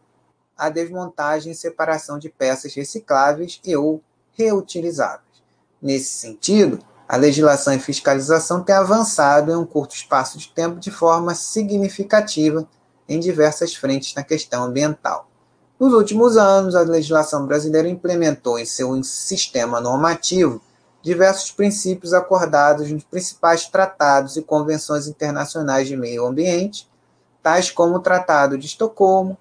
a 0.56 0.68
desmontagem 0.68 1.50
e 1.50 1.56
separação 1.56 2.16
de 2.16 2.28
peças 2.28 2.72
recicláveis 2.74 3.60
e 3.64 3.74
ou 3.74 4.00
reutilizáveis. 4.34 5.42
Nesse 5.82 6.12
sentido, 6.12 6.78
a 7.08 7.16
legislação 7.16 7.74
e 7.74 7.80
fiscalização 7.80 8.62
têm 8.62 8.76
avançado 8.76 9.50
em 9.50 9.56
um 9.56 9.66
curto 9.66 9.96
espaço 9.96 10.38
de 10.38 10.46
tempo 10.50 10.78
de 10.78 10.92
forma 10.92 11.34
significativa 11.34 12.68
em 13.08 13.18
diversas 13.18 13.74
frentes 13.74 14.14
na 14.14 14.22
questão 14.22 14.62
ambiental. 14.62 15.28
Nos 15.76 15.92
últimos 15.92 16.36
anos, 16.36 16.76
a 16.76 16.82
legislação 16.82 17.48
brasileira 17.48 17.88
implementou 17.88 18.60
em 18.60 18.64
seu 18.64 19.02
sistema 19.02 19.80
normativo 19.80 20.62
diversos 21.02 21.50
princípios 21.50 22.12
acordados 22.12 22.90
nos 22.90 23.04
principais 23.04 23.66
tratados 23.66 24.36
e 24.36 24.42
convenções 24.42 25.06
internacionais 25.06 25.86
de 25.86 25.96
meio 25.96 26.26
ambiente, 26.26 26.88
tais 27.42 27.70
como 27.70 27.96
o 27.96 28.00
Tratado 28.00 28.58
de 28.58 28.66
Estocolmo, 28.66 29.38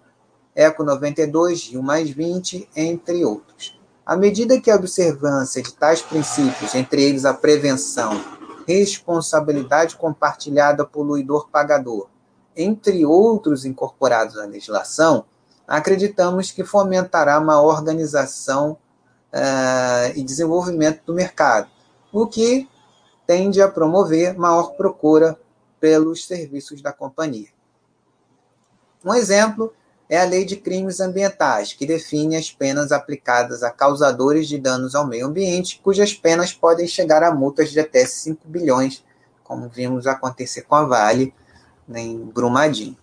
Eco 0.56 0.84
92, 0.84 1.70
Rio 1.70 1.84
mais 1.84 2.10
20, 2.10 2.70
entre 2.76 3.26
outros. 3.26 3.78
À 4.06 4.16
medida 4.16 4.60
que 4.60 4.72
a 4.72 4.76
observância 4.76 5.62
de 5.62 5.74
tais 5.74 6.02
princípios, 6.02 6.74
entre 6.74 7.04
eles 7.04 7.26
a 7.26 7.34
prevenção, 7.34 8.20
responsabilidade 8.68 9.96
compartilhada 9.96 10.86
poluidor-pagador, 10.86 12.08
entre 12.56 13.06
outros 13.06 13.66
incorporados 13.66 14.38
à 14.38 14.46
legislação, 14.46 15.26
acreditamos 15.68 16.52
que 16.52 16.64
fomentará 16.64 17.40
uma 17.40 17.62
organização 17.62 18.78
uh, 19.38 20.12
e 20.16 20.24
desenvolvimento 20.24 21.02
do 21.06 21.14
mercado, 21.14 21.70
o 22.12 22.26
que 22.26 22.68
tende 23.26 23.62
a 23.62 23.68
promover 23.68 24.38
maior 24.38 24.72
procura 24.72 25.40
pelos 25.80 26.26
serviços 26.26 26.82
da 26.82 26.92
companhia. 26.92 27.50
Um 29.06 29.14
exemplo 29.14 29.74
é 30.10 30.20
a 30.20 30.24
Lei 30.24 30.46
de 30.46 30.56
Crimes 30.56 31.00
Ambientais, 31.00 31.74
que 31.74 31.86
define 31.86 32.36
as 32.36 32.50
penas 32.50 32.92
aplicadas 32.92 33.62
a 33.62 33.70
causadores 33.70 34.48
de 34.48 34.58
danos 34.58 34.96
ao 34.96 35.06
meio 35.06 35.28
ambiente, 35.28 35.80
cujas 35.84 36.14
penas 36.14 36.54
podem 36.54 36.88
chegar 36.88 37.22
a 37.22 37.34
multas 37.34 37.70
de 37.72 37.80
até 37.80 38.06
5 38.06 38.48
bilhões, 38.48 39.04
como 39.44 39.70
vimos 39.70 40.08
acontecer 40.08 40.64
com 40.64 40.76
a 40.76 40.86
Vale 40.86 41.34
né, 41.88 42.02
em 42.02 42.20
Brumadinho. 42.20 42.98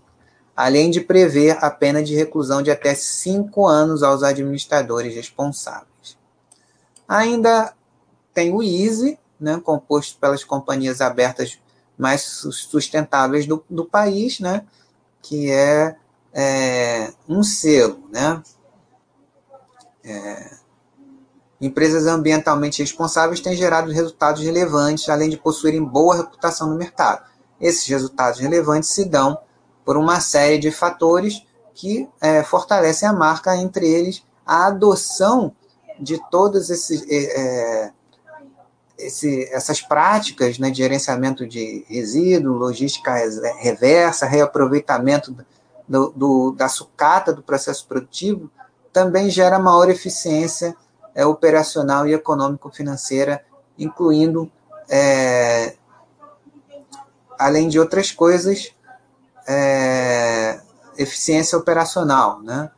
Além 0.56 0.90
de 0.90 1.00
prever 1.00 1.58
a 1.62 1.70
pena 1.70 2.02
de 2.02 2.14
reclusão 2.14 2.62
de 2.62 2.70
até 2.70 2.94
5 2.94 3.66
anos 3.66 4.02
aos 4.02 4.22
administradores 4.22 5.14
responsáveis. 5.14 5.93
Ainda 7.08 7.74
tem 8.32 8.52
o 8.52 8.62
Easy, 8.62 9.18
né, 9.38 9.60
composto 9.62 10.18
pelas 10.18 10.42
companhias 10.42 11.00
abertas 11.00 11.58
mais 11.96 12.22
sustentáveis 12.22 13.46
do, 13.46 13.64
do 13.70 13.84
país, 13.84 14.40
né, 14.40 14.64
que 15.22 15.50
é 15.50 15.96
é, 16.34 17.12
um 17.28 17.44
selo, 17.44 18.00
né? 18.10 18.42
É, 20.02 20.50
empresas 21.60 22.06
ambientalmente 22.06 22.82
responsáveis 22.82 23.40
têm 23.40 23.56
gerado 23.56 23.92
resultados 23.92 24.42
relevantes, 24.42 25.08
além 25.08 25.30
de 25.30 25.38
possuírem 25.38 25.82
boa 25.82 26.16
reputação 26.16 26.68
no 26.68 26.76
mercado. 26.76 27.24
Esses 27.60 27.86
resultados 27.86 28.40
relevantes 28.40 28.90
se 28.90 29.04
dão 29.04 29.38
por 29.84 29.96
uma 29.96 30.20
série 30.20 30.58
de 30.58 30.70
fatores 30.72 31.46
que 31.72 32.08
é, 32.20 32.42
fortalecem 32.42 33.08
a 33.08 33.12
marca, 33.12 33.56
entre 33.56 33.88
eles 33.88 34.22
a 34.44 34.66
adoção 34.66 35.54
de 35.98 36.20
todas 36.30 36.70
esses, 36.70 37.04
é, 37.08 37.92
esse, 38.98 39.44
essas 39.52 39.80
práticas 39.80 40.58
né, 40.58 40.70
de 40.70 40.78
gerenciamento 40.78 41.46
de 41.46 41.84
resíduos, 41.88 42.58
logística 42.58 43.14
reversa, 43.58 44.26
reaproveitamento 44.26 45.36
do, 45.88 46.10
do, 46.10 46.52
da 46.52 46.68
sucata 46.68 47.32
do 47.32 47.42
processo 47.42 47.86
produtivo 47.86 48.50
também 48.92 49.28
gera 49.28 49.58
maior 49.58 49.90
eficiência 49.90 50.76
é, 51.14 51.26
operacional 51.26 52.06
e 52.06 52.14
econômico-financeira, 52.14 53.44
incluindo, 53.76 54.50
é, 54.88 55.74
além 57.36 57.68
de 57.68 57.78
outras 57.78 58.12
coisas, 58.12 58.72
é, 59.48 60.60
eficiência 60.96 61.58
operacional, 61.58 62.40
né? 62.40 62.70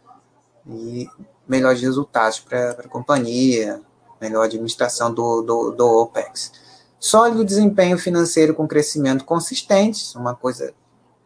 E 0.66 1.06
melhores 1.48 1.80
resultados 1.80 2.40
para 2.40 2.70
a 2.70 2.88
companhia, 2.88 3.80
melhor 4.20 4.44
administração 4.44 5.12
do, 5.12 5.42
do, 5.42 5.70
do 5.72 5.86
OPEX. 6.02 6.52
Sólido 6.98 7.44
desempenho 7.44 7.98
financeiro 7.98 8.54
com 8.54 8.66
crescimento 8.66 9.24
consistente, 9.24 10.16
uma 10.16 10.34
coisa 10.34 10.72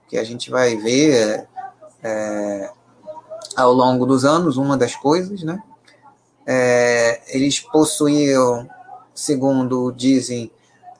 que 0.09 0.19
a 0.19 0.25
gente 0.25 0.51
vai 0.51 0.77
ver 0.77 1.49
é, 2.03 2.71
ao 3.57 3.73
longo 3.73 4.05
dos 4.05 4.25
anos, 4.25 4.57
uma 4.57 4.77
das 4.77 4.95
coisas, 4.97 5.43
né? 5.43 5.63
é, 6.47 7.21
eles 7.29 7.61
possuíam, 7.61 8.69
segundo 9.15 9.93
dizem, 9.93 10.51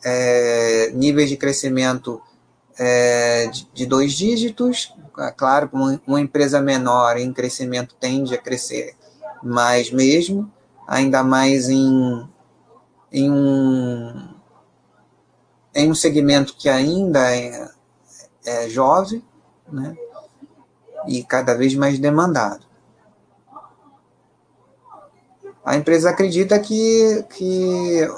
é, 0.05 0.91
níveis 0.95 1.29
de 1.29 1.37
crescimento 1.37 2.21
é, 2.79 3.49
de, 3.49 3.69
de, 3.75 3.87
dois 3.87 4.13
dígitos. 4.13 4.95
É 5.19 5.31
claro, 5.33 5.69
uma, 5.73 6.01
uma 6.07 6.21
empresa 6.21 6.61
menor 6.61 7.17
em 7.17 7.33
crescimento 7.33 7.97
tende 7.99 8.33
a 8.33 8.39
crescer 8.39 8.95
mais 9.43 9.91
mesmo, 9.91 10.51
ainda 10.87 11.23
mais 11.23 11.69
em, 11.69 12.29
em 13.13 13.31
um 13.31 14.31
em 15.75 15.91
um 15.91 15.95
segmento 15.95 16.57
que 16.57 16.69
ainda 16.69 17.35
é, 17.35 17.69
é 18.45 18.69
jovem, 18.69 19.25
né? 19.71 19.97
E 21.07 21.23
cada 21.23 21.55
vez 21.55 21.75
mais 21.75 21.99
demandado. 21.99 22.67
A 25.65 25.77
empresa 25.77 26.11
acredita 26.11 26.59
que, 26.59 27.25
que 27.31 28.09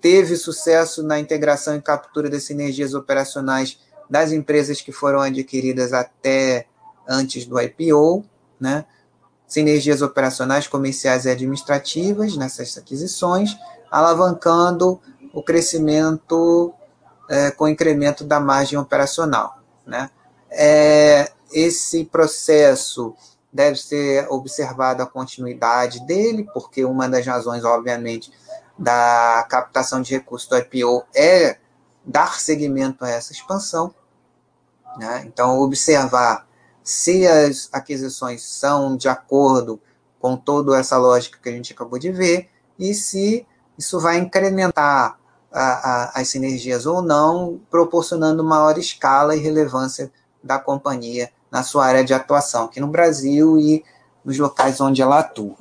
teve 0.00 0.36
sucesso 0.36 1.02
na 1.02 1.18
integração 1.18 1.76
e 1.76 1.82
captura 1.82 2.28
das 2.28 2.44
sinergias 2.44 2.94
operacionais 2.94 3.78
das 4.08 4.32
empresas 4.32 4.80
que 4.80 4.92
foram 4.92 5.20
adquiridas 5.20 5.92
até 5.92 6.66
antes 7.08 7.46
do 7.46 7.60
IPO, 7.60 8.24
né? 8.58 8.84
Sinergias 9.46 10.02
operacionais, 10.02 10.66
comerciais 10.66 11.24
e 11.24 11.30
administrativas 11.30 12.36
nessas 12.36 12.76
aquisições, 12.76 13.56
alavancando 13.90 15.00
o 15.32 15.42
crescimento 15.42 16.74
é, 17.28 17.50
com 17.50 17.68
incremento 17.68 18.24
da 18.24 18.40
margem 18.40 18.78
operacional. 18.78 19.58
Né? 19.86 20.10
É, 20.50 21.30
esse 21.52 22.04
processo 22.04 23.14
deve 23.52 23.76
ser 23.76 24.26
observado 24.30 25.02
a 25.02 25.06
continuidade 25.06 26.04
dele, 26.06 26.48
porque 26.52 26.84
uma 26.84 27.08
das 27.08 27.26
razões, 27.26 27.64
obviamente, 27.64 28.32
da 28.78 29.46
captação 29.48 30.02
de 30.02 30.12
recursos 30.12 30.48
do 30.48 30.56
IPO 30.56 31.04
é 31.14 31.56
dar 32.04 32.38
seguimento 32.38 33.04
a 33.04 33.10
essa 33.10 33.32
expansão. 33.32 33.94
Né? 34.98 35.24
Então, 35.26 35.58
observar 35.60 36.46
se 36.86 37.26
as 37.26 37.68
aquisições 37.72 38.44
são 38.44 38.96
de 38.96 39.08
acordo 39.08 39.80
com 40.20 40.36
toda 40.36 40.78
essa 40.78 40.96
lógica 40.96 41.36
que 41.42 41.48
a 41.48 41.52
gente 41.52 41.72
acabou 41.72 41.98
de 41.98 42.12
ver 42.12 42.48
e 42.78 42.94
se 42.94 43.44
isso 43.76 43.98
vai 43.98 44.18
incrementar 44.18 45.18
a, 45.52 45.62
a, 45.62 46.20
as 46.20 46.28
sinergias 46.28 46.86
ou 46.86 47.02
não, 47.02 47.60
proporcionando 47.68 48.44
maior 48.44 48.78
escala 48.78 49.34
e 49.34 49.40
relevância 49.40 50.12
da 50.40 50.60
companhia 50.60 51.32
na 51.50 51.64
sua 51.64 51.86
área 51.86 52.04
de 52.04 52.14
atuação, 52.14 52.66
aqui 52.66 52.78
no 52.78 52.86
Brasil 52.86 53.58
e 53.58 53.84
nos 54.24 54.38
locais 54.38 54.80
onde 54.80 55.02
ela 55.02 55.18
atua. 55.18 55.56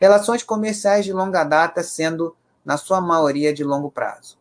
Relações 0.00 0.42
comerciais 0.42 1.04
de 1.04 1.12
longa 1.12 1.44
data 1.44 1.82
sendo, 1.82 2.34
na 2.64 2.78
sua 2.78 2.98
maioria, 2.98 3.52
de 3.52 3.62
longo 3.62 3.90
prazo. 3.90 4.38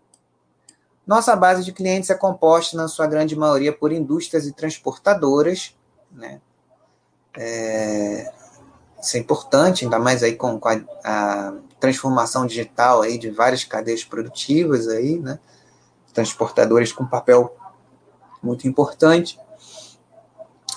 Nossa 1.06 1.36
base 1.36 1.64
de 1.64 1.74
clientes 1.74 2.10
é 2.10 2.16
composta, 2.16 2.78
na 2.78 2.88
sua 2.88 3.08
grande 3.08 3.36
maioria, 3.36 3.74
por 3.74 3.92
indústrias 3.92 4.48
e 4.48 4.54
transportadoras. 4.54 5.76
Né? 6.12 6.40
É, 7.38 8.32
isso 9.02 9.18
é 9.18 9.20
importante, 9.20 9.84
ainda 9.84 10.00
mais 10.00 10.24
aí 10.24 10.36
com, 10.36 10.58
com 10.58 10.70
a, 10.70 10.80
a, 11.04 11.54
transformação 11.80 12.46
digital 12.46 13.02
aí 13.02 13.18
de 13.18 13.30
várias 13.30 13.66
cadeias 13.66 14.06
produtivas 14.06 14.88
aí, 14.88 15.20
né? 15.20 15.38
Transportadores 16.14 16.94
com 16.94 17.06
papel 17.06 17.54
muito 18.42 18.66
importante. 18.66 19.38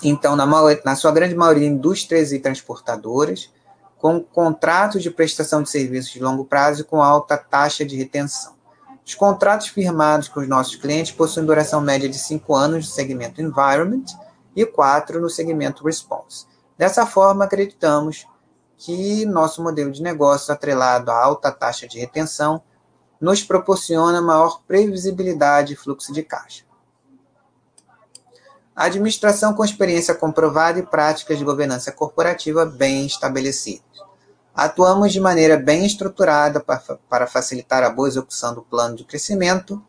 Então, 0.02 0.34
na, 0.34 0.46
na 0.84 0.96
sua 0.96 1.12
grande 1.12 1.36
maioria, 1.36 1.68
indústrias 1.68 2.32
e 2.32 2.40
transportadoras, 2.40 3.52
com 3.98 4.20
contratos 4.20 5.02
de 5.02 5.10
prestação 5.10 5.62
de 5.62 5.70
serviços 5.70 6.10
de 6.10 6.20
longo 6.20 6.44
prazo 6.44 6.80
e 6.80 6.84
com 6.84 7.00
alta 7.00 7.36
taxa 7.36 7.84
de 7.84 7.94
retenção. 7.94 8.55
Os 9.06 9.14
contratos 9.14 9.68
firmados 9.68 10.26
com 10.26 10.40
os 10.40 10.48
nossos 10.48 10.74
clientes 10.74 11.12
possuem 11.12 11.46
duração 11.46 11.80
média 11.80 12.08
de 12.08 12.18
5 12.18 12.52
anos 12.52 12.86
no 12.86 12.92
segmento 12.92 13.40
Environment 13.40 14.04
e 14.56 14.66
4 14.66 15.20
no 15.20 15.30
segmento 15.30 15.84
Response. 15.84 16.44
Dessa 16.76 17.06
forma, 17.06 17.44
acreditamos 17.44 18.26
que 18.76 19.24
nosso 19.24 19.62
modelo 19.62 19.92
de 19.92 20.02
negócio, 20.02 20.52
atrelado 20.52 21.12
à 21.12 21.22
alta 21.22 21.52
taxa 21.52 21.86
de 21.86 22.00
retenção, 22.00 22.60
nos 23.20 23.44
proporciona 23.44 24.20
maior 24.20 24.60
previsibilidade 24.66 25.74
e 25.74 25.76
fluxo 25.76 26.12
de 26.12 26.24
caixa. 26.24 26.64
A 28.74 28.86
administração 28.86 29.54
com 29.54 29.64
experiência 29.64 30.16
comprovada 30.16 30.80
e 30.80 30.82
práticas 30.82 31.38
de 31.38 31.44
governança 31.44 31.92
corporativa 31.92 32.66
bem 32.66 33.06
estabelecidas. 33.06 33.85
Atuamos 34.56 35.12
de 35.12 35.20
maneira 35.20 35.58
bem 35.58 35.84
estruturada 35.84 36.64
para 37.10 37.26
facilitar 37.26 37.82
a 37.82 37.90
boa 37.90 38.08
execução 38.08 38.54
do 38.54 38.62
plano 38.62 38.96
de 38.96 39.04
crescimento. 39.04 39.84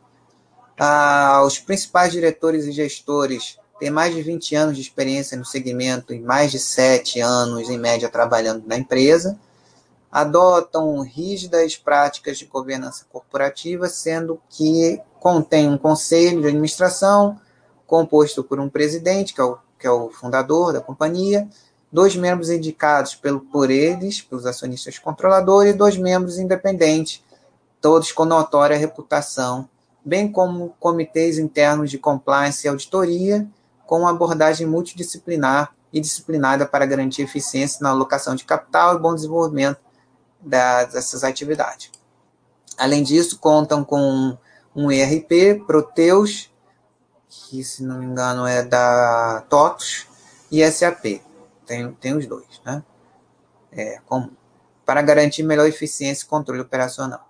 Ah, 0.77 1.41
os 1.45 1.57
principais 1.57 2.11
diretores 2.11 2.65
e 2.65 2.73
gestores 2.73 3.57
tem 3.79 3.89
mais 3.89 4.13
de 4.13 4.21
20 4.21 4.55
anos 4.55 4.75
de 4.75 4.81
experiência 4.81 5.37
no 5.37 5.45
segmento 5.45 6.13
e 6.13 6.19
mais 6.19 6.51
de 6.51 6.59
7 6.59 7.21
anos, 7.21 7.69
em 7.69 7.77
média, 7.77 8.09
trabalhando 8.09 8.67
na 8.67 8.75
empresa, 8.75 9.39
adotam 10.11 10.99
rígidas 10.99 11.77
práticas 11.77 12.37
de 12.37 12.45
governança 12.45 13.05
corporativa, 13.09 13.87
sendo 13.87 14.37
que 14.49 15.01
contém 15.17 15.69
um 15.69 15.77
conselho 15.77 16.41
de 16.41 16.47
administração 16.47 17.39
composto 17.85 18.43
por 18.43 18.59
um 18.59 18.67
presidente, 18.67 19.33
que 19.33 19.39
é 19.39 19.45
o, 19.45 19.57
que 19.79 19.87
é 19.87 19.91
o 19.91 20.09
fundador 20.09 20.73
da 20.73 20.81
companhia, 20.81 21.47
dois 21.91 22.15
membros 22.15 22.49
indicados 22.49 23.15
pelo, 23.15 23.39
por 23.39 23.69
eles, 23.71 24.21
pelos 24.21 24.45
acionistas 24.45 24.99
controladores, 24.99 25.73
e 25.73 25.77
dois 25.77 25.97
membros 25.97 26.37
independentes, 26.37 27.23
todos 27.81 28.11
com 28.11 28.25
notória 28.25 28.77
reputação, 28.77 29.69
bem 30.03 30.31
como 30.31 30.75
comitês 30.79 31.37
internos 31.37 31.89
de 31.89 31.97
compliance 31.97 32.65
e 32.65 32.69
auditoria, 32.69 33.47
com 33.85 33.99
uma 33.99 34.09
abordagem 34.09 34.67
multidisciplinar 34.67 35.73
e 35.91 35.99
disciplinada 35.99 36.65
para 36.65 36.85
garantir 36.85 37.21
eficiência 37.21 37.79
na 37.81 37.89
alocação 37.89 38.35
de 38.35 38.43
capital 38.43 38.95
e 38.95 38.99
bom 38.99 39.15
desenvolvimento 39.15 39.79
dessas 40.41 41.23
atividades. 41.23 41.91
Além 42.77 43.01
disso, 43.01 43.39
contam 43.39 43.83
com 43.83 44.37
um 44.75 44.91
ERP, 44.91 45.65
Proteus, 45.65 46.51
que 47.29 47.63
se 47.63 47.83
não 47.83 47.99
me 47.99 48.05
engano 48.05 48.45
é 48.45 48.61
da 48.61 49.43
TOTOS, 49.49 50.07
e 50.51 50.69
SAP. 50.71 51.21
Tem, 51.67 51.91
tem 51.93 52.17
os 52.17 52.25
dois, 52.25 52.61
né? 52.65 52.83
É 53.71 53.99
comum. 54.05 54.31
Para 54.85 55.01
garantir 55.01 55.43
melhor 55.43 55.67
eficiência 55.67 56.23
e 56.23 56.27
controle 56.27 56.61
operacional. 56.61 57.27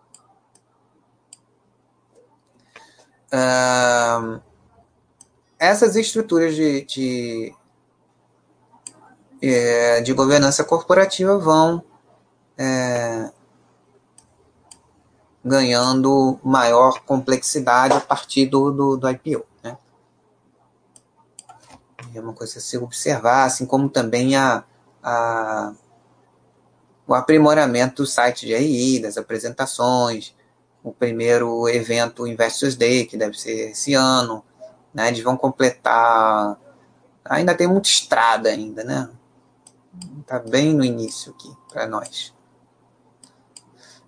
Essas 5.59 5.95
estruturas 5.95 6.55
de, 6.55 6.85
de, 6.85 7.55
é, 9.41 10.01
de 10.01 10.13
governança 10.13 10.63
corporativa 10.63 11.35
vão 11.39 11.83
é, 12.55 13.31
ganhando 15.43 16.39
maior 16.43 17.01
complexidade 17.01 17.95
a 17.95 18.01
partir 18.01 18.45
do, 18.45 18.71
do, 18.71 18.97
do 18.97 19.09
IPO. 19.09 19.46
É 22.18 22.22
uma 22.22 22.34
coisa 22.34 22.57
a 22.57 22.61
se 22.61 22.78
observar, 22.78 23.45
assim 23.45 23.65
como 23.65 23.89
também 23.89 24.36
a, 24.36 24.63
a, 25.03 25.72
o 27.05 27.13
aprimoramento 27.13 28.01
do 28.01 28.07
site 28.07 28.47
de 28.47 28.55
RI, 28.55 28.99
das 28.99 29.18
apresentações, 29.18 30.36
o 30.84 30.91
primeiro 30.91 31.70
evento 31.70 32.26
Investors 32.26 32.76
Day, 32.76 33.05
que 33.05 33.15
deve 33.15 33.39
ser 33.39 33.72
esse 33.72 33.93
ano, 33.93 34.43
né? 34.91 35.09
Eles 35.09 35.22
vão 35.22 35.38
completar. 35.38 36.57
Ainda 37.26 37.53
tem 37.53 37.68
muita 37.68 37.88
estrada 37.88 38.49
ainda, 38.49 38.84
né? 38.84 39.09
Está 40.22 40.39
bem 40.39 40.74
no 40.74 40.84
início 40.84 41.34
aqui 41.34 41.55
para 41.72 41.86
nós. 41.86 42.34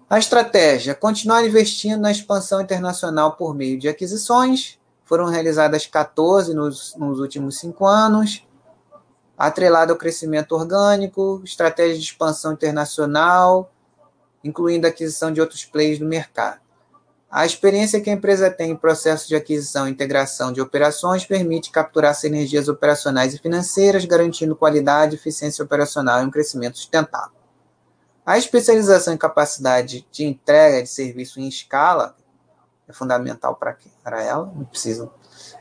A 0.10 0.18
estratégia: 0.18 0.96
continuar 0.96 1.46
investindo 1.46 2.02
na 2.02 2.12
expansão 2.12 2.60
internacional 2.60 3.34
por 3.34 3.54
meio 3.54 3.78
de 3.78 3.88
aquisições. 3.88 4.79
Foram 5.10 5.26
realizadas 5.26 5.88
14 5.88 6.54
nos, 6.54 6.94
nos 6.96 7.20
últimos 7.20 7.58
cinco 7.58 7.88
anos. 7.88 8.48
Atrelado 9.36 9.92
ao 9.92 9.98
crescimento 9.98 10.52
orgânico, 10.52 11.42
estratégia 11.44 11.98
de 11.98 12.04
expansão 12.04 12.54
internacional, 12.54 13.72
incluindo 14.44 14.86
a 14.86 14.92
aquisição 14.92 15.32
de 15.34 15.42
outros 15.42 15.66
players 15.66 15.98
do 15.98 16.06
mercado. 16.06 16.60
A 17.28 17.44
experiência 17.44 18.00
que 18.00 18.12
a 18.12 18.14
empresa 18.14 18.52
tem 18.52 18.70
em 18.70 18.76
processo 18.76 19.28
de 19.28 19.36
aquisição 19.36 19.88
e 19.88 19.92
integração 19.92 20.54
de 20.54 20.62
operações 20.62 21.26
permite 21.26 21.72
capturar 21.72 22.14
sinergias 22.14 22.68
operacionais 22.68 23.34
e 23.34 23.40
financeiras, 23.40 24.06
garantindo 24.06 24.56
qualidade, 24.56 25.16
eficiência 25.16 25.66
operacional 25.66 26.22
e 26.22 26.26
um 26.26 26.32
crescimento 26.32 26.78
sustentável. 26.78 27.34
A 28.24 28.38
especialização 28.38 29.16
em 29.16 29.18
capacidade 29.18 30.08
de 30.12 30.24
entrega 30.24 30.84
de 30.84 30.90
serviço 30.90 31.40
em 31.40 31.48
escala 31.48 32.16
é 32.90 32.94
fundamental 32.94 33.56
para 33.56 34.24
ela, 34.24 34.52
não 34.56 34.66
precisa, 34.66 35.10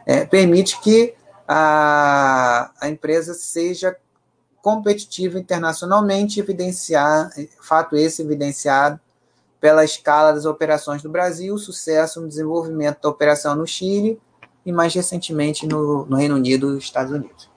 é, 0.07 0.25
permite 0.25 0.81
que 0.81 1.15
a, 1.47 2.73
a 2.81 2.89
empresa 2.89 3.35
seja 3.35 3.95
competitivo 4.63 5.39
internacionalmente, 5.39 6.41
evidenciar, 6.41 7.31
fato 7.61 7.97
esse 7.97 8.23
evidenciado 8.23 8.99
pela 9.61 9.85
escala 9.85 10.33
das 10.33 10.47
operações 10.47 11.03
do 11.03 11.11
Brasil, 11.11 11.57
sucesso 11.59 12.21
no 12.21 12.29
desenvolvimento 12.29 13.03
da 13.03 13.09
operação 13.09 13.55
no 13.55 13.67
Chile 13.67 14.21
e, 14.65 14.73
mais 14.73 14.95
recentemente, 14.95 15.67
no, 15.67 16.07
no 16.07 16.17
Reino 16.17 16.37
Unido 16.37 16.75
e 16.75 16.79
Estados 16.79 17.13
Unidos. 17.13 17.51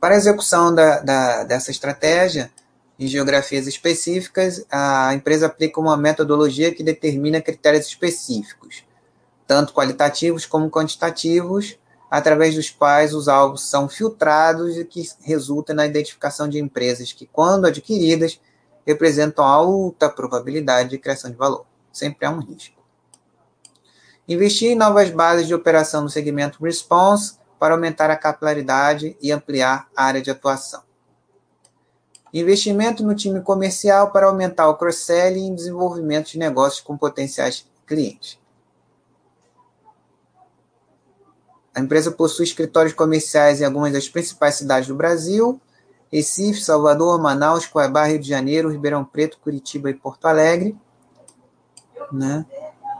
Para 0.00 0.14
a 0.14 0.18
execução 0.18 0.74
da, 0.74 1.00
da, 1.00 1.44
dessa 1.44 1.70
estratégia, 1.70 2.52
em 3.04 3.08
geografias 3.08 3.66
específicas, 3.66 4.64
a 4.70 5.12
empresa 5.14 5.46
aplica 5.46 5.78
uma 5.78 5.96
metodologia 5.96 6.74
que 6.74 6.82
determina 6.82 7.40
critérios 7.40 7.86
específicos, 7.86 8.84
tanto 9.46 9.74
qualitativos 9.74 10.46
como 10.46 10.70
quantitativos, 10.70 11.78
através 12.10 12.54
dos 12.54 12.70
quais 12.70 13.12
os 13.12 13.28
alvos 13.28 13.68
são 13.68 13.88
filtrados 13.88 14.78
e 14.78 14.84
que 14.84 15.06
resulta 15.20 15.74
na 15.74 15.84
identificação 15.84 16.48
de 16.48 16.58
empresas 16.58 17.12
que, 17.12 17.26
quando 17.26 17.66
adquiridas, 17.66 18.40
representam 18.86 19.44
alta 19.44 20.08
probabilidade 20.08 20.90
de 20.90 20.98
criação 20.98 21.30
de 21.30 21.36
valor. 21.36 21.66
Sempre 21.92 22.26
há 22.26 22.30
um 22.30 22.40
risco. 22.40 22.82
Investir 24.26 24.70
em 24.70 24.76
novas 24.76 25.10
bases 25.10 25.46
de 25.46 25.54
operação 25.54 26.02
no 26.02 26.08
segmento 26.08 26.64
Response 26.64 27.38
para 27.58 27.74
aumentar 27.74 28.10
a 28.10 28.16
capilaridade 28.16 29.16
e 29.20 29.30
ampliar 29.30 29.88
a 29.94 30.04
área 30.04 30.22
de 30.22 30.30
atuação. 30.30 30.82
Investimento 32.34 33.04
no 33.04 33.14
time 33.14 33.40
comercial 33.40 34.10
para 34.10 34.26
aumentar 34.26 34.68
o 34.68 34.74
cross-selling 34.74 35.52
e 35.52 35.54
desenvolvimento 35.54 36.32
de 36.32 36.38
negócios 36.40 36.80
com 36.80 36.98
potenciais 36.98 37.64
clientes. 37.86 38.40
A 41.72 41.78
empresa 41.78 42.10
possui 42.10 42.44
escritórios 42.44 42.92
comerciais 42.92 43.60
em 43.60 43.64
algumas 43.64 43.92
das 43.92 44.08
principais 44.08 44.56
cidades 44.56 44.88
do 44.88 44.96
Brasil: 44.96 45.60
Recife, 46.10 46.60
Salvador, 46.60 47.20
Manaus, 47.20 47.66
Cuiabá, 47.66 48.06
Rio 48.06 48.18
de 48.18 48.28
Janeiro, 48.28 48.68
Ribeirão 48.68 49.04
Preto, 49.04 49.38
Curitiba 49.38 49.88
e 49.88 49.94
Porto 49.94 50.26
Alegre. 50.26 50.76
Né? 52.10 52.44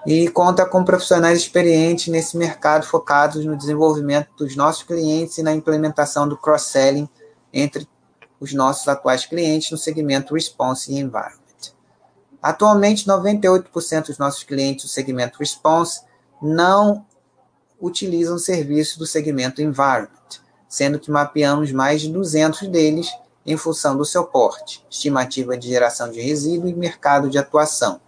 E 0.06 0.28
conta 0.28 0.64
com 0.64 0.84
profissionais 0.84 1.38
experientes 1.38 2.06
nesse 2.06 2.36
mercado 2.36 2.86
focados 2.86 3.44
no 3.44 3.56
desenvolvimento 3.56 4.28
dos 4.36 4.54
nossos 4.54 4.84
clientes 4.84 5.38
e 5.38 5.42
na 5.42 5.52
implementação 5.52 6.28
do 6.28 6.36
cross-selling 6.36 7.08
entre 7.52 7.88
os 8.44 8.52
nossos 8.52 8.86
atuais 8.86 9.26
clientes 9.26 9.70
no 9.70 9.78
segmento 9.78 10.34
Response 10.34 10.92
e 10.92 10.98
Environment. 10.98 11.40
Atualmente, 12.42 13.06
98% 13.06 14.06
dos 14.06 14.18
nossos 14.18 14.44
clientes 14.44 14.84
do 14.84 14.90
segmento 14.90 15.38
Response 15.38 16.02
não 16.42 17.04
utilizam 17.80 18.38
serviços 18.38 18.98
do 18.98 19.06
segmento 19.06 19.62
Environment, 19.62 20.10
sendo 20.68 21.00
que 21.00 21.10
mapeamos 21.10 21.72
mais 21.72 22.02
de 22.02 22.12
200 22.12 22.68
deles 22.68 23.10
em 23.46 23.56
função 23.56 23.96
do 23.96 24.04
seu 24.04 24.24
porte, 24.24 24.84
estimativa 24.90 25.56
de 25.56 25.68
geração 25.68 26.10
de 26.10 26.20
resíduo 26.20 26.68
e 26.68 26.74
mercado 26.74 27.30
de 27.30 27.38
atuação, 27.38 28.00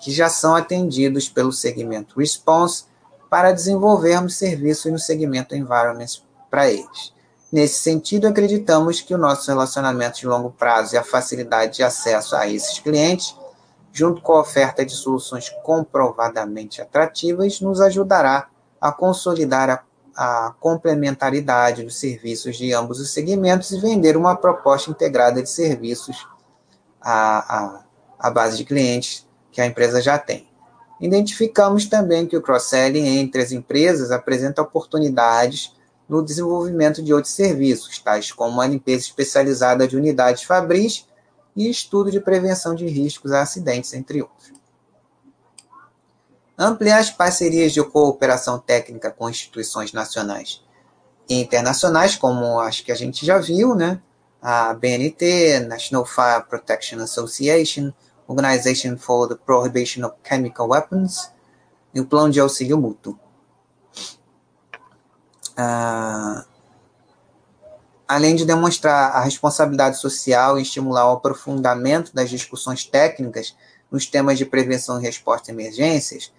que 0.00 0.10
já 0.10 0.28
são 0.28 0.54
atendidos 0.54 1.28
pelo 1.28 1.52
segmento 1.52 2.18
Response 2.18 2.84
para 3.28 3.52
desenvolvermos 3.52 4.36
serviços 4.36 4.92
no 4.92 4.98
segmento 4.98 5.56
Environment 5.56 6.22
para 6.50 6.70
eles. 6.70 7.12
Nesse 7.52 7.82
sentido, 7.82 8.26
acreditamos 8.26 9.02
que 9.02 9.14
o 9.14 9.18
nosso 9.18 9.50
relacionamento 9.50 10.18
de 10.18 10.26
longo 10.26 10.50
prazo 10.50 10.94
e 10.94 10.98
a 10.98 11.04
facilidade 11.04 11.76
de 11.76 11.82
acesso 11.82 12.34
a 12.34 12.48
esses 12.48 12.78
clientes, 12.78 13.36
junto 13.92 14.22
com 14.22 14.32
a 14.32 14.40
oferta 14.40 14.86
de 14.86 14.92
soluções 14.92 15.50
comprovadamente 15.62 16.80
atrativas, 16.80 17.60
nos 17.60 17.78
ajudará 17.78 18.48
a 18.80 18.90
consolidar 18.90 19.68
a, 19.68 20.46
a 20.46 20.54
complementaridade 20.58 21.84
dos 21.84 22.00
serviços 22.00 22.56
de 22.56 22.72
ambos 22.72 22.98
os 22.98 23.12
segmentos 23.12 23.70
e 23.70 23.78
vender 23.78 24.16
uma 24.16 24.34
proposta 24.34 24.90
integrada 24.90 25.42
de 25.42 25.50
serviços 25.50 26.26
à, 26.98 27.56
à, 27.58 27.84
à 28.18 28.30
base 28.30 28.56
de 28.56 28.64
clientes 28.64 29.28
que 29.50 29.60
a 29.60 29.66
empresa 29.66 30.00
já 30.00 30.18
tem. 30.18 30.48
Identificamos 30.98 31.84
também 31.84 32.26
que 32.26 32.36
o 32.36 32.40
cross-selling 32.40 33.18
entre 33.18 33.42
as 33.42 33.52
empresas 33.52 34.10
apresenta 34.10 34.62
oportunidades 34.62 35.74
no 36.12 36.22
desenvolvimento 36.22 37.02
de 37.02 37.14
outros 37.14 37.32
serviços, 37.32 37.98
tais 37.98 38.30
como 38.30 38.60
a 38.60 38.66
limpeza 38.66 39.04
especializada 39.04 39.88
de 39.88 39.96
unidades 39.96 40.42
fabris 40.42 41.06
e 41.56 41.70
estudo 41.70 42.10
de 42.10 42.20
prevenção 42.20 42.74
de 42.74 42.86
riscos 42.86 43.32
a 43.32 43.42
acidentes, 43.42 43.94
entre 43.94 44.20
outros 44.20 44.62
ampliar 46.58 46.98
as 46.98 47.10
parcerias 47.10 47.72
de 47.72 47.82
cooperação 47.82 48.58
técnica 48.58 49.10
com 49.10 49.28
instituições 49.28 49.92
nacionais 49.92 50.62
e 51.28 51.40
internacionais, 51.40 52.16
como 52.16 52.60
acho 52.60 52.84
que 52.84 52.92
a 52.92 52.94
gente 52.94 53.24
já 53.24 53.38
viu, 53.38 53.74
né? 53.74 54.00
A 54.40 54.74
BNT, 54.74 55.60
National 55.60 56.04
Fire 56.04 56.44
Protection 56.48 57.00
Association, 57.00 57.92
Organization 58.26 58.96
for 58.96 59.28
the 59.28 59.36
Prohibition 59.46 60.04
of 60.04 60.16
Chemical 60.26 60.68
Weapons 60.68 61.30
e 61.94 62.00
o 62.00 62.06
Plano 62.06 62.30
de 62.30 62.40
Auxílio 62.40 62.78
Mútuo. 62.78 63.18
Ah, 65.56 66.44
além 68.08 68.36
de 68.36 68.44
demonstrar 68.44 69.12
a 69.12 69.20
responsabilidade 69.20 69.98
social 69.98 70.58
e 70.58 70.62
estimular 70.62 71.08
o 71.08 71.16
aprofundamento 71.16 72.14
das 72.14 72.28
discussões 72.28 72.84
técnicas 72.84 73.56
nos 73.90 74.06
temas 74.06 74.38
de 74.38 74.44
prevenção 74.44 75.00
e 75.00 75.02
resposta 75.02 75.50
a 75.50 75.54
emergências, 75.54 76.32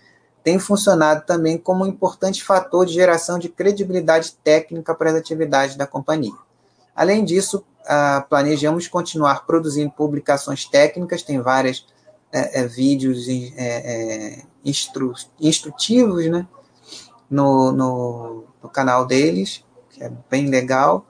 tem 0.43 0.59
funcionado 0.59 1.25
também 1.25 1.57
como 1.57 1.83
um 1.83 1.87
importante 1.87 2.43
fator 2.43 2.85
de 2.85 2.93
geração 2.93 3.39
de 3.39 3.49
credibilidade 3.49 4.33
técnica 4.43 4.93
para 4.93 5.11
as 5.11 5.15
atividades 5.15 5.75
da 5.75 5.87
companhia. 5.87 6.33
Além 6.95 7.23
disso, 7.23 7.63
uh, 7.81 8.27
planejamos 8.27 8.87
continuar 8.87 9.45
produzindo 9.45 9.89
publicações 9.91 10.65
técnicas, 10.65 11.23
tem 11.23 11.39
vários 11.39 11.87
é, 12.31 12.61
é, 12.61 12.67
vídeos 12.67 13.27
é, 13.29 13.53
é, 13.57 14.43
instru 14.65 15.13
instrutivos 15.39 16.25
né, 16.25 16.47
no, 17.33 17.71
no, 17.71 18.43
no, 18.61 18.69
canal 18.69 19.05
deles, 19.05 19.65
que 19.89 20.03
é 20.03 20.11
bem 20.29 20.47
legal. 20.47 21.05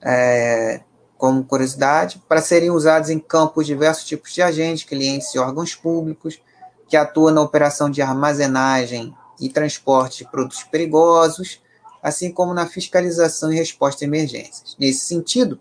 É, 0.00 0.82
como 1.16 1.44
curiosidade, 1.44 2.22
para 2.28 2.42
serem 2.42 2.70
usados 2.70 3.08
em 3.08 3.18
campos 3.18 3.66
diversos 3.66 4.04
tipos 4.04 4.32
de 4.32 4.42
agentes, 4.42 4.84
clientes 4.84 5.34
e 5.34 5.38
órgãos 5.38 5.74
públicos, 5.74 6.40
que 6.88 6.96
atua 6.96 7.32
na 7.32 7.40
operação 7.40 7.90
de 7.90 8.02
armazenagem 8.02 9.14
e 9.40 9.48
transporte 9.48 10.18
de 10.18 10.30
produtos 10.30 10.62
perigosos, 10.64 11.62
assim 12.02 12.30
como 12.30 12.52
na 12.52 12.66
fiscalização 12.66 13.50
e 13.50 13.56
resposta 13.56 14.04
a 14.04 14.06
emergências. 14.06 14.76
Nesse 14.78 15.06
sentido, 15.06 15.58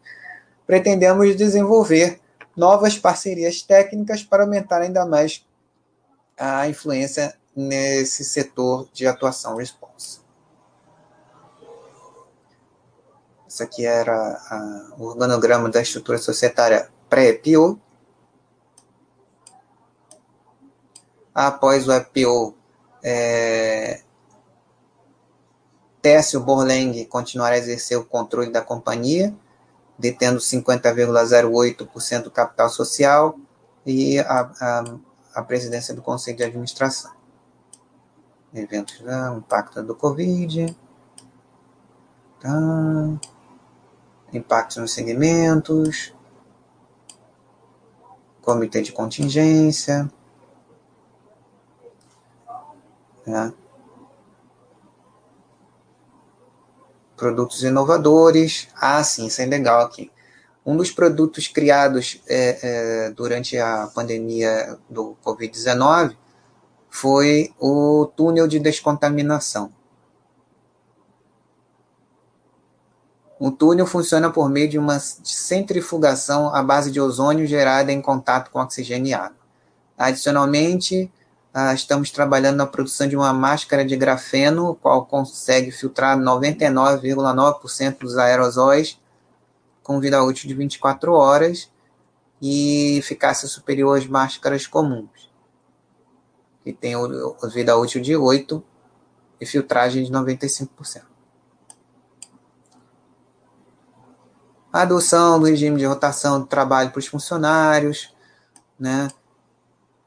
pretendemos 0.68 1.36
desenvolver 1.36 2.20
novas 2.56 3.00
parcerias 3.00 3.62
técnicas 3.62 4.22
para 4.22 4.44
aumentar 4.44 4.82
ainda 4.82 5.06
mais 5.06 5.46
a 6.38 6.68
influência 6.68 7.34
nesse 7.56 8.24
setor 8.24 8.88
de 8.94 9.06
atuação 9.06 9.58
response. 9.58 10.22
Isso 13.48 13.62
aqui 13.62 13.86
era 13.86 14.14
a, 14.14 14.96
o 14.98 15.06
organograma 15.06 15.70
da 15.70 15.82
estrutura 15.82 16.18
societária 16.18 16.90
pré-PO, 17.10 17.80
após 21.34 21.88
o 21.88 21.94
IPO, 21.94 22.56
é, 23.04 24.02
Técio 26.02 26.42
Borleng 26.42 27.06
continuará 27.06 27.56
a 27.56 27.58
exercer 27.58 27.98
o 27.98 28.04
controle 28.04 28.52
da 28.52 28.62
companhia, 28.62 29.34
detendo 29.98 30.40
50,08% 30.40 32.24
do 32.24 32.32
capital 32.32 32.70
social 32.70 33.38
e 33.86 34.20
a, 34.20 34.52
a, 34.60 34.84
a, 35.36 35.44
presidência 35.44 35.94
do 35.94 36.02
Conselho 36.02 36.38
de 36.38 36.44
Administração. 36.44 37.12
Eventos, 38.54 39.02
né, 39.02 39.34
impacto 39.36 39.82
do 39.82 39.96
Covid, 39.96 40.76
tá, 42.40 42.50
impactos 44.32 44.78
nos 44.78 44.94
segmentos, 44.94 46.14
comitê 48.42 48.82
de 48.82 48.92
contingência, 48.92 50.12
né? 53.26 53.54
Produtos 57.16 57.64
inovadores. 57.64 58.68
Ah, 58.76 59.04
sim, 59.04 59.28
isso 59.28 59.42
é 59.42 59.46
legal 59.46 59.82
aqui. 59.82 60.12
Um 60.66 60.76
dos 60.78 60.92
produtos 60.92 61.48
criados 61.48 62.22
é, 62.28 63.08
é, 63.08 63.10
durante 63.12 63.58
a 63.58 63.88
pandemia 63.88 64.78
do 64.90 65.16
Covid-19 65.24 66.16
foi 66.94 67.52
o 67.60 68.06
túnel 68.16 68.48
de 68.48 68.60
descontaminação. 68.60 69.72
O 73.40 73.50
túnel 73.50 73.88
funciona 73.88 74.30
por 74.30 74.48
meio 74.48 74.70
de 74.70 74.78
uma 74.78 75.00
centrifugação 75.00 76.54
à 76.54 76.62
base 76.62 76.92
de 76.92 77.02
ozônio 77.02 77.48
gerada 77.48 77.92
em 77.92 78.00
contato 78.00 78.52
com 78.52 78.60
oxigênio 78.60 79.10
e 79.10 79.14
água. 79.16 79.36
Adicionalmente, 79.98 81.12
ah, 81.52 81.74
estamos 81.74 82.12
trabalhando 82.12 82.58
na 82.58 82.68
produção 82.68 83.08
de 83.08 83.16
uma 83.16 83.34
máscara 83.34 83.84
de 83.84 83.98
grafeno, 83.98 84.76
qual 84.76 85.04
consegue 85.08 85.72
filtrar 85.72 86.16
99,9% 86.16 87.98
dos 88.02 88.20
aerosóis 88.20 89.00
com 89.82 90.00
vida 90.00 90.24
útil 90.24 90.48
de 90.48 90.54
24 90.54 91.12
horas 91.12 91.72
e 92.40 92.98
eficácia 93.00 93.48
superior 93.48 93.98
às 93.98 94.06
máscaras 94.06 94.68
comuns, 94.68 95.33
que 96.64 96.72
tem 96.72 96.96
vida 97.52 97.78
útil 97.78 98.02
de 98.02 98.16
8 98.16 98.64
e 99.40 99.46
filtragem 99.46 100.04
de 100.04 100.12
95%. 100.12 101.04
A 104.72 104.82
adoção 104.82 105.40
do 105.40 105.46
regime 105.46 105.78
de 105.78 105.86
rotação 105.86 106.40
do 106.40 106.48
trabalho 106.48 106.90
para 106.90 107.00
os 107.00 107.06
funcionários, 107.06 108.14
né? 108.80 109.08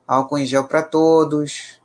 álcool 0.07 0.38
em 0.38 0.46
gel 0.46 0.64
para 0.64 0.82
todos, 0.82 1.80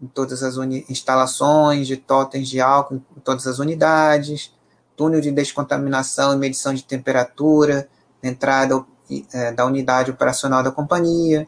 em 0.00 0.06
todas 0.06 0.42
as 0.42 0.56
instalações 0.88 1.86
de 1.86 1.96
totens 1.96 2.48
de 2.48 2.60
álcool 2.60 3.02
em 3.16 3.20
todas 3.20 3.46
as 3.46 3.58
unidades, 3.58 4.54
túnel 4.96 5.20
de 5.20 5.30
descontaminação 5.30 6.32
e 6.32 6.38
medição 6.38 6.72
de 6.72 6.84
temperatura, 6.84 7.88
entrada 8.22 8.84
é, 9.32 9.52
da 9.52 9.66
unidade 9.66 10.10
operacional 10.10 10.62
da 10.62 10.70
companhia, 10.70 11.46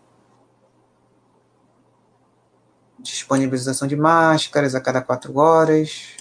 disponibilização 2.98 3.86
de 3.86 3.96
máscaras 3.96 4.74
a 4.74 4.80
cada 4.80 5.00
quatro 5.00 5.36
horas, 5.38 6.16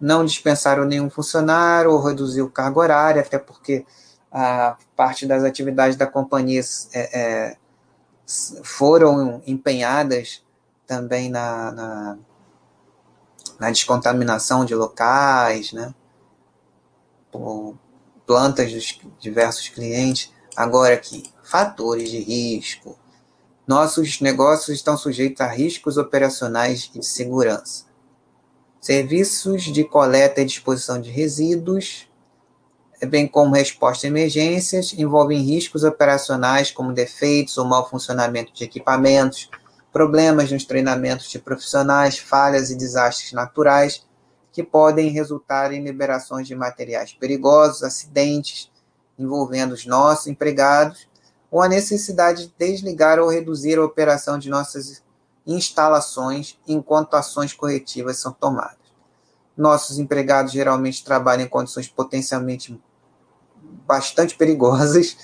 não 0.00 0.24
dispensaram 0.24 0.84
nenhum 0.84 1.10
funcionário 1.10 1.90
ou 1.90 2.02
reduzir 2.02 2.42
o 2.42 2.50
cargo 2.50 2.80
horário, 2.80 3.20
até 3.20 3.38
porque 3.38 3.84
a 4.30 4.76
parte 4.94 5.26
das 5.26 5.42
atividades 5.42 5.96
da 5.96 6.06
companhia 6.06 6.60
é, 6.92 7.20
é, 7.20 7.56
foram 8.62 9.42
empenhadas 9.46 10.44
também 10.86 11.28
na, 11.28 11.72
na, 11.72 12.18
na, 13.58 13.70
descontaminação 13.70 14.64
de 14.64 14.74
locais, 14.74 15.72
né? 15.72 15.94
Por 17.30 17.76
plantas 18.26 18.72
dos 18.72 19.00
diversos 19.18 19.68
clientes. 19.68 20.32
Agora 20.56 20.94
aqui, 20.94 21.30
fatores 21.42 22.10
de 22.10 22.18
risco. 22.20 22.98
Nossos 23.68 24.22
negócios 24.22 24.74
estão 24.74 24.96
sujeitos 24.96 25.42
a 25.42 25.46
riscos 25.46 25.98
operacionais 25.98 26.90
e 26.94 27.00
de 27.00 27.06
segurança. 27.06 27.84
Serviços 28.80 29.64
de 29.64 29.84
coleta 29.84 30.40
e 30.40 30.46
disposição 30.46 30.98
de 30.98 31.10
resíduos, 31.10 32.08
bem 33.08 33.28
como 33.28 33.54
resposta 33.54 34.06
a 34.06 34.08
emergências, 34.08 34.94
envolvem 34.94 35.42
riscos 35.42 35.84
operacionais 35.84 36.70
como 36.70 36.94
defeitos 36.94 37.58
ou 37.58 37.66
mau 37.66 37.86
funcionamento 37.86 38.54
de 38.54 38.64
equipamentos, 38.64 39.50
problemas 39.92 40.50
nos 40.50 40.64
treinamentos 40.64 41.28
de 41.28 41.38
profissionais, 41.38 42.18
falhas 42.18 42.70
e 42.70 42.74
desastres 42.74 43.32
naturais 43.32 44.02
que 44.50 44.62
podem 44.62 45.10
resultar 45.10 45.74
em 45.74 45.84
liberações 45.84 46.46
de 46.46 46.54
materiais 46.54 47.12
perigosos, 47.12 47.82
acidentes 47.82 48.70
envolvendo 49.18 49.72
os 49.72 49.84
nossos 49.84 50.28
empregados, 50.28 51.07
ou 51.50 51.62
a 51.62 51.68
necessidade 51.68 52.46
de 52.46 52.54
desligar 52.58 53.18
ou 53.18 53.28
reduzir 53.28 53.78
a 53.78 53.84
operação 53.84 54.38
de 54.38 54.50
nossas 54.50 55.02
instalações 55.46 56.58
enquanto 56.66 57.14
ações 57.14 57.52
corretivas 57.52 58.18
são 58.18 58.32
tomadas. 58.32 58.76
Nossos 59.56 59.98
empregados 59.98 60.52
geralmente 60.52 61.04
trabalham 61.04 61.44
em 61.44 61.48
condições 61.48 61.88
potencialmente 61.88 62.78
bastante 63.86 64.36
perigosas, 64.36 65.16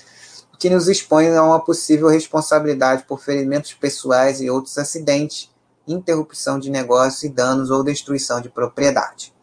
que 0.57 0.69
nos 0.69 0.87
expõem 0.87 1.35
a 1.35 1.43
uma 1.43 1.63
possível 1.63 2.07
responsabilidade 2.07 3.03
por 3.03 3.21
ferimentos 3.21 3.73
pessoais 3.73 4.41
e 4.41 4.49
outros 4.49 4.77
acidentes, 4.77 5.53
interrupção 5.87 6.57
de 6.57 6.69
negócio 6.69 7.27
e 7.27 7.29
danos 7.29 7.69
ou 7.69 7.83
destruição 7.83 8.41
de 8.41 8.49
propriedade. 8.49 9.33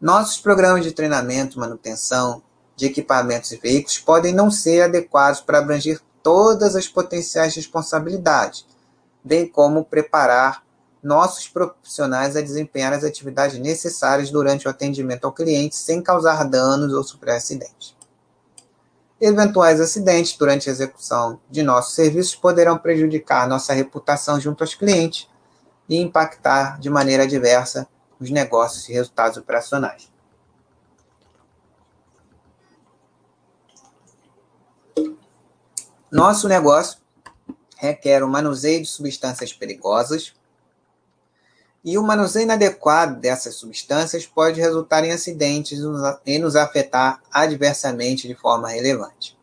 Nossos 0.00 0.38
programas 0.38 0.84
de 0.84 0.92
treinamento, 0.92 1.58
manutenção 1.58 2.42
de 2.80 2.86
equipamentos 2.86 3.52
e 3.52 3.58
veículos 3.58 3.98
podem 3.98 4.32
não 4.32 4.50
ser 4.50 4.80
adequados 4.80 5.42
para 5.42 5.58
abranger 5.58 6.00
todas 6.22 6.74
as 6.74 6.88
potenciais 6.88 7.54
responsabilidades, 7.54 8.66
bem 9.22 9.46
como 9.46 9.84
preparar 9.84 10.64
nossos 11.02 11.46
profissionais 11.46 12.36
a 12.36 12.40
desempenhar 12.40 12.92
as 12.94 13.04
atividades 13.04 13.58
necessárias 13.58 14.30
durante 14.30 14.66
o 14.66 14.70
atendimento 14.70 15.26
ao 15.26 15.32
cliente 15.32 15.76
sem 15.76 16.02
causar 16.02 16.42
danos 16.44 16.94
ou 16.94 17.04
sofrer 17.04 17.36
acidentes. 17.36 17.94
Eventuais 19.20 19.78
acidentes 19.78 20.36
durante 20.38 20.70
a 20.70 20.72
execução 20.72 21.38
de 21.50 21.62
nossos 21.62 21.94
serviços 21.94 22.34
poderão 22.34 22.78
prejudicar 22.78 23.46
nossa 23.46 23.74
reputação 23.74 24.40
junto 24.40 24.64
aos 24.64 24.74
clientes 24.74 25.28
e 25.86 25.98
impactar 25.98 26.80
de 26.80 26.88
maneira 26.88 27.24
adversa 27.24 27.86
os 28.18 28.30
negócios 28.30 28.88
e 28.88 28.92
resultados 28.94 29.36
operacionais. 29.36 30.09
Nosso 36.10 36.48
negócio 36.48 36.98
requer 37.76 38.22
o 38.22 38.28
manuseio 38.28 38.82
de 38.82 38.88
substâncias 38.88 39.52
perigosas, 39.52 40.34
e 41.82 41.96
o 41.96 42.02
manuseio 42.02 42.42
inadequado 42.42 43.18
dessas 43.20 43.54
substâncias 43.54 44.26
pode 44.26 44.60
resultar 44.60 45.02
em 45.02 45.12
acidentes 45.12 45.78
e 46.26 46.38
nos 46.38 46.56
afetar 46.56 47.22
adversamente 47.32 48.28
de 48.28 48.34
forma 48.34 48.68
relevante. 48.68 49.38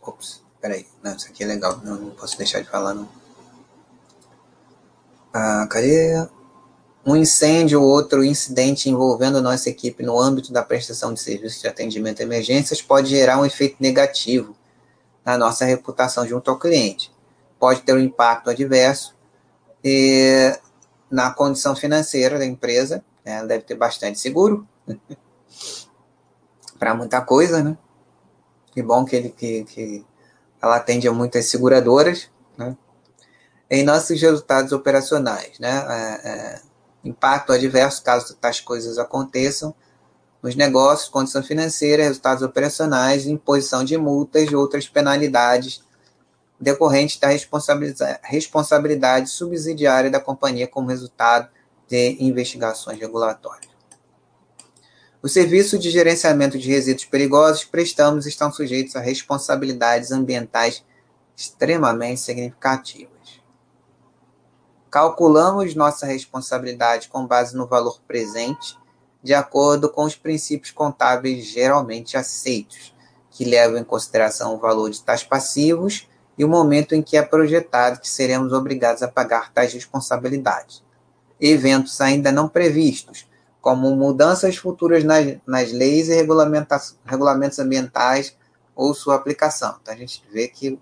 Ops, 0.00 0.42
peraí. 0.58 0.86
Não, 1.02 1.14
isso 1.14 1.28
aqui 1.28 1.44
é 1.44 1.46
legal. 1.46 1.76
Não, 1.84 1.96
não 1.96 2.10
posso 2.12 2.38
deixar 2.38 2.62
de 2.62 2.70
falar, 2.70 2.94
não. 2.94 3.27
Ah, 5.32 5.66
cadê? 5.70 6.26
Um 7.04 7.16
incêndio 7.16 7.80
ou 7.80 7.88
outro 7.88 8.24
incidente 8.24 8.90
envolvendo 8.90 9.40
nossa 9.40 9.70
equipe 9.70 10.02
no 10.02 10.20
âmbito 10.20 10.52
da 10.52 10.62
prestação 10.62 11.14
de 11.14 11.20
serviços 11.20 11.60
de 11.62 11.68
atendimento 11.68 12.20
a 12.20 12.22
emergências 12.22 12.82
pode 12.82 13.08
gerar 13.08 13.38
um 13.38 13.46
efeito 13.46 13.76
negativo 13.80 14.54
na 15.24 15.38
nossa 15.38 15.64
reputação 15.64 16.26
junto 16.26 16.50
ao 16.50 16.58
cliente. 16.58 17.12
Pode 17.58 17.82
ter 17.82 17.92
um 17.92 17.98
impacto 17.98 18.50
adverso 18.50 19.14
e, 19.82 20.52
na 21.10 21.30
condição 21.30 21.74
financeira 21.74 22.38
da 22.38 22.44
empresa. 22.44 23.04
Né? 23.24 23.36
Ela 23.36 23.46
deve 23.46 23.64
ter 23.64 23.74
bastante 23.74 24.18
seguro 24.18 24.66
para 26.78 26.94
muita 26.94 27.20
coisa, 27.20 27.62
né? 27.62 27.76
Que 28.72 28.82
bom 28.82 29.04
que, 29.04 29.16
ele, 29.16 29.28
que, 29.30 29.64
que 29.64 30.06
ela 30.62 30.76
atende 30.76 31.08
a 31.08 31.12
muitas 31.12 31.46
seguradoras, 31.46 32.30
né? 32.56 32.76
Em 33.70 33.84
nossos 33.84 34.20
resultados 34.20 34.72
operacionais, 34.72 35.58
né? 35.58 35.84
É, 35.88 36.28
é, 36.28 36.60
impacto 37.04 37.52
adverso 37.52 38.02
caso 38.02 38.34
tais 38.36 38.60
coisas 38.60 38.98
aconteçam 38.98 39.74
nos 40.42 40.54
negócios, 40.54 41.08
condição 41.08 41.42
financeira, 41.42 42.04
resultados 42.04 42.42
operacionais, 42.42 43.26
imposição 43.26 43.84
de 43.84 43.96
multas 43.96 44.50
e 44.50 44.54
outras 44.54 44.88
penalidades 44.88 45.82
decorrentes 46.60 47.18
da 47.18 47.28
responsabilidade, 47.28 48.20
responsabilidade 48.22 49.30
subsidiária 49.30 50.10
da 50.10 50.20
companhia 50.20 50.66
como 50.66 50.88
resultado 50.88 51.48
de 51.88 52.16
investigações 52.20 52.98
regulatórias. 52.98 53.68
Os 55.20 55.32
serviços 55.32 55.80
de 55.80 55.90
gerenciamento 55.90 56.58
de 56.58 56.68
resíduos 56.68 57.04
perigosos 57.04 57.64
prestamos 57.64 58.26
estão 58.26 58.52
sujeitos 58.52 58.94
a 58.94 59.00
responsabilidades 59.00 60.12
ambientais 60.12 60.84
extremamente 61.36 62.20
significativas. 62.20 63.17
Calculamos 64.90 65.74
nossa 65.74 66.06
responsabilidade 66.06 67.08
com 67.08 67.26
base 67.26 67.54
no 67.54 67.66
valor 67.66 68.00
presente, 68.08 68.78
de 69.22 69.34
acordo 69.34 69.90
com 69.90 70.04
os 70.04 70.14
princípios 70.14 70.70
contábeis 70.70 71.44
geralmente 71.44 72.16
aceitos, 72.16 72.94
que 73.30 73.44
levam 73.44 73.76
em 73.76 73.84
consideração 73.84 74.54
o 74.54 74.58
valor 74.58 74.90
de 74.90 75.02
tais 75.02 75.22
passivos 75.22 76.08
e 76.38 76.44
o 76.44 76.48
momento 76.48 76.94
em 76.94 77.02
que 77.02 77.16
é 77.16 77.22
projetado 77.22 78.00
que 78.00 78.08
seremos 78.08 78.52
obrigados 78.52 79.02
a 79.02 79.08
pagar 79.08 79.52
tais 79.52 79.74
responsabilidades. 79.74 80.82
Eventos 81.38 82.00
ainda 82.00 82.32
não 82.32 82.48
previstos, 82.48 83.28
como 83.60 83.94
mudanças 83.94 84.56
futuras 84.56 85.04
nas, 85.04 85.36
nas 85.46 85.70
leis 85.70 86.08
e 86.08 86.14
regulamentos 86.14 87.58
ambientais 87.58 88.34
ou 88.74 88.94
sua 88.94 89.16
aplicação. 89.16 89.76
Então, 89.82 89.92
a 89.92 89.96
gente 89.96 90.24
vê 90.32 90.48
que 90.48 90.78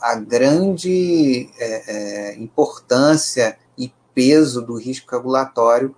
a 0.00 0.14
grande 0.16 1.50
é, 1.58 1.92
é, 2.32 2.36
importância 2.36 3.58
e 3.78 3.92
peso 4.14 4.62
do 4.62 4.76
risco 4.76 5.10
regulatório 5.10 5.94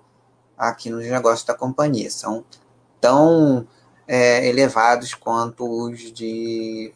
aqui 0.57 0.91
nos 0.91 1.05
negócios 1.05 1.45
da 1.45 1.55
companhia. 1.55 2.11
São 2.11 2.45
tão 3.01 3.67
é, 4.07 4.47
elevados 4.47 5.15
quanto 5.15 5.65
os 5.65 6.13
de, 6.13 6.93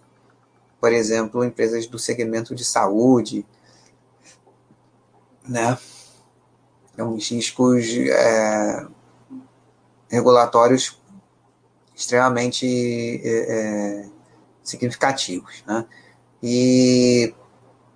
por 0.81 0.93
exemplo, 0.93 1.45
empresas 1.45 1.87
do 1.87 1.99
segmento 1.99 2.55
de 2.55 2.65
saúde. 2.65 3.47
né? 5.47 5.79
Uns 6.99 7.31
riscos 7.31 7.87
é, 7.89 8.87
regulatórios 10.09 11.01
extremamente 11.95 13.21
é, 13.25 14.07
significativos, 14.63 15.65
né? 15.67 15.87
E 16.43 17.35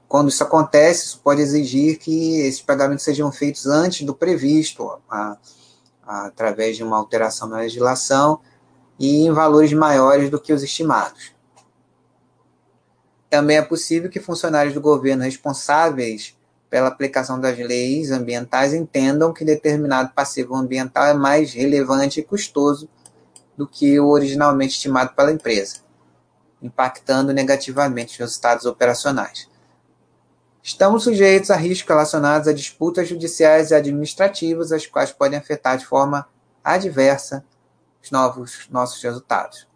quando 0.09 0.29
isso 0.29 0.43
acontece, 0.43 1.07
isso 1.07 1.21
pode 1.23 1.41
exigir 1.41 1.99
que 1.99 2.41
esses 2.41 2.61
pagamentos 2.61 3.05
sejam 3.05 3.33
feitos 3.33 3.67
antes 3.67 4.07
do 4.07 4.15
previsto, 4.15 4.99
a, 5.11 5.37
a, 6.07 6.27
através 6.27 6.77
de 6.77 6.83
uma 6.83 6.97
alteração 6.97 7.49
na 7.49 7.59
legislação 7.59 8.41
e 8.99 9.27
em 9.27 9.33
valores 9.33 9.73
maiores 9.73 10.31
do 10.31 10.41
que 10.41 10.53
os 10.53 10.63
estimados. 10.63 11.33
Também 13.29 13.57
é 13.57 13.63
possível 13.63 14.09
que 14.09 14.21
funcionários 14.21 14.75
do 14.75 14.81
governo 14.81 15.25
responsáveis 15.25 16.37
pela 16.71 16.89
aplicação 16.89 17.41
das 17.41 17.59
leis 17.59 18.11
ambientais 18.11 18.75
entendam 18.75 19.33
que 19.33 19.45
determinado 19.45 20.13
passivo 20.15 20.55
ambiental 20.55 21.07
é 21.07 21.15
mais 21.15 21.53
relevante 21.53 22.21
e 22.21 22.25
custoso 22.25 22.89
do 23.57 23.67
que 23.67 23.99
o 23.99 24.09
originalmente 24.09 24.75
estimado 24.75 25.15
pela 25.15 25.33
empresa, 25.33 25.77
impactando 26.65 27.31
negativamente 27.31 28.15
os 28.15 28.19
resultados 28.19 28.65
operacionais. 28.65 29.51
Estamos 30.63 31.05
sujeitos 31.05 31.51
a 31.51 31.57
riscos 31.57 31.91
relacionados 31.91 32.49
a 32.49 32.53
disputas 32.55 33.07
judiciais 33.07 33.71
e 33.71 33.75
administrativas, 33.75 34.73
as 34.73 34.87
quais 34.87 35.13
podem 35.13 35.39
afetar 35.39 35.77
de 35.77 35.85
forma 35.85 36.27
adversa 36.65 37.45
os 38.03 38.11
novos 38.11 38.67
nossos 38.71 39.03
resultados. 39.03 39.69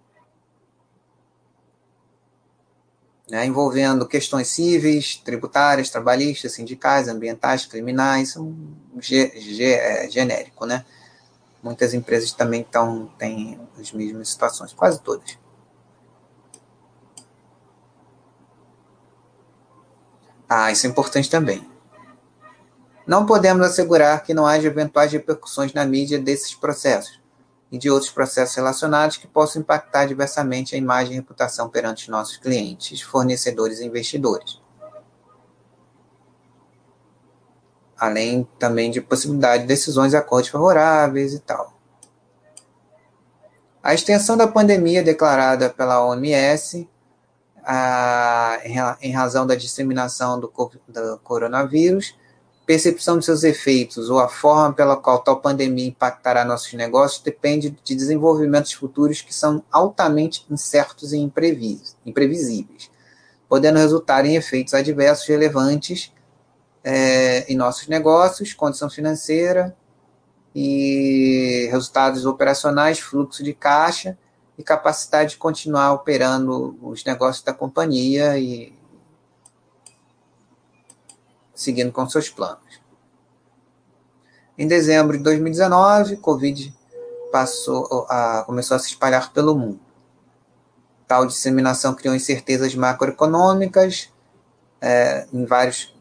Né, 3.30 3.44
envolvendo 3.44 4.08
questões 4.08 4.48
cíveis, 4.48 5.16
tributárias, 5.16 5.90
trabalhistas, 5.90 6.52
sindicais, 6.52 7.08
ambientais, 7.08 7.66
criminais, 7.66 8.34
um 8.38 8.56
é, 9.12 10.08
genérico, 10.08 10.64
né? 10.64 10.86
Muitas 11.62 11.92
empresas 11.92 12.32
também 12.32 12.62
estão, 12.62 13.12
têm 13.18 13.60
as 13.78 13.92
mesmas 13.92 14.30
situações, 14.30 14.72
quase 14.72 15.02
todas. 15.02 15.36
Ah, 20.48 20.72
isso 20.72 20.86
é 20.86 20.90
importante 20.90 21.28
também. 21.28 21.68
Não 23.06 23.26
podemos 23.26 23.66
assegurar 23.66 24.22
que 24.22 24.34
não 24.34 24.46
haja 24.46 24.68
eventuais 24.68 25.12
repercussões 25.12 25.72
na 25.72 25.84
mídia 25.84 26.18
desses 26.18 26.54
processos 26.54 27.20
e 27.70 27.78
de 27.78 27.90
outros 27.90 28.10
processos 28.10 28.56
relacionados 28.56 29.16
que 29.16 29.26
possam 29.26 29.60
impactar 29.60 30.06
diversamente 30.06 30.74
a 30.74 30.78
imagem 30.78 31.14
e 31.14 31.16
reputação 31.16 31.68
perante 31.68 32.10
nossos 32.10 32.36
clientes, 32.36 33.00
fornecedores 33.00 33.80
e 33.80 33.86
investidores. 33.86 34.60
além 37.98 38.48
também 38.58 38.90
de 38.90 39.00
possibilidade 39.00 39.62
de 39.62 39.68
decisões 39.68 40.12
e 40.12 40.16
acordos 40.16 40.50
favoráveis 40.50 41.34
e 41.34 41.40
tal. 41.40 41.76
A 43.82 43.92
extensão 43.92 44.36
da 44.36 44.46
pandemia 44.46 45.02
declarada 45.02 45.68
pela 45.68 46.04
OMS, 46.04 46.88
a, 47.70 48.96
em 49.02 49.12
razão 49.12 49.46
da 49.46 49.54
disseminação 49.54 50.40
do, 50.40 50.50
do 50.88 51.18
coronavírus, 51.22 52.16
percepção 52.64 53.18
de 53.18 53.26
seus 53.26 53.44
efeitos 53.44 54.08
ou 54.08 54.18
a 54.18 54.26
forma 54.26 54.72
pela 54.72 54.96
qual 54.96 55.18
tal 55.18 55.38
pandemia 55.42 55.88
impactará 55.88 56.46
nossos 56.46 56.72
negócios 56.72 57.22
depende 57.22 57.76
de 57.84 57.94
desenvolvimentos 57.94 58.72
futuros 58.72 59.20
que 59.20 59.34
são 59.34 59.62
altamente 59.70 60.46
incertos 60.50 61.12
e 61.12 61.18
imprevisíveis, 61.18 62.90
podendo 63.46 63.78
resultar 63.78 64.24
em 64.24 64.36
efeitos 64.36 64.72
adversos 64.72 65.26
relevantes 65.26 66.10
é, 66.82 67.52
em 67.52 67.56
nossos 67.56 67.86
negócios, 67.86 68.54
condição 68.54 68.88
financeira 68.88 69.76
e 70.54 71.68
resultados 71.70 72.24
operacionais, 72.24 72.98
fluxo 72.98 73.44
de 73.44 73.52
caixa 73.52 74.16
e 74.58 74.62
capacidade 74.64 75.30
de 75.30 75.36
continuar 75.36 75.92
operando 75.92 76.76
os 76.82 77.04
negócios 77.04 77.44
da 77.44 77.54
companhia 77.54 78.36
e 78.36 78.76
seguindo 81.54 81.92
com 81.92 82.08
seus 82.08 82.28
planos. 82.28 82.80
Em 84.58 84.66
dezembro 84.66 85.16
de 85.16 85.22
2019, 85.22 86.16
Covid 86.16 86.76
passou 87.30 88.06
a, 88.08 88.42
começou 88.44 88.76
a 88.76 88.80
se 88.80 88.88
espalhar 88.88 89.32
pelo 89.32 89.56
mundo. 89.56 89.80
Tal 91.06 91.24
disseminação 91.24 91.94
criou 91.94 92.14
incertezas 92.14 92.74
macroeconômicas 92.74 94.12
é, 94.80 95.26
em 95.32 95.44
vários 95.44 95.94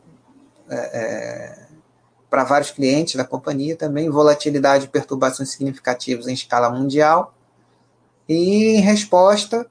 é, 0.70 0.76
é, 0.76 1.68
para 2.30 2.43
vários 2.43 2.72
clientes 2.72 3.16
da 3.16 3.24
companhia 3.24 3.76
também, 3.76 4.10
volatilidade 4.10 4.86
e 4.86 4.89
perturbações 4.89 5.49
significativas 5.49 6.28
em 6.28 6.34
escala 6.34 6.70
mundial. 6.70 7.36
E, 8.28 8.75
em 8.75 8.82
resposta, 8.82 9.69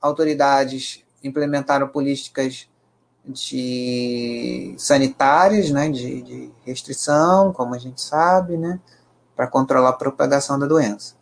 autoridades 0.00 1.04
implementaram 1.22 1.88
políticas 1.88 2.68
de 3.24 4.74
sanitárias, 4.78 5.70
né, 5.70 5.88
de, 5.90 6.22
de 6.22 6.50
restrição, 6.64 7.52
como 7.52 7.74
a 7.74 7.78
gente 7.78 8.00
sabe, 8.00 8.56
né, 8.56 8.80
para 9.36 9.46
controlar 9.46 9.90
a 9.90 9.94
propagação 9.94 10.58
da 10.58 10.66
doença. 10.66 11.14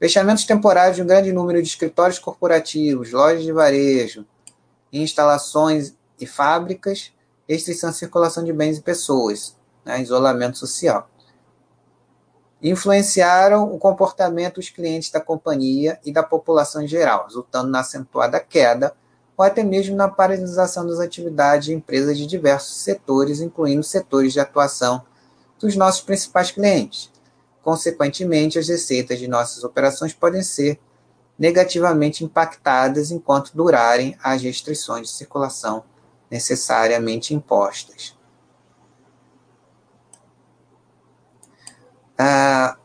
Fechamentos 0.00 0.44
temporários 0.44 0.96
de 0.96 1.02
um 1.02 1.06
grande 1.06 1.32
número 1.32 1.60
de 1.60 1.68
escritórios 1.68 2.18
corporativos, 2.18 3.12
lojas 3.12 3.42
de 3.42 3.52
varejo, 3.52 4.24
instalações 4.92 5.94
e 6.18 6.26
fábricas, 6.26 7.12
restrição 7.48 7.90
à 7.90 7.92
circulação 7.92 8.44
de 8.44 8.52
bens 8.52 8.78
e 8.78 8.82
pessoas, 8.82 9.56
né, 9.84 10.00
isolamento 10.00 10.56
social. 10.56 11.08
Influenciaram 12.62 13.72
o 13.72 13.78
comportamento 13.78 14.56
dos 14.56 14.68
clientes 14.68 15.10
da 15.10 15.20
companhia 15.20 16.00
e 16.04 16.12
da 16.12 16.22
população 16.22 16.82
em 16.82 16.88
geral, 16.88 17.24
resultando 17.24 17.70
na 17.70 17.80
acentuada 17.80 18.40
queda 18.40 18.94
ou 19.36 19.44
até 19.44 19.62
mesmo 19.62 19.94
na 19.94 20.08
paralisação 20.08 20.84
das 20.84 20.98
atividades 20.98 21.66
de 21.66 21.74
empresas 21.74 22.18
de 22.18 22.26
diversos 22.26 22.78
setores, 22.78 23.40
incluindo 23.40 23.84
setores 23.84 24.32
de 24.32 24.40
atuação 24.40 25.04
dos 25.60 25.76
nossos 25.76 26.00
principais 26.00 26.50
clientes. 26.50 27.12
Consequentemente, 27.62 28.58
as 28.58 28.66
receitas 28.66 29.20
de 29.20 29.28
nossas 29.28 29.62
operações 29.62 30.12
podem 30.12 30.42
ser 30.42 30.80
negativamente 31.38 32.24
impactadas 32.24 33.12
enquanto 33.12 33.52
durarem 33.54 34.18
as 34.20 34.42
restrições 34.42 35.08
de 35.08 35.14
circulação 35.14 35.84
necessariamente 36.28 37.32
impostas. 37.32 38.17
A 42.18 42.76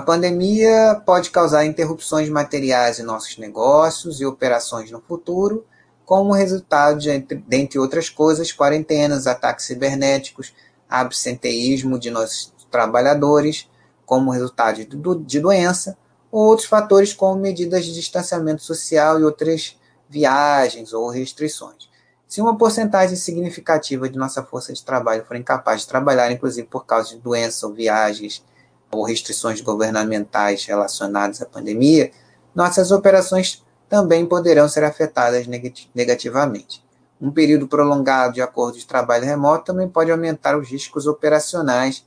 pandemia 0.00 1.02
pode 1.04 1.30
causar 1.30 1.64
interrupções 1.64 2.28
materiais 2.28 2.98
em 2.98 3.02
nossos 3.02 3.36
negócios 3.38 4.20
e 4.20 4.26
operações 4.26 4.90
no 4.90 5.00
futuro, 5.00 5.64
como 6.04 6.32
resultado 6.32 7.00
de, 7.00 7.18
dentre 7.18 7.78
outras 7.78 8.08
coisas, 8.08 8.52
quarentenas, 8.52 9.26
ataques 9.26 9.66
cibernéticos, 9.66 10.54
absenteísmo 10.88 11.98
de 11.98 12.10
nossos 12.10 12.52
trabalhadores, 12.70 13.68
como 14.04 14.30
resultado 14.30 14.76
de, 14.76 15.24
de 15.24 15.40
doença, 15.40 15.98
ou 16.30 16.46
outros 16.46 16.68
fatores 16.68 17.12
como 17.12 17.40
medidas 17.40 17.84
de 17.84 17.92
distanciamento 17.92 18.62
social 18.62 19.18
e 19.18 19.24
outras 19.24 19.76
viagens 20.08 20.92
ou 20.92 21.08
restrições. 21.08 21.88
Se 22.26 22.40
uma 22.40 22.58
porcentagem 22.58 23.16
significativa 23.16 24.08
de 24.08 24.18
nossa 24.18 24.42
força 24.42 24.72
de 24.72 24.84
trabalho 24.84 25.24
for 25.24 25.36
incapaz 25.36 25.82
de 25.82 25.88
trabalhar, 25.88 26.30
inclusive 26.32 26.66
por 26.66 26.84
causa 26.84 27.10
de 27.10 27.18
doença 27.18 27.66
ou 27.66 27.72
viagens 27.72 28.44
ou 28.90 29.04
restrições 29.04 29.60
governamentais 29.60 30.64
relacionadas 30.64 31.40
à 31.40 31.46
pandemia, 31.46 32.10
nossas 32.54 32.90
operações 32.90 33.64
também 33.88 34.26
poderão 34.26 34.68
ser 34.68 34.82
afetadas 34.82 35.46
negativamente. 35.94 36.84
Um 37.20 37.30
período 37.30 37.68
prolongado 37.68 38.34
de 38.34 38.42
acordo 38.42 38.76
de 38.76 38.86
trabalho 38.86 39.24
remoto 39.24 39.66
também 39.66 39.88
pode 39.88 40.10
aumentar 40.10 40.58
os 40.58 40.68
riscos 40.68 41.06
operacionais, 41.06 42.04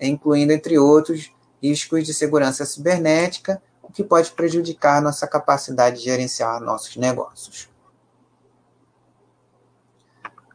incluindo, 0.00 0.52
entre 0.52 0.78
outros, 0.78 1.32
riscos 1.62 2.04
de 2.04 2.12
segurança 2.12 2.66
cibernética, 2.66 3.62
o 3.80 3.92
que 3.92 4.02
pode 4.02 4.32
prejudicar 4.32 5.00
nossa 5.00 5.26
capacidade 5.26 5.98
de 5.98 6.04
gerenciar 6.04 6.60
nossos 6.60 6.96
negócios. 6.96 7.71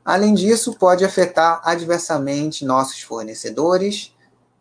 Além 0.07 0.33
disso, 0.33 0.73
pode 0.77 1.03
afetar 1.03 1.59
adversamente 1.65 2.63
nossos 2.63 3.01
fornecedores, 3.01 4.15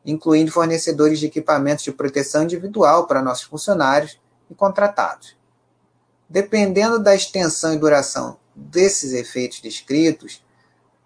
incluindo 0.04 0.50
fornecedores 0.50 1.20
de 1.20 1.26
equipamentos 1.26 1.84
de 1.84 1.92
proteção 1.92 2.42
individual 2.42 3.06
para 3.06 3.22
nossos 3.22 3.44
funcionários 3.44 4.18
e 4.50 4.56
contratados. 4.56 5.36
Dependendo 6.28 6.98
da 6.98 7.14
extensão 7.14 7.72
e 7.72 7.78
duração 7.78 8.38
desses 8.56 9.12
efeitos 9.12 9.60
descritos 9.60 10.44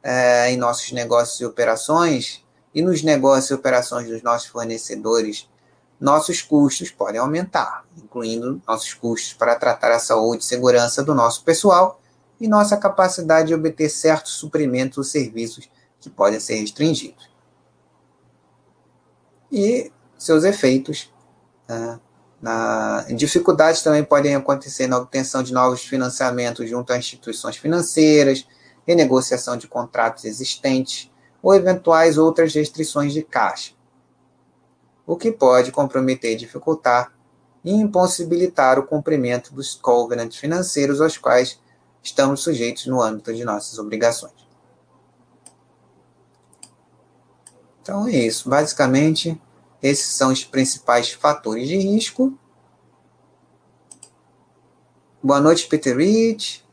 é, 0.03 0.51
em 0.51 0.57
nossos 0.57 0.91
negócios 0.91 1.39
e 1.39 1.45
operações, 1.45 2.43
e 2.75 2.81
nos 2.81 3.03
negócios 3.03 3.51
e 3.51 3.55
operações 3.55 4.09
dos 4.09 4.23
nossos 4.23 4.49
fornecedores, 4.49 5.51
nossos 6.01 6.41
custos 6.41 6.91
podem 6.91 7.21
aumentar, 7.21 7.85
incluindo 7.95 8.62
nossos 8.67 8.95
custos 8.95 9.35
para 9.35 9.55
tratar 9.55 9.93
a 9.93 9.99
saúde 9.99 10.45
e 10.45 10.47
segurança 10.47 11.05
do 11.05 11.15
nosso 11.15 11.45
pessoal 11.45 12.00
e 12.41 12.49
nossa 12.49 12.77
capacidade 12.77 13.49
de 13.49 13.55
obter 13.55 13.89
certos 13.91 14.33
suprimentos 14.33 14.99
ou 14.99 15.05
serviços 15.05 15.69
que 16.01 16.09
podem 16.09 16.41
ser 16.41 16.57
restringidos. 16.57 17.31
E 19.53 19.93
seus 20.17 20.45
efeitos. 20.45 21.12
Né? 21.69 22.01
Na, 22.41 23.03
dificuldades 23.15 23.83
também 23.83 24.03
podem 24.03 24.35
acontecer 24.35 24.87
na 24.87 24.97
obtenção 24.97 25.43
de 25.43 25.53
novos 25.53 25.85
financiamentos 25.85 26.69
junto 26.69 26.91
a 26.91 26.97
instituições 26.97 27.57
financeiras, 27.57 28.47
renegociação 28.87 29.59
de 29.59 29.69
contratos 29.69 30.25
existentes 30.25 31.11
ou 31.43 31.55
eventuais 31.55 32.17
outras 32.17 32.55
restrições 32.55 33.12
de 33.12 33.23
caixa, 33.23 33.73
o 35.07 35.17
que 35.17 35.31
pode 35.31 35.71
comprometer 35.71 36.35
dificultar 36.37 37.12
e 37.62 37.73
impossibilitar 37.73 38.79
o 38.79 38.87
cumprimento 38.87 39.53
dos 39.53 39.75
covenants 39.75 40.39
financeiros 40.39 41.01
aos 41.01 41.19
quais 41.19 41.61
estamos 42.03 42.43
sujeitos 42.43 42.87
no 42.87 43.01
âmbito 43.01 43.33
de 43.35 43.45
nossas 43.45 43.79
obrigações. 43.79 44.41
Então 47.83 48.07
é 48.07 48.13
isso. 48.13 48.49
Basicamente, 48.49 49.41
esses 49.83 50.07
são 50.07 50.33
os 50.33 50.45
principais 50.45 51.11
fatores 51.11 51.69
de 51.69 51.77
risco. 51.77 52.39
Boa 55.23 55.41
noite, 55.41 55.67
Peter 55.67 55.97
Rich. 55.97 56.65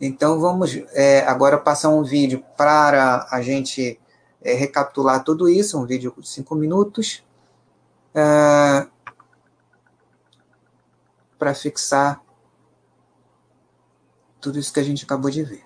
Então 0.00 0.40
vamos 0.40 0.74
é, 0.92 1.20
agora 1.26 1.58
passar 1.58 1.90
um 1.90 2.02
vídeo 2.02 2.42
para 2.56 3.28
a 3.30 3.42
gente 3.42 4.00
é, 4.40 4.54
recapitular 4.54 5.22
tudo 5.22 5.48
isso, 5.48 5.78
um 5.78 5.84
vídeo 5.84 6.14
de 6.16 6.26
cinco 6.26 6.54
minutos, 6.54 7.22
é, 8.14 8.86
para 11.38 11.54
fixar 11.54 12.22
tudo 14.40 14.58
isso 14.58 14.72
que 14.72 14.80
a 14.80 14.82
gente 14.82 15.04
acabou 15.04 15.30
de 15.30 15.42
ver. 15.42 15.62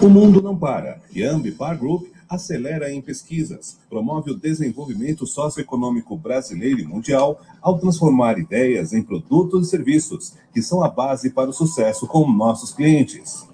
O 0.00 0.08
mundo 0.08 0.40
não 0.40 0.56
para 0.56 1.00
e 1.12 1.24
a 1.24 1.32
Ambipar 1.32 1.76
Group 1.76 2.17
acelera 2.28 2.92
em 2.92 3.00
pesquisas, 3.00 3.78
promove 3.88 4.30
o 4.30 4.38
desenvolvimento 4.38 5.26
socioeconômico 5.26 6.16
brasileiro 6.16 6.80
e 6.80 6.84
mundial 6.84 7.40
ao 7.62 7.78
transformar 7.78 8.38
ideias 8.38 8.92
em 8.92 9.02
produtos 9.02 9.66
e 9.66 9.70
serviços 9.70 10.34
que 10.52 10.62
são 10.62 10.82
a 10.84 10.88
base 10.88 11.30
para 11.30 11.50
o 11.50 11.52
sucesso 11.52 12.06
com 12.06 12.30
nossos 12.30 12.72
clientes. 12.72 13.48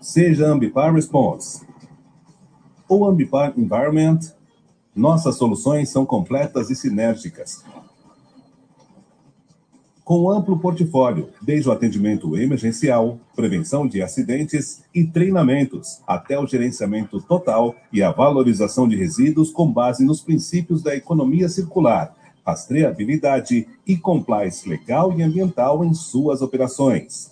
Seja 0.00 0.46
Ambipar 0.46 0.94
Response 0.94 1.66
ou 2.88 3.06
Ambipar 3.06 3.52
Environment, 3.56 4.18
nossas 4.94 5.36
soluções 5.36 5.90
são 5.90 6.04
completas 6.04 6.70
e 6.70 6.74
sinérgicas, 6.74 7.62
com 10.10 10.28
amplo 10.28 10.58
portfólio, 10.58 11.28
desde 11.40 11.68
o 11.68 11.72
atendimento 11.72 12.36
emergencial, 12.36 13.16
prevenção 13.36 13.86
de 13.86 14.02
acidentes 14.02 14.82
e 14.92 15.04
treinamentos, 15.04 16.02
até 16.04 16.36
o 16.36 16.48
gerenciamento 16.48 17.22
total 17.22 17.76
e 17.92 18.02
a 18.02 18.10
valorização 18.10 18.88
de 18.88 18.96
resíduos 18.96 19.52
com 19.52 19.72
base 19.72 20.04
nos 20.04 20.20
princípios 20.20 20.82
da 20.82 20.96
economia 20.96 21.48
circular, 21.48 22.12
rastreabilidade 22.44 23.68
e 23.86 23.96
compliance 23.96 24.68
legal 24.68 25.16
e 25.16 25.22
ambiental 25.22 25.84
em 25.84 25.94
suas 25.94 26.42
operações. 26.42 27.30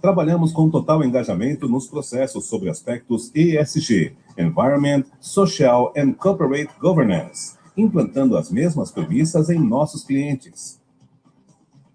Trabalhamos 0.00 0.52
com 0.52 0.70
total 0.70 1.04
engajamento 1.04 1.68
nos 1.68 1.86
processos 1.86 2.46
sobre 2.46 2.70
aspectos 2.70 3.30
ESG, 3.34 4.16
Environment, 4.38 5.04
Social 5.20 5.92
and 5.94 6.14
Corporate 6.14 6.70
Governance, 6.80 7.58
implantando 7.76 8.38
as 8.38 8.50
mesmas 8.50 8.90
premissas 8.90 9.50
em 9.50 9.58
nossos 9.58 10.02
clientes. 10.02 10.82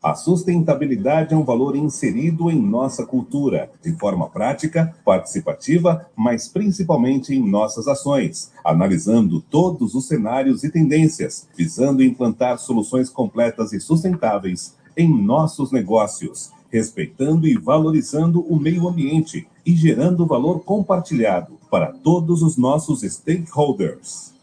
A 0.01 0.15
sustentabilidade 0.15 1.33
é 1.33 1.37
um 1.37 1.43
valor 1.43 1.75
inserido 1.75 2.49
em 2.49 2.57
nossa 2.57 3.05
cultura, 3.05 3.69
de 3.83 3.91
forma 3.97 4.29
prática, 4.29 4.95
participativa, 5.03 6.05
mas 6.15 6.47
principalmente 6.47 7.35
em 7.35 7.45
nossas 7.45 7.85
ações, 7.85 8.49
analisando 8.63 9.41
todos 9.41 9.95
os 9.95 10.07
cenários 10.07 10.63
e 10.63 10.71
tendências, 10.71 11.49
visando 11.53 12.01
implantar 12.01 12.57
soluções 12.59 13.09
completas 13.09 13.73
e 13.73 13.79
sustentáveis 13.81 14.73
em 14.95 15.09
nossos 15.21 15.69
negócios, 15.69 16.49
respeitando 16.71 17.45
e 17.45 17.57
valorizando 17.57 18.39
o 18.41 18.57
meio 18.57 18.87
ambiente 18.87 19.49
e 19.65 19.75
gerando 19.75 20.25
valor 20.25 20.61
compartilhado 20.61 21.57
para 21.69 21.87
todos 21.91 22.41
os 22.41 22.55
nossos 22.55 23.01
stakeholders. 23.01 24.33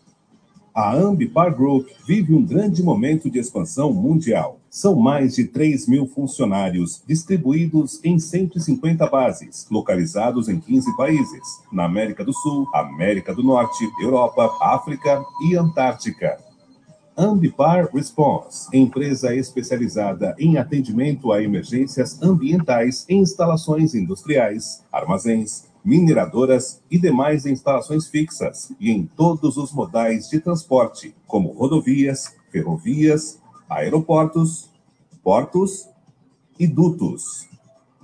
A 0.74 0.94
Ambipar 0.94 1.56
Group 1.56 1.88
vive 2.06 2.34
um 2.34 2.44
grande 2.44 2.82
momento 2.82 3.30
de 3.30 3.38
expansão 3.38 3.94
mundial. 3.94 4.58
São 4.76 4.94
mais 4.94 5.34
de 5.34 5.44
3 5.44 5.88
mil 5.88 6.06
funcionários 6.06 7.02
distribuídos 7.06 7.98
em 8.04 8.18
150 8.18 9.06
bases, 9.06 9.66
localizados 9.70 10.50
em 10.50 10.60
15 10.60 10.94
países, 10.98 11.62
na 11.72 11.86
América 11.86 12.22
do 12.22 12.34
Sul, 12.34 12.68
América 12.74 13.34
do 13.34 13.42
Norte, 13.42 13.88
Europa, 13.98 14.54
África 14.60 15.24
e 15.48 15.56
Antártica. 15.56 16.36
Ambipar 17.16 17.88
Response, 17.90 18.68
empresa 18.70 19.34
especializada 19.34 20.36
em 20.38 20.58
atendimento 20.58 21.32
a 21.32 21.42
emergências 21.42 22.20
ambientais 22.20 23.06
em 23.08 23.20
instalações 23.20 23.94
industriais, 23.94 24.84
armazéns, 24.92 25.64
mineradoras 25.82 26.82
e 26.90 26.98
demais 26.98 27.46
instalações 27.46 28.08
fixas 28.08 28.70
e 28.78 28.90
em 28.90 29.06
todos 29.06 29.56
os 29.56 29.72
modais 29.72 30.28
de 30.28 30.38
transporte, 30.38 31.14
como 31.26 31.48
rodovias, 31.52 32.36
ferrovias, 32.52 33.40
aeroportos, 33.68 34.70
portos 35.22 35.88
e 36.58 36.66
dutos. 36.66 37.48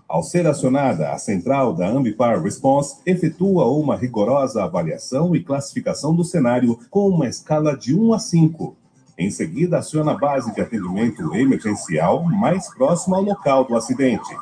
Ao 0.08 0.22
ser 0.22 0.46
acionada, 0.46 1.10
a 1.10 1.18
central 1.18 1.72
da 1.72 1.88
Ambipar 1.88 2.42
Response 2.42 2.96
efetua 3.06 3.66
uma 3.66 3.96
rigorosa 3.96 4.62
avaliação 4.62 5.34
e 5.34 5.42
classificação 5.42 6.14
do 6.14 6.22
cenário 6.22 6.78
com 6.90 7.08
uma 7.08 7.26
escala 7.26 7.76
de 7.76 7.94
1 7.94 8.12
a 8.12 8.18
5. 8.18 8.76
Em 9.16 9.30
seguida, 9.30 9.78
aciona 9.78 10.12
a 10.12 10.18
base 10.18 10.52
de 10.54 10.60
atendimento 10.60 11.34
emergencial 11.34 12.24
mais 12.24 12.68
próxima 12.74 13.16
ao 13.16 13.22
local 13.22 13.64
do 13.64 13.74
acidente. 13.74 14.36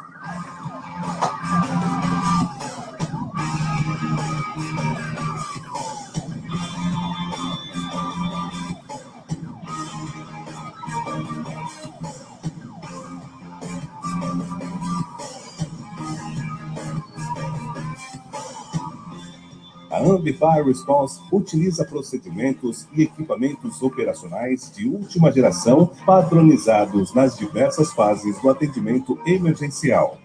A 20.00 20.02
Ambify 20.02 20.62
Response 20.64 21.20
utiliza 21.30 21.84
procedimentos 21.84 22.88
e 22.94 23.02
equipamentos 23.02 23.82
operacionais 23.82 24.72
de 24.74 24.88
última 24.88 25.30
geração 25.30 25.90
padronizados 26.06 27.12
nas 27.12 27.36
diversas 27.36 27.92
fases 27.92 28.40
do 28.40 28.48
atendimento 28.48 29.18
emergencial. 29.26 30.16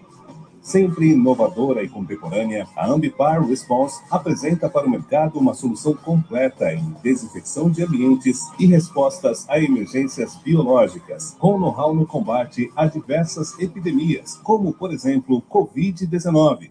Sempre 0.62 1.10
inovadora 1.10 1.82
e 1.82 1.90
contemporânea, 1.90 2.66
a 2.74 2.88
Ambipar 2.88 3.46
Response 3.46 4.00
apresenta 4.10 4.70
para 4.70 4.86
o 4.86 4.90
mercado 4.90 5.38
uma 5.38 5.52
solução 5.52 5.92
completa 5.92 6.72
em 6.72 6.96
desinfecção 7.02 7.70
de 7.70 7.84
ambientes 7.84 8.40
e 8.58 8.64
respostas 8.64 9.46
a 9.46 9.60
emergências 9.60 10.36
biológicas, 10.36 11.36
com 11.38 11.58
know-how 11.58 11.94
no 11.94 12.06
combate 12.06 12.72
a 12.74 12.86
diversas 12.86 13.52
epidemias, 13.60 14.40
como, 14.42 14.72
por 14.72 14.90
exemplo, 14.90 15.42
Covid-19, 15.42 16.70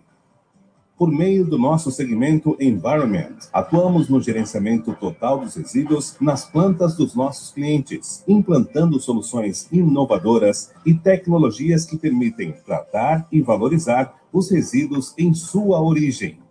por 0.98 1.12
meio 1.12 1.46
do 1.46 1.58
nosso 1.58 1.92
segmento 1.92 2.56
Environment, 2.60 3.36
atuamos 3.52 4.08
no 4.08 4.22
gerenciamento 4.22 4.94
total 4.94 5.40
dos 5.40 5.56
resíduos 5.56 6.16
nas 6.22 6.46
plantas 6.46 6.96
dos 6.96 7.14
nossos 7.14 7.52
clientes, 7.52 8.24
implantando 8.28 9.00
soluções 9.00 9.68
inovadoras 9.72 10.72
e 10.86 10.94
tecnologias 10.94 11.86
que 11.86 11.98
permitem 11.98 12.54
tratar 12.66 13.28
e 13.32 13.42
valorizar 13.42 14.16
os 14.32 14.50
resíduos 14.50 15.14
em 15.18 15.34
sua 15.34 15.82
origem. 15.82 16.45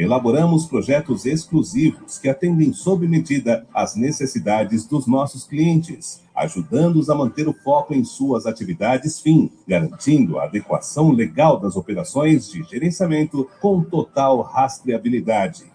Elaboramos 0.00 0.64
projetos 0.64 1.26
exclusivos 1.26 2.18
que 2.18 2.26
atendem 2.26 2.72
sob 2.72 3.06
medida 3.06 3.66
às 3.74 3.94
necessidades 3.94 4.86
dos 4.86 5.06
nossos 5.06 5.44
clientes, 5.44 6.22
ajudando-os 6.34 7.10
a 7.10 7.14
manter 7.14 7.46
o 7.46 7.52
foco 7.52 7.92
em 7.92 8.02
suas 8.02 8.46
atividades 8.46 9.20
fim, 9.20 9.52
garantindo 9.68 10.38
a 10.38 10.44
adequação 10.44 11.10
legal 11.10 11.60
das 11.60 11.76
operações 11.76 12.50
de 12.50 12.62
gerenciamento 12.62 13.46
com 13.60 13.82
total 13.82 14.40
rastreabilidade. 14.40 15.70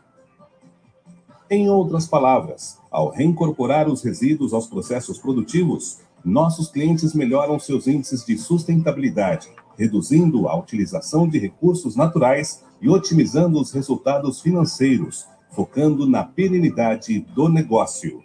Em 1.47 1.69
outras 1.69 2.07
palavras, 2.07 2.79
ao 2.89 3.11
reincorporar 3.11 3.87
os 3.87 4.01
resíduos 4.01 4.55
aos 4.55 4.65
processos 4.65 5.19
produtivos, 5.19 5.99
nossos 6.23 6.67
clientes 6.67 7.13
melhoram 7.13 7.59
seus 7.59 7.85
índices 7.85 8.25
de 8.25 8.39
sustentabilidade, 8.39 9.49
reduzindo 9.77 10.47
a 10.47 10.57
utilização 10.57 11.27
de 11.27 11.37
recursos 11.37 11.95
naturais 11.95 12.64
e 12.81 12.89
otimizando 12.89 13.59
os 13.59 13.71
resultados 13.71 14.41
financeiros, 14.41 15.25
focando 15.51 16.07
na 16.07 16.23
perenidade 16.23 17.19
do 17.33 17.49
negócio. 17.49 18.21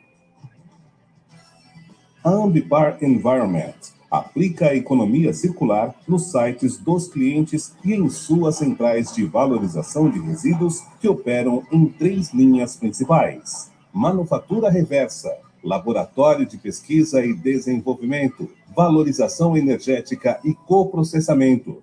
A 2.22 2.30
Ambipar 2.30 2.98
Environment 3.02 3.74
aplica 4.10 4.66
a 4.66 4.74
economia 4.74 5.32
circular 5.32 5.94
nos 6.06 6.30
sites 6.30 6.76
dos 6.76 7.08
clientes 7.08 7.74
e 7.84 7.94
em 7.94 8.08
suas 8.10 8.56
centrais 8.56 9.14
de 9.14 9.24
valorização 9.24 10.10
de 10.10 10.18
resíduos 10.18 10.82
que 11.00 11.08
operam 11.08 11.62
em 11.70 11.86
três 11.86 12.34
linhas 12.34 12.76
principais: 12.76 13.70
manufatura 13.92 14.68
reversa, 14.68 15.30
laboratório 15.62 16.44
de 16.44 16.58
pesquisa 16.58 17.24
e 17.24 17.32
desenvolvimento, 17.32 18.50
valorização 18.76 19.56
energética 19.56 20.40
e 20.44 20.54
coprocessamento. 20.54 21.82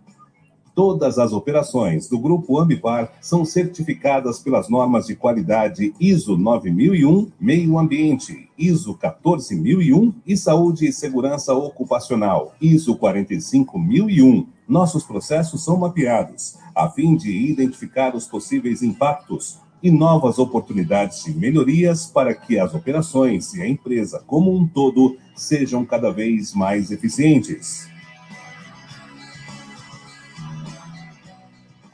Todas 0.78 1.18
as 1.18 1.34
operações 1.34 2.08
do 2.08 2.20
Grupo 2.20 2.60
Ambipar 2.60 3.12
são 3.20 3.44
certificadas 3.44 4.38
pelas 4.38 4.70
normas 4.70 5.08
de 5.08 5.16
qualidade 5.16 5.92
ISO 6.00 6.38
9001, 6.38 7.32
Meio 7.40 7.80
Ambiente, 7.80 8.48
ISO 8.56 8.94
14001 8.94 10.14
e 10.24 10.38
Saúde 10.38 10.86
e 10.88 10.94
Segurança 10.94 11.52
Ocupacional, 11.56 12.54
ISO 12.62 12.96
45001. 12.96 14.46
Nossos 14.70 15.04
processos 15.04 15.64
são 15.64 15.78
mapeados, 15.78 16.60
a 16.76 16.88
fim 16.88 17.16
de 17.16 17.36
identificar 17.36 18.16
os 18.16 18.28
possíveis 18.28 18.84
impactos 18.84 19.58
e 19.82 19.90
novas 19.90 20.38
oportunidades 20.38 21.24
de 21.24 21.34
melhorias 21.34 22.06
para 22.06 22.36
que 22.36 22.60
as 22.60 22.76
operações 22.76 23.52
e 23.56 23.64
a 23.64 23.68
empresa 23.68 24.24
como 24.28 24.56
um 24.56 24.68
todo 24.68 25.18
sejam 25.36 25.84
cada 25.84 26.12
vez 26.12 26.54
mais 26.54 26.92
eficientes. 26.92 27.97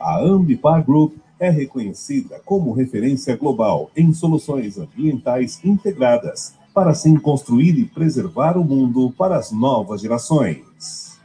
A 0.03 0.19
Ambipar 0.19 0.85
Group 0.85 1.15
é 1.39 1.49
reconhecida 1.49 2.41
como 2.43 2.73
referência 2.73 3.37
global 3.37 3.89
em 3.95 4.13
soluções 4.13 4.77
ambientais 4.77 5.63
integradas, 5.63 6.55
para 6.73 6.91
assim 6.91 7.15
construir 7.15 7.79
e 7.79 7.85
preservar 7.85 8.57
o 8.57 8.65
mundo 8.65 9.13
para 9.17 9.37
as 9.37 9.53
novas 9.53 10.01
gerações. 10.01 11.17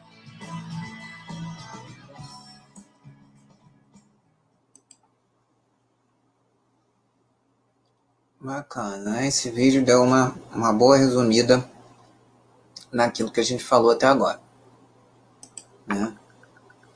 Bacana, 8.40 9.26
esse 9.26 9.50
vídeo 9.50 9.84
deu 9.84 10.04
uma, 10.04 10.36
uma 10.54 10.72
boa 10.72 10.96
resumida 10.96 11.68
naquilo 12.92 13.32
que 13.32 13.40
a 13.40 13.44
gente 13.44 13.64
falou 13.64 13.90
até 13.90 14.06
agora. 14.06 14.40
Né? 15.84 16.16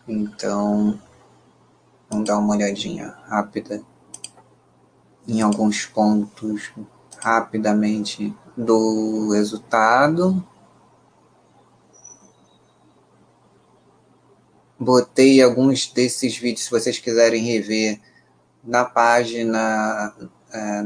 Então, 0.06 0.96
Vamos 2.12 2.26
dar 2.26 2.36
uma 2.36 2.54
olhadinha 2.54 3.16
rápida 3.26 3.82
em 5.26 5.40
alguns 5.40 5.86
pontos 5.86 6.70
rapidamente 7.18 8.36
do 8.54 9.30
resultado. 9.32 10.46
Botei 14.78 15.40
alguns 15.40 15.90
desses 15.90 16.36
vídeos, 16.36 16.66
se 16.66 16.70
vocês 16.70 16.98
quiserem 16.98 17.44
rever, 17.44 17.98
na 18.62 18.84
página 18.84 20.14
é, 20.52 20.84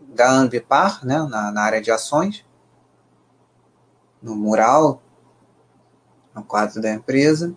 da 0.00 0.32
Ambipar, 0.32 1.06
né, 1.06 1.22
na, 1.30 1.52
na 1.52 1.62
área 1.62 1.80
de 1.80 1.92
ações, 1.92 2.44
no 4.20 4.34
mural, 4.34 5.00
no 6.34 6.42
quadro 6.42 6.82
da 6.82 6.92
empresa. 6.92 7.56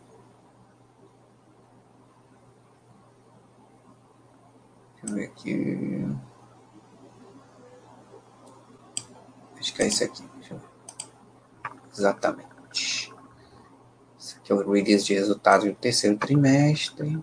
Deixa 5.09 5.11
eu 5.11 5.15
ver 5.15 5.25
aqui. 5.25 6.17
Acho 9.59 9.73
que 9.73 9.81
é 9.81 9.87
esse 9.87 10.03
aqui. 10.03 10.23
Exatamente. 11.91 13.13
Esse 14.17 14.37
aqui 14.37 14.51
é 14.51 14.55
o 14.55 14.71
release 14.71 15.05
de 15.05 15.13
resultados 15.13 15.67
do 15.67 15.73
terceiro 15.73 16.17
trimestre. 16.17 17.21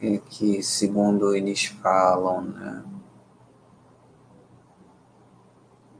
E 0.00 0.18
que, 0.18 0.62
segundo 0.62 1.34
eles 1.34 1.66
falam, 1.66 2.42
né? 2.42 2.97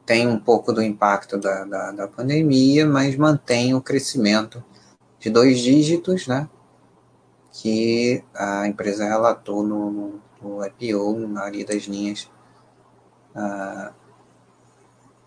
Tem 0.08 0.26
um 0.26 0.40
pouco 0.40 0.72
do 0.72 0.82
impacto 0.82 1.36
da, 1.36 1.64
da, 1.66 1.92
da, 1.92 2.08
pandemia, 2.08 2.86
mas 2.86 3.14
mantém 3.14 3.74
o 3.74 3.82
crescimento 3.82 4.64
de 5.18 5.28
dois 5.28 5.58
dígitos, 5.58 6.26
né? 6.26 6.48
Que 7.52 8.24
a 8.34 8.66
empresa 8.66 9.04
relatou 9.04 9.62
no, 9.62 10.18
no 10.40 10.64
IPO, 10.64 11.28
na 11.28 11.42
área 11.42 11.62
das 11.62 11.82
linhas 11.82 12.26
uh, 13.36 13.92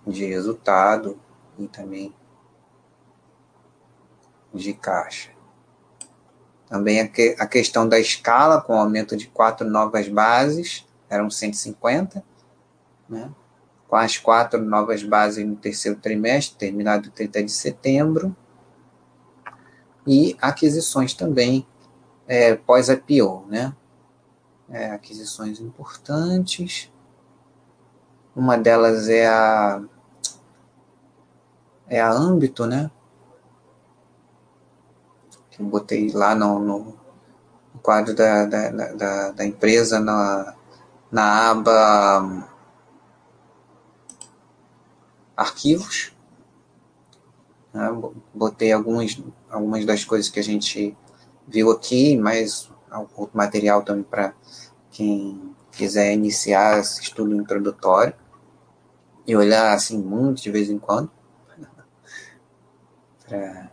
de 0.07 0.25
resultado 0.25 1.15
e 1.59 1.67
também 1.67 2.11
de 4.51 4.73
caixa. 4.73 5.29
Também 6.67 7.01
a, 7.01 7.07
que, 7.07 7.35
a 7.37 7.45
questão 7.45 7.87
da 7.87 7.99
escala, 7.99 8.59
com 8.59 8.73
o 8.73 8.79
aumento 8.79 9.15
de 9.15 9.27
quatro 9.27 9.69
novas 9.69 10.07
bases, 10.07 10.87
eram 11.07 11.29
150, 11.29 12.23
né? 13.07 13.31
Com 13.91 13.97
as 13.97 14.17
quatro 14.17 14.57
novas 14.63 15.03
bases 15.03 15.45
no 15.45 15.57
terceiro 15.57 15.99
trimestre, 15.99 16.57
terminado 16.57 17.09
em 17.09 17.11
30 17.11 17.43
de 17.43 17.51
setembro, 17.51 18.33
e 20.07 20.37
aquisições 20.41 21.13
também 21.13 21.67
é, 22.25 22.55
pós-IPO, 22.55 23.45
né? 23.49 23.75
É, 24.69 24.91
aquisições 24.91 25.59
importantes. 25.59 26.89
Uma 28.33 28.57
delas 28.57 29.09
é 29.09 29.27
a 29.27 29.83
é 31.85 31.99
a 31.99 32.09
âmbito, 32.09 32.65
né? 32.65 32.89
Que 35.49 35.61
eu 35.61 35.65
botei 35.65 36.09
lá 36.13 36.33
no, 36.33 36.59
no 36.59 36.97
quadro 37.83 38.15
da, 38.15 38.45
da, 38.45 38.69
da, 38.69 39.31
da 39.31 39.45
empresa 39.45 39.99
na, 39.99 40.55
na 41.11 41.51
aba 41.51 42.50
arquivos. 45.41 46.13
Né? 47.73 47.89
Botei 48.33 48.71
algumas, 48.71 49.21
algumas 49.49 49.85
das 49.85 50.05
coisas 50.05 50.29
que 50.29 50.39
a 50.39 50.43
gente 50.43 50.97
viu 51.47 51.71
aqui, 51.71 52.17
mas 52.17 52.71
outro 53.15 53.37
material 53.37 53.83
também 53.83 54.03
para 54.03 54.33
quem 54.89 55.55
quiser 55.71 56.13
iniciar 56.13 56.79
esse 56.79 57.01
estudo 57.01 57.35
introdutório 57.35 58.13
e 59.25 59.35
olhar 59.35 59.73
assim 59.73 59.97
muito 59.97 60.41
de 60.41 60.51
vez 60.51 60.69
em 60.69 60.77
quando 60.77 61.09
para 63.25 63.71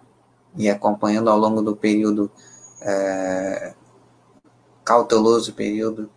ir 0.56 0.70
acompanhando 0.70 1.30
ao 1.30 1.38
longo 1.38 1.62
do 1.62 1.74
período 1.74 2.30
é, 2.80 3.74
cauteloso 4.84 5.52
período 5.52 6.10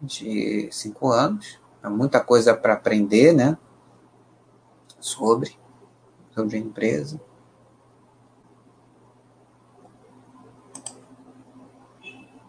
de 0.00 0.68
cinco 0.70 1.10
anos. 1.10 1.58
Há 1.82 1.90
muita 1.90 2.20
coisa 2.20 2.54
para 2.54 2.74
aprender, 2.74 3.32
né? 3.32 3.58
Sobre, 5.04 5.58
sobre 6.34 6.56
a 6.56 6.60
empresa. 6.60 7.20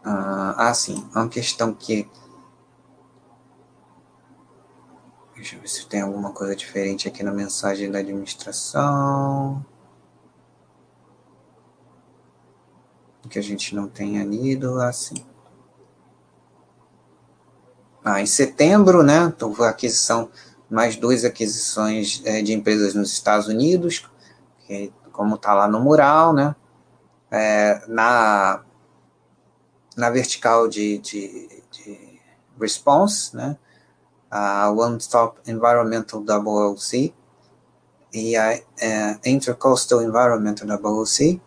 Ah, 0.01 0.69
ah, 0.69 0.73
sim, 0.73 1.05
uma 1.13 1.27
questão 1.27 1.73
que. 1.73 2.09
Deixa 5.35 5.57
eu 5.57 5.61
ver 5.61 5.67
se 5.67 5.85
tem 5.85 5.99
alguma 5.99 6.31
coisa 6.31 6.55
diferente 6.55 7.09
aqui 7.09 7.23
na 7.23 7.33
mensagem 7.33 7.91
da 7.91 7.99
administração. 7.99 9.65
Que 13.29 13.37
a 13.37 13.43
gente 13.43 13.75
não 13.75 13.89
tenha 13.89 14.23
lido 14.23 14.79
assim. 14.79 15.25
Ah, 18.01 18.21
em 18.21 18.25
setembro, 18.25 19.03
né? 19.03 19.25
Então, 19.25 19.53
a 19.61 19.69
aquisição 19.69 20.29
mais 20.69 20.95
duas 20.95 21.23
aquisições 21.23 22.21
é, 22.25 22.41
de 22.41 22.53
empresas 22.53 22.93
nos 22.93 23.11
Estados 23.11 23.47
Unidos, 23.47 24.09
que, 24.65 24.91
como 25.11 25.35
está 25.35 25.53
lá 25.53 25.67
no 25.67 25.79
mural, 25.79 26.33
né? 26.33 26.55
É, 27.31 27.81
na, 27.87 28.63
na 29.95 30.09
vertical 30.09 30.67
de, 30.67 30.97
de, 30.99 31.63
de 31.71 32.19
response, 32.59 33.35
né? 33.35 33.57
A 34.29 34.69
One 34.71 34.97
Stop 34.97 35.39
Environmental 35.47 36.21
WLC 36.21 37.13
e 38.13 38.35
a 38.35 38.53
é, 38.79 39.19
Intercoastal 39.25 40.01
Environment 40.01 40.55
WC. 40.55 41.39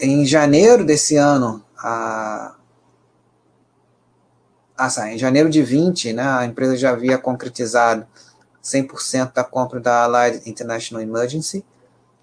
Em 0.00 0.24
janeiro 0.24 0.84
desse 0.84 1.16
ano, 1.16 1.64
a, 1.78 2.56
ah, 4.86 5.12
em 5.12 5.18
janeiro 5.18 5.48
de 5.48 5.62
20, 5.62 6.12
né, 6.12 6.22
a 6.22 6.44
empresa 6.44 6.76
já 6.76 6.90
havia 6.90 7.18
concretizado 7.18 8.06
100% 8.62 9.32
da 9.32 9.44
compra 9.44 9.80
da 9.80 10.04
Allied 10.04 10.42
International 10.48 11.02
Emergency, 11.02 11.64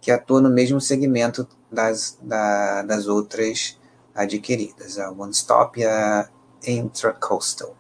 que 0.01 0.11
atua 0.11 0.41
no 0.41 0.49
mesmo 0.49 0.79
segmento 0.79 1.47
das, 1.71 2.17
da, 2.21 2.81
das 2.83 3.07
outras 3.07 3.77
adquiridas, 4.15 4.97
a 4.97 5.11
One 5.11 5.31
Stop 5.31 5.79
e 5.79 5.85
a 5.85 6.29
Intracoastal. 6.65 7.75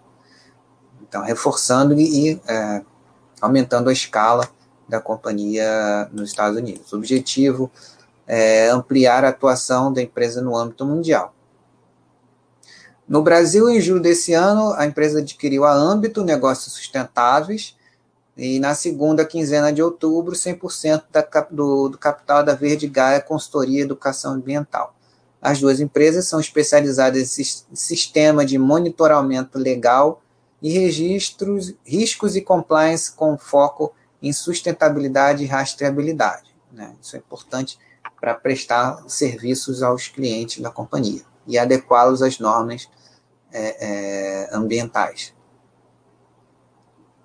Então, 1.01 1.23
reforçando 1.23 1.93
e, 1.93 2.33
e 2.33 2.41
é, 2.47 2.81
aumentando 3.41 3.89
a 3.89 3.93
escala 3.93 4.47
da 4.87 4.99
companhia 4.99 6.09
nos 6.11 6.29
Estados 6.29 6.57
Unidos. 6.57 6.91
O 6.91 6.97
objetivo 6.97 7.71
é 8.27 8.69
ampliar 8.69 9.23
a 9.25 9.29
atuação 9.29 9.91
da 9.91 10.01
empresa 10.01 10.41
no 10.41 10.55
âmbito 10.55 10.85
mundial. 10.85 11.33
No 13.09 13.23
Brasil, 13.23 13.67
em 13.67 13.81
julho 13.81 13.99
desse 13.99 14.33
ano, 14.33 14.71
a 14.73 14.85
empresa 14.85 15.17
adquiriu 15.17 15.65
a 15.65 15.73
Âmbito 15.73 16.23
Negócios 16.23 16.75
Sustentáveis 16.75 17.75
e 18.37 18.59
na 18.59 18.75
segunda 18.75 19.25
quinzena 19.25 19.73
de 19.73 19.81
outubro, 19.81 20.35
100% 20.35 21.05
da, 21.11 21.27
do, 21.49 21.89
do 21.89 21.97
capital 21.97 22.43
da 22.43 22.53
Verde 22.53 22.87
Gaia 22.87 23.19
Consultoria 23.19 23.79
e 23.79 23.81
Educação 23.81 24.33
Ambiental. 24.33 24.95
As 25.41 25.59
duas 25.59 25.79
empresas 25.79 26.27
são 26.27 26.39
especializadas 26.39 27.39
em 27.39 27.75
sistema 27.75 28.45
de 28.45 28.59
monitoramento 28.59 29.57
legal 29.57 30.21
e 30.61 30.69
registros, 30.69 31.73
riscos 31.83 32.35
e 32.35 32.41
compliance 32.41 33.11
com 33.11 33.39
foco 33.39 33.91
em 34.21 34.31
sustentabilidade 34.31 35.43
e 35.43 35.47
rastreabilidade. 35.47 36.55
Né? 36.71 36.93
Isso 37.01 37.15
é 37.15 37.19
importante 37.19 37.79
para 38.21 38.35
prestar 38.35 39.03
serviços 39.07 39.81
aos 39.81 40.07
clientes 40.07 40.61
da 40.61 40.69
companhia 40.69 41.23
e 41.47 41.57
adequá-los 41.57 42.21
às 42.21 42.37
normas 42.37 42.87
é, 43.51 43.77
é, 43.79 44.49
ambientais. 44.51 45.33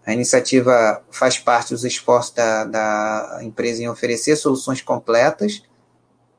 A 0.07 0.13
iniciativa 0.13 1.03
faz 1.11 1.39
parte 1.39 1.71
dos 1.71 1.85
esforços 1.85 2.35
da, 2.35 2.65
da 2.65 3.39
empresa 3.43 3.83
em 3.83 3.89
oferecer 3.89 4.37
soluções 4.37 4.83
completas 4.83 5.63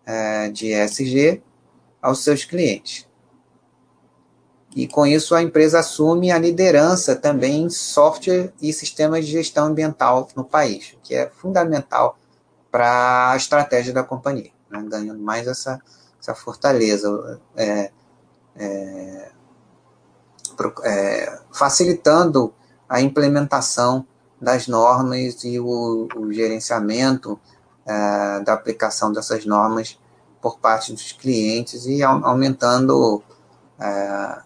é, 0.06 0.49
de 0.49 0.72
ESG 0.72 1.41
aos 2.02 2.24
seus 2.24 2.45
clientes. 2.45 3.07
E 4.76 4.88
com 4.88 5.07
isso 5.07 5.34
a 5.34 5.41
empresa 5.41 5.80
assume 5.80 6.32
a 6.32 6.38
liderança 6.38 7.16
também 7.16 7.64
em 7.64 7.70
software 7.70 8.53
e 8.62 8.74
sistemas 8.74 9.26
de 9.26 9.32
gestão 9.32 9.68
ambiental 9.68 10.28
no 10.36 10.44
país, 10.44 10.95
que 11.02 11.16
é 11.16 11.30
fundamental 11.30 12.20
para 12.70 13.32
a 13.32 13.38
estratégia 13.38 13.94
da 13.94 14.03
companhia, 14.03 14.52
né? 14.70 14.84
ganhando 14.88 15.22
mais 15.22 15.48
essa, 15.48 15.82
essa 16.20 16.36
fortaleza. 16.36 17.40
É, 17.56 17.90
é, 18.57 19.32
é, 20.84 21.40
facilitando 21.52 22.53
a 22.88 23.02
implementação 23.02 24.06
das 24.40 24.68
normas 24.68 25.44
e 25.44 25.60
o, 25.60 26.07
o 26.15 26.32
gerenciamento 26.32 27.40
é, 27.86 28.40
da 28.41 28.53
aplicação 28.53 29.11
dessas 29.11 29.45
normas 29.45 29.99
por 30.41 30.60
parte 30.60 30.94
dos 30.94 31.11
clientes 31.11 31.86
e 31.86 32.03
aumentando 32.03 33.23
é, 33.80 34.41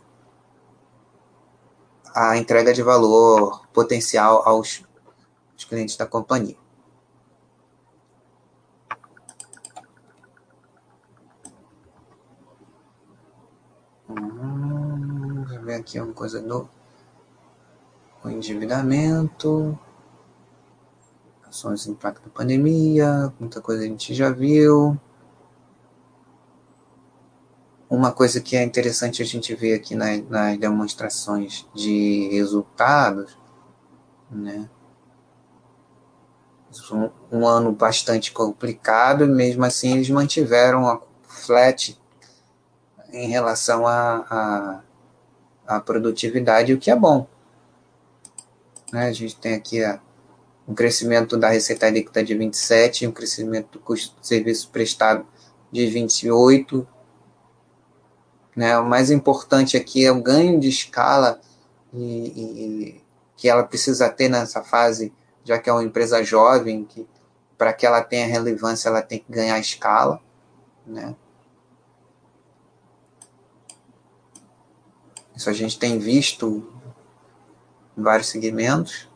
a 2.15 2.37
entrega 2.37 2.73
de 2.73 2.81
valor 2.81 3.67
potencial 3.73 4.43
aos, 4.45 4.83
aos 5.53 5.65
clientes 5.65 5.95
da 5.95 6.05
companhia. 6.05 6.57
Hum, 14.09 15.45
deixa 15.47 15.53
eu 15.53 15.57
ver 15.69 15.75
aqui 15.75 15.99
uma 15.99 16.13
coisa 16.13 16.41
do 16.41 16.67
o 18.23 18.29
endividamento, 18.29 19.77
ações 21.47 21.83
de 21.83 21.91
impacto 21.91 22.23
da 22.23 22.29
pandemia, 22.29 23.33
muita 23.39 23.61
coisa 23.61 23.83
a 23.83 23.85
gente 23.85 24.13
já 24.13 24.29
viu. 24.29 24.99
Uma 27.89 28.11
coisa 28.11 28.41
que 28.41 28.57
é 28.57 28.63
interessante 28.63 29.21
a 29.21 29.25
gente 29.25 29.55
ver 29.55 29.73
aqui 29.73 29.95
nas, 29.95 30.27
nas 30.27 30.57
demonstrações 30.57 31.65
de 31.73 32.27
resultados, 32.31 33.37
né? 34.29 34.69
Um, 36.91 37.39
um 37.39 37.47
ano 37.47 37.71
bastante 37.71 38.31
complicado, 38.31 39.25
mesmo 39.27 39.63
assim 39.63 39.93
eles 39.93 40.09
mantiveram 40.09 40.87
a 40.87 41.01
flat 41.23 41.97
em 43.11 43.27
relação 43.27 43.87
a, 43.87 44.25
a, 44.29 44.81
a, 45.69 45.79
produtividade, 45.79 46.73
o 46.73 46.79
que 46.79 46.89
é 46.89 46.95
bom. 46.95 47.27
Né? 48.91 49.07
A 49.07 49.11
gente 49.13 49.35
tem 49.35 49.53
aqui 49.53 49.83
a, 49.83 50.01
um 50.67 50.73
crescimento 50.73 51.37
da 51.37 51.49
receita 51.49 51.89
líquida 51.89 52.23
de 52.23 52.35
27, 52.35 53.07
um 53.07 53.11
crescimento 53.11 53.73
do 53.73 53.79
custo 53.79 54.19
de 54.19 54.27
serviço 54.27 54.69
prestado 54.71 55.25
de 55.71 55.85
28. 55.85 56.87
Né? 58.55 58.77
O 58.79 58.85
mais 58.85 59.11
importante 59.11 59.77
aqui 59.77 60.05
é 60.05 60.11
o 60.11 60.21
ganho 60.21 60.59
de 60.59 60.69
escala 60.69 61.39
e, 61.93 62.01
e, 62.01 63.03
que 63.37 63.47
ela 63.47 63.63
precisa 63.63 64.09
ter 64.09 64.27
nessa 64.27 64.63
fase, 64.63 65.13
já 65.43 65.59
que 65.59 65.69
é 65.69 65.73
uma 65.73 65.83
empresa 65.83 66.23
jovem, 66.23 66.83
que 66.83 67.07
para 67.57 67.73
que 67.73 67.85
ela 67.85 68.01
tenha 68.01 68.25
relevância, 68.25 68.89
ela 68.89 69.01
tem 69.01 69.19
que 69.19 69.31
ganhar 69.31 69.59
escala. 69.59 70.19
Né? 70.87 71.15
Isso 75.39 75.49
a 75.49 75.53
gente 75.53 75.79
tem 75.79 75.97
visto 75.97 76.69
em 77.97 78.03
vários 78.03 78.27
segmentos. 78.27 79.07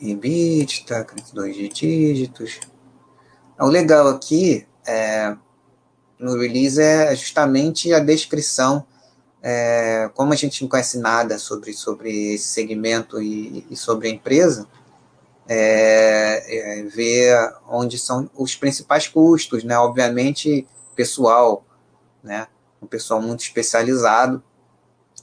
EBITDA, 0.00 1.04
dois 1.32 1.56
dígitos. 1.56 2.60
O 3.58 3.66
legal 3.66 4.06
aqui 4.06 4.64
é, 4.86 5.36
no 6.16 6.38
release 6.38 6.80
é 6.80 7.12
justamente 7.16 7.92
a 7.92 7.98
descrição. 7.98 8.86
É, 9.42 10.08
como 10.14 10.32
a 10.32 10.36
gente 10.36 10.62
não 10.62 10.68
conhece 10.68 10.98
nada 10.98 11.40
sobre, 11.40 11.72
sobre 11.72 12.34
esse 12.34 12.50
segmento 12.50 13.20
e, 13.20 13.66
e 13.68 13.74
sobre 13.74 14.06
a 14.06 14.12
empresa, 14.12 14.68
é, 15.48 16.78
é, 16.78 16.82
ver 16.84 17.52
onde 17.68 17.98
são 17.98 18.30
os 18.36 18.54
principais 18.54 19.08
custos, 19.08 19.64
né? 19.64 19.76
Obviamente, 19.76 20.68
pessoal, 20.94 21.66
né? 22.22 22.46
Um 22.80 22.86
pessoal 22.86 23.20
muito 23.20 23.40
especializado, 23.40 24.42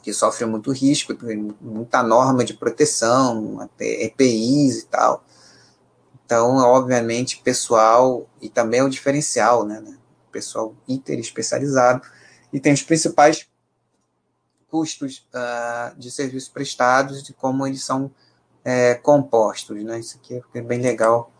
que 0.01 0.13
sofre 0.13 0.45
muito 0.45 0.71
risco, 0.71 1.13
muita 1.59 2.01
norma 2.01 2.43
de 2.43 2.53
proteção, 2.53 3.69
EPIs 3.79 4.83
e 4.83 4.85
tal. 4.87 5.23
Então, 6.25 6.57
obviamente, 6.57 7.41
pessoal, 7.41 8.29
e 8.41 8.49
também 8.49 8.79
é 8.81 8.83
o 8.83 8.89
diferencial, 8.89 9.65
né? 9.65 9.79
né? 9.81 9.97
Pessoal 10.31 10.75
hiper 10.87 11.19
especializado, 11.19 12.07
e 12.53 12.59
tem 12.59 12.71
os 12.71 12.83
principais 12.83 13.47
custos 14.69 15.27
uh, 15.33 15.97
de 15.97 16.11
serviços 16.11 16.49
prestados, 16.49 17.23
de 17.23 17.33
como 17.33 17.65
eles 17.65 17.83
são 17.83 18.11
é, 18.63 18.93
compostos, 18.95 19.83
né? 19.83 19.99
Isso 19.99 20.17
aqui 20.17 20.41
é 20.53 20.61
bem 20.61 20.79
legal 20.79 21.31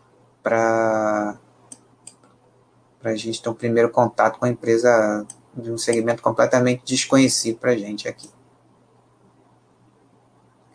para 0.42 1.38
a 3.04 3.14
gente 3.14 3.42
ter 3.42 3.48
um 3.48 3.54
primeiro 3.54 3.90
contato 3.90 4.38
com 4.38 4.44
a 4.44 4.48
empresa 4.48 5.26
de 5.56 5.70
um 5.70 5.78
segmento 5.78 6.22
completamente 6.22 6.82
desconhecido 6.84 7.58
para 7.58 7.72
a 7.72 7.76
gente 7.76 8.08
aqui. 8.08 8.28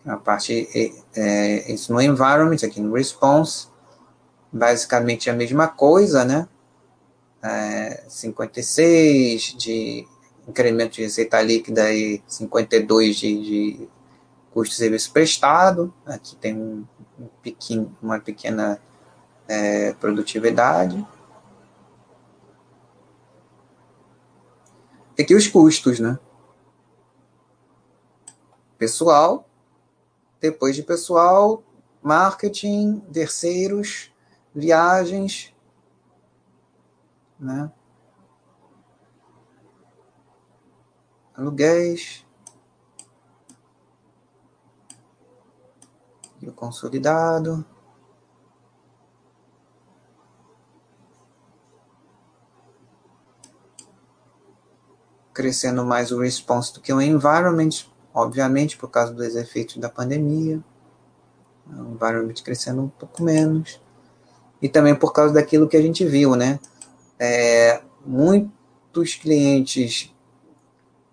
A 0.05 0.17
parte, 0.17 0.69
é, 0.73 0.91
é, 1.19 1.71
isso 1.71 1.91
no 1.91 1.99
environment, 1.99 2.57
aqui 2.63 2.79
no 2.79 2.93
response, 2.93 3.67
basicamente 4.51 5.29
a 5.29 5.33
mesma 5.33 5.67
coisa, 5.67 6.23
né? 6.23 6.47
É, 7.41 8.03
56 8.07 9.55
de 9.57 10.07
incremento 10.47 10.95
de 10.95 11.03
receita 11.03 11.41
líquida 11.41 11.91
e 11.91 12.21
52 12.27 13.15
de, 13.15 13.43
de 13.43 13.89
custo 14.51 14.71
de 14.71 14.77
serviço 14.77 15.11
prestado. 15.11 15.93
Aqui 16.05 16.35
tem 16.35 16.55
um, 16.55 16.85
um 17.19 17.27
pequeno, 17.41 17.95
uma 18.01 18.19
pequena 18.19 18.79
é, 19.47 19.93
produtividade. 19.93 21.05
Aqui 25.23 25.33
os 25.33 25.47
custos, 25.47 25.99
né? 25.99 26.19
Pessoal, 28.77 29.47
depois 30.41 30.75
de 30.75 30.83
pessoal, 30.83 31.63
marketing, 32.01 32.99
terceiros, 33.11 34.11
viagens, 34.53 35.53
né? 37.39 37.71
Aluguéis. 41.33 42.25
E 46.41 46.47
o 46.47 46.53
consolidado. 46.53 47.65
Crescendo 55.35 55.85
mais 55.85 56.11
o 56.11 56.19
response 56.19 56.73
do 56.73 56.79
que 56.79 56.91
o 56.91 56.99
environment, 56.99 57.85
obviamente, 58.13 58.77
por 58.77 58.89
causa 58.89 59.13
dos 59.13 59.35
efeitos 59.35 59.77
da 59.77 59.89
pandemia. 59.89 60.63
O 61.67 61.93
environment 61.93 62.35
crescendo 62.43 62.81
um 62.83 62.89
pouco 62.89 63.21
menos. 63.21 63.79
E 64.61 64.69
também 64.69 64.95
por 64.95 65.11
causa 65.13 65.33
daquilo 65.33 65.67
que 65.67 65.77
a 65.77 65.81
gente 65.81 66.05
viu, 66.05 66.35
né? 66.35 66.59
É, 67.19 67.81
muitos 68.05 69.15
clientes 69.15 70.15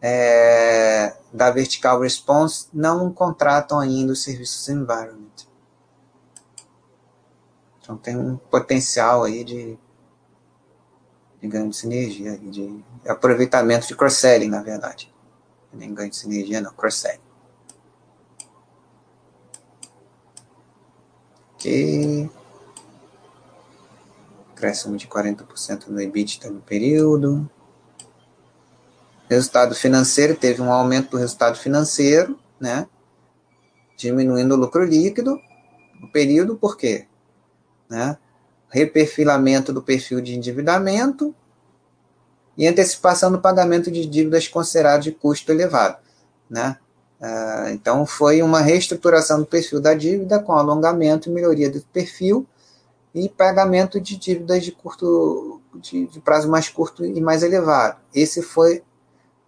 é, 0.01 1.17
da 1.33 1.51
Vertical 1.51 2.01
Response 2.01 2.69
não 2.73 3.13
contratam 3.13 3.79
ainda 3.79 4.13
os 4.13 4.23
serviços 4.23 4.69
Environment. 4.69 5.23
Então 7.81 7.97
tem 7.97 8.17
um 8.17 8.37
potencial 8.37 9.25
aí 9.25 9.43
de, 9.43 9.79
ganho 11.49 11.69
de 11.69 11.77
sinergia, 11.77 12.39
de 12.39 12.83
aproveitamento 13.07 13.87
de 13.87 13.97
cross-selling, 13.97 14.49
na 14.49 14.63
verdade. 14.63 15.13
Nem 15.73 15.93
ganho 15.93 16.11
de 16.11 16.17
sinergia, 16.17 16.61
não, 16.61 16.73
cross-selling. 16.73 17.21
Ok. 21.55 22.31
Crescimento 24.55 25.01
de 25.01 25.09
40% 25.09 25.89
no 25.89 26.01
EBITDA 26.01 26.51
no 26.51 26.61
período. 26.61 27.51
Resultado 29.29 29.75
financeiro, 29.75 30.37
teve 30.37 30.61
um 30.61 30.73
aumento 30.73 31.11
do 31.11 31.17
resultado 31.17 31.59
financeiro, 31.59 32.39
né? 32.61 32.87
Diminuindo 33.97 34.55
o 34.55 34.59
lucro 34.59 34.85
líquido 34.85 35.41
no 36.01 36.11
período, 36.11 36.57
por 36.57 36.77
quê? 36.77 37.07
Né? 37.89 38.19
Reperfilamento 38.73 39.73
do 39.73 39.83
perfil 39.83 40.21
de 40.21 40.35
endividamento 40.35 41.35
e 42.57 42.67
antecipação 42.67 43.31
do 43.31 43.41
pagamento 43.41 43.91
de 43.91 44.07
dívidas 44.07 44.49
consideradas 44.49 45.05
de 45.05 45.13
custo 45.13 45.53
elevado, 45.53 45.99
né? 46.49 46.79
Uh, 47.21 47.69
então, 47.69 48.05
foi 48.05 48.43
uma 48.43 48.61
reestruturação 48.61 49.39
do 49.41 49.47
perfil 49.47 49.81
da 49.81 49.95
dívida 49.95 50.41
com 50.41 50.53
alongamento 50.53 51.29
e 51.29 51.33
melhoria 51.33 51.71
do 51.71 51.81
perfil 51.93 52.45
e 53.15 53.29
pagamento 53.29 54.01
de 54.01 54.17
dívidas 54.17 54.65
de 54.65 54.73
curto 54.73 55.61
de, 55.77 56.07
de 56.07 56.21
prazo 56.21 56.49
mais 56.49 56.69
curto 56.69 57.05
e 57.05 57.21
mais 57.21 57.43
elevado. 57.43 58.01
Esse 58.13 58.43
foi 58.43 58.83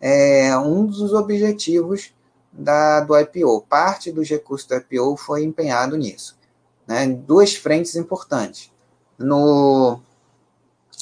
é 0.01 0.57
um 0.59 0.85
dos 0.85 1.15
objetivos 1.15 2.15
da, 2.53 3.01
do 3.01 3.19
IPO. 3.19 3.63
Parte 3.63 4.13
dos 4.13 4.29
recursos 4.29 4.69
do 4.69 4.77
IPO 4.77 5.17
foi 5.17 5.43
empenhado 5.43 5.97
nisso. 5.97 6.39
Né, 6.87 7.07
duas 7.07 7.55
frentes 7.55 7.97
importantes. 7.97 8.71
No, 9.19 10.01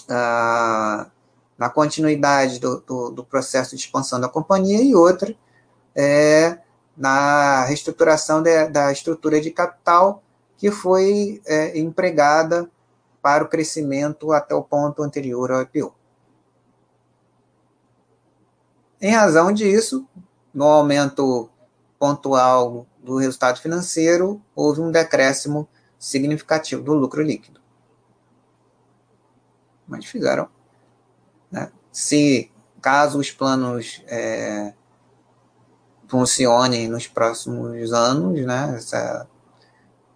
ah, 0.08 1.06
na 1.56 1.70
continuidade 1.70 2.58
do, 2.58 2.80
do, 2.80 3.10
do, 3.10 3.24
processo 3.24 3.76
de 3.76 3.82
expansão 3.82 4.20
da 4.20 4.28
companhia 4.28 4.82
e 4.82 4.94
outra 4.94 5.34
é, 5.94 6.58
na 6.96 7.64
reestruturação 7.64 8.42
de, 8.42 8.68
da 8.68 8.92
estrutura 8.92 9.40
de 9.40 9.50
capital 9.50 10.22
que 10.58 10.70
foi 10.70 11.40
é, 11.46 11.78
empregada 11.78 12.68
para 13.22 13.44
o 13.44 13.48
crescimento 13.48 14.32
até 14.32 14.54
o 14.54 14.62
ponto 14.62 15.02
anterior 15.02 15.50
ao 15.52 15.62
IPO. 15.62 15.94
Em 19.00 19.12
razão 19.12 19.52
disso, 19.52 20.06
no 20.52 20.64
aumento 20.64 21.48
pontual 21.98 22.86
do 23.02 23.16
resultado 23.16 23.60
financeiro, 23.60 24.42
houve 24.54 24.80
um 24.80 24.90
decréscimo 24.90 25.68
significativo 25.98 26.82
do 26.82 26.92
lucro 26.92 27.22
líquido. 27.22 27.61
Mas 29.86 30.04
fizeram. 30.04 30.48
Né? 31.50 31.70
Se, 31.90 32.50
caso 32.80 33.18
os 33.18 33.30
planos 33.30 34.02
é, 34.06 34.72
funcionem 36.08 36.88
nos 36.88 37.06
próximos 37.06 37.92
anos, 37.92 38.44
né, 38.44 38.74
essa, 38.76 39.26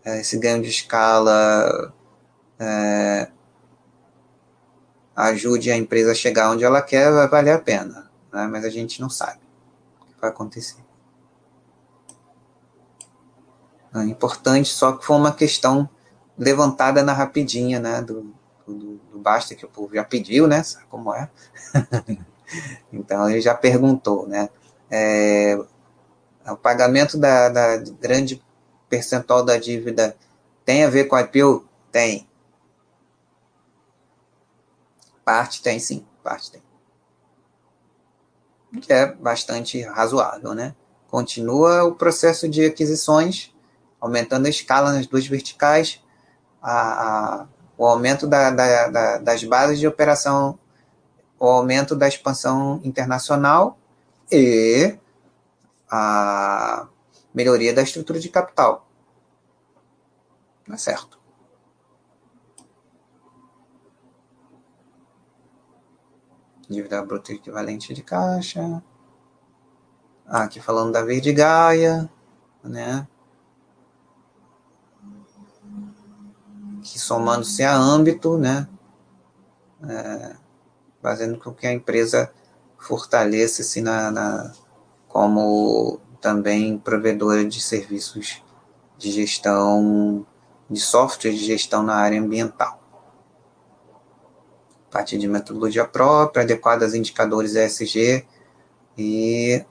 esse 0.04 0.38
ganho 0.38 0.62
de 0.62 0.68
escala 0.68 1.92
é, 2.58 3.28
ajude 5.14 5.70
a 5.70 5.76
empresa 5.76 6.12
a 6.12 6.14
chegar 6.14 6.50
onde 6.50 6.64
ela 6.64 6.82
quer, 6.82 7.12
vai 7.12 7.28
valer 7.28 7.52
a 7.52 7.58
pena 7.58 8.06
né? 8.36 8.46
mas 8.46 8.64
a 8.64 8.70
gente 8.70 9.00
não 9.00 9.08
sabe 9.08 9.40
o 10.00 10.04
que 10.04 10.20
vai 10.20 10.30
acontecer. 10.30 10.84
É 13.94 14.02
importante, 14.02 14.68
só 14.68 14.92
que 14.92 15.06
foi 15.06 15.16
uma 15.16 15.32
questão 15.32 15.88
levantada 16.36 17.02
na 17.02 17.14
rapidinha, 17.14 17.80
né, 17.80 18.02
do, 18.02 18.34
do, 18.72 18.96
do 19.12 19.18
Basta, 19.18 19.54
que 19.54 19.64
o 19.64 19.68
povo 19.68 19.94
já 19.94 20.04
pediu, 20.04 20.46
né, 20.46 20.62
sabe 20.62 20.86
como 20.86 21.14
é? 21.14 21.30
então, 22.92 23.28
ele 23.28 23.40
já 23.40 23.54
perguntou, 23.54 24.26
né, 24.26 24.48
é, 24.90 25.58
o 26.46 26.56
pagamento 26.56 27.18
da, 27.18 27.48
da 27.48 27.76
grande 28.00 28.42
percentual 28.88 29.44
da 29.44 29.56
dívida 29.58 30.16
tem 30.64 30.84
a 30.84 30.90
ver 30.90 31.04
com 31.04 31.16
a 31.16 31.22
IPO? 31.22 31.66
Tem. 31.90 32.28
Parte 35.24 35.62
tem, 35.62 35.78
sim, 35.80 36.06
parte 36.22 36.52
tem 36.52 36.62
que 38.80 38.92
é 38.92 39.12
bastante 39.12 39.82
razoável, 39.82 40.54
né? 40.54 40.74
Continua 41.08 41.84
o 41.84 41.94
processo 41.94 42.48
de 42.48 42.64
aquisições, 42.64 43.54
aumentando 44.00 44.46
a 44.46 44.50
escala 44.50 44.92
nas 44.92 45.06
duas 45.06 45.26
verticais, 45.26 46.02
a, 46.60 47.40
a, 47.42 47.46
o 47.76 47.86
aumento 47.86 48.26
da, 48.26 48.50
da, 48.50 48.88
da, 48.88 49.18
das 49.18 49.44
bases 49.44 49.78
de 49.78 49.86
operação, 49.86 50.58
o 51.38 51.46
aumento 51.46 51.94
da 51.94 52.08
expansão 52.08 52.80
internacional 52.82 53.78
e 54.30 54.96
a 55.90 56.88
melhoria 57.34 57.74
da 57.74 57.82
estrutura 57.82 58.18
de 58.18 58.28
capital. 58.28 58.88
Tá 60.66 60.76
certo. 60.76 61.16
dívida 66.68 67.02
bruta 67.02 67.32
equivalente 67.32 67.94
de 67.94 68.02
caixa. 68.02 68.82
Ah, 70.26 70.42
aqui 70.44 70.60
falando 70.60 70.92
da 70.92 71.04
Verdigaia, 71.04 72.10
né? 72.62 73.06
Que 76.86 76.98
somando-se 76.98 77.62
a 77.62 77.76
âmbito, 77.76 78.38
né? 78.38 78.68
É, 79.88 80.36
fazendo 81.02 81.38
com 81.38 81.52
que 81.52 81.66
a 81.66 81.72
empresa 81.72 82.32
fortaleça-se 82.78 83.80
na, 83.80 84.10
na, 84.10 84.52
como 85.08 86.00
também 86.20 86.78
provedora 86.78 87.44
de 87.44 87.60
serviços 87.60 88.42
de 88.96 89.10
gestão, 89.10 90.26
de 90.70 90.80
software 90.80 91.32
de 91.32 91.44
gestão 91.44 91.82
na 91.82 91.96
área 91.96 92.20
ambiental 92.20 92.86
partir 94.96 95.18
de 95.18 95.28
metodologia 95.28 95.84
própria, 95.84 96.42
adequada 96.42 96.86
aos 96.86 96.94
indicadores 96.94 97.54
ESG 97.54 98.26
e 98.96 99.62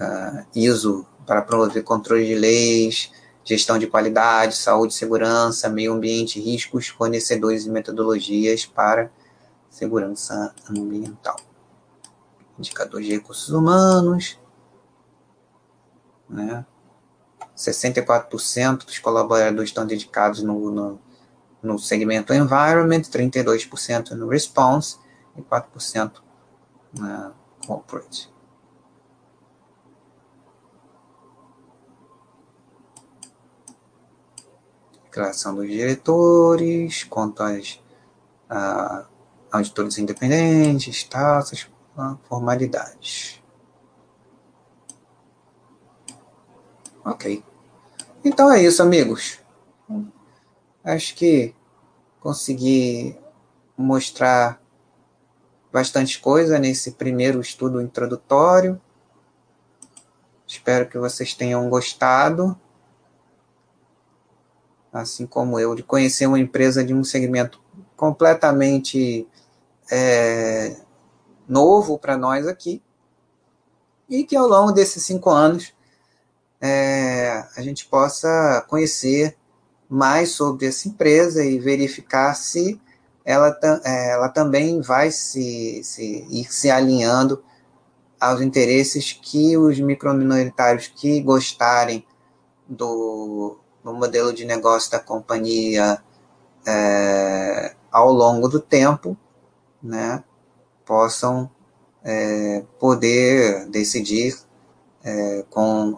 uh, 0.00 0.44
ISO 0.52 1.06
para 1.24 1.42
promover 1.42 1.84
controle 1.84 2.26
de 2.26 2.34
leis, 2.34 3.12
gestão 3.46 3.78
de 3.78 3.86
qualidade, 3.86 4.54
saúde, 4.54 4.92
segurança, 4.92 5.70
meio 5.70 5.94
ambiente, 5.94 6.38
riscos, 6.38 6.88
fornecedores 6.88 7.64
e 7.64 7.70
metodologias 7.70 8.66
para 8.66 9.10
segurança 9.70 10.54
ambiental. 10.68 11.36
Indicadores 12.58 13.06
de 13.06 13.14
recursos 13.14 13.48
humanos, 13.48 14.38
né? 16.28 16.66
64% 17.56 18.84
dos 18.84 18.98
colaboradores 18.98 19.70
estão 19.70 19.86
dedicados 19.86 20.42
no, 20.42 20.70
no 20.70 21.00
no 21.66 21.78
segmento 21.78 22.32
Environment, 22.32 23.02
32% 23.02 24.12
no 24.12 24.28
Response 24.28 24.98
e 25.36 25.42
4% 25.42 26.12
na 26.98 27.32
Corporate. 27.66 28.32
Declaração 35.16 35.54
dos 35.54 35.66
diretores, 35.66 37.02
contas 37.04 37.82
uh, 38.50 39.06
auditores 39.50 39.96
independentes, 39.96 41.04
taxas, 41.04 41.66
formalidades. 42.28 43.42
Ok. 47.02 47.42
Então 48.22 48.52
é 48.52 48.62
isso, 48.62 48.82
amigos. 48.82 49.38
Acho 50.84 51.14
que 51.14 51.54
consegui 52.20 53.18
mostrar 53.74 54.60
bastante 55.72 56.20
coisa 56.20 56.58
nesse 56.58 56.92
primeiro 56.92 57.40
estudo 57.40 57.80
introdutório. 57.80 58.78
Espero 60.46 60.86
que 60.86 60.98
vocês 60.98 61.32
tenham 61.32 61.70
gostado. 61.70 62.54
Assim 65.00 65.26
como 65.26 65.58
eu, 65.58 65.74
de 65.74 65.82
conhecer 65.82 66.26
uma 66.26 66.38
empresa 66.38 66.84
de 66.84 66.94
um 66.94 67.04
segmento 67.04 67.60
completamente 67.96 69.26
é, 69.90 70.76
novo 71.48 71.98
para 71.98 72.16
nós 72.16 72.46
aqui, 72.46 72.82
e 74.08 74.24
que 74.24 74.36
ao 74.36 74.46
longo 74.46 74.72
desses 74.72 75.02
cinco 75.04 75.30
anos 75.30 75.74
é, 76.60 77.44
a 77.56 77.62
gente 77.62 77.86
possa 77.86 78.64
conhecer 78.68 79.36
mais 79.88 80.30
sobre 80.30 80.66
essa 80.66 80.88
empresa 80.88 81.44
e 81.44 81.58
verificar 81.58 82.34
se 82.34 82.80
ela, 83.24 83.58
é, 83.84 84.12
ela 84.12 84.28
também 84.28 84.80
vai 84.80 85.10
se, 85.10 85.82
se 85.82 86.26
ir 86.30 86.52
se 86.52 86.70
alinhando 86.70 87.42
aos 88.20 88.40
interesses 88.40 89.12
que 89.12 89.56
os 89.56 89.78
microminoritários 89.78 90.86
que 90.88 91.20
gostarem 91.20 92.04
do, 92.68 93.58
do 93.86 93.94
modelo 93.94 94.32
de 94.32 94.44
negócio 94.44 94.90
da 94.90 94.98
companhia 94.98 96.02
é, 96.66 97.76
ao 97.88 98.10
longo 98.10 98.48
do 98.48 98.58
tempo, 98.58 99.16
né, 99.80 100.24
possam 100.84 101.48
é, 102.02 102.64
poder 102.80 103.66
decidir 103.66 104.36
é, 105.04 105.44
com 105.48 105.96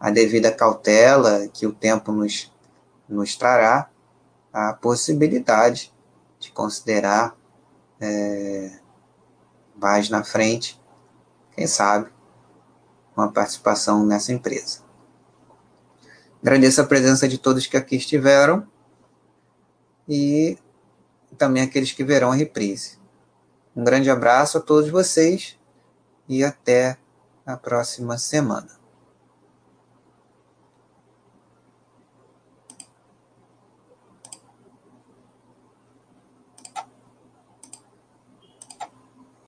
a 0.00 0.10
devida 0.10 0.50
cautela 0.50 1.46
que 1.46 1.64
o 1.64 1.72
tempo 1.72 2.10
nos, 2.10 2.52
nos 3.08 3.36
trará 3.36 3.88
a 4.52 4.72
possibilidade 4.72 5.94
de 6.40 6.50
considerar 6.50 7.36
é, 8.00 8.80
mais 9.76 10.10
na 10.10 10.24
frente, 10.24 10.82
quem 11.52 11.68
sabe, 11.68 12.10
uma 13.16 13.30
participação 13.30 14.04
nessa 14.04 14.32
empresa. 14.32 14.87
Agradeço 16.40 16.80
a 16.80 16.86
presença 16.86 17.26
de 17.26 17.36
todos 17.36 17.66
que 17.66 17.76
aqui 17.76 17.96
estiveram 17.96 18.66
e 20.08 20.56
também 21.36 21.62
aqueles 21.62 21.92
que 21.92 22.04
verão 22.04 22.30
a 22.30 22.34
reprise. 22.34 22.98
Um 23.74 23.84
grande 23.84 24.08
abraço 24.08 24.58
a 24.58 24.60
todos 24.60 24.88
vocês 24.90 25.58
e 26.28 26.44
até 26.44 26.96
a 27.44 27.56
próxima 27.56 28.18
semana. 28.18 28.77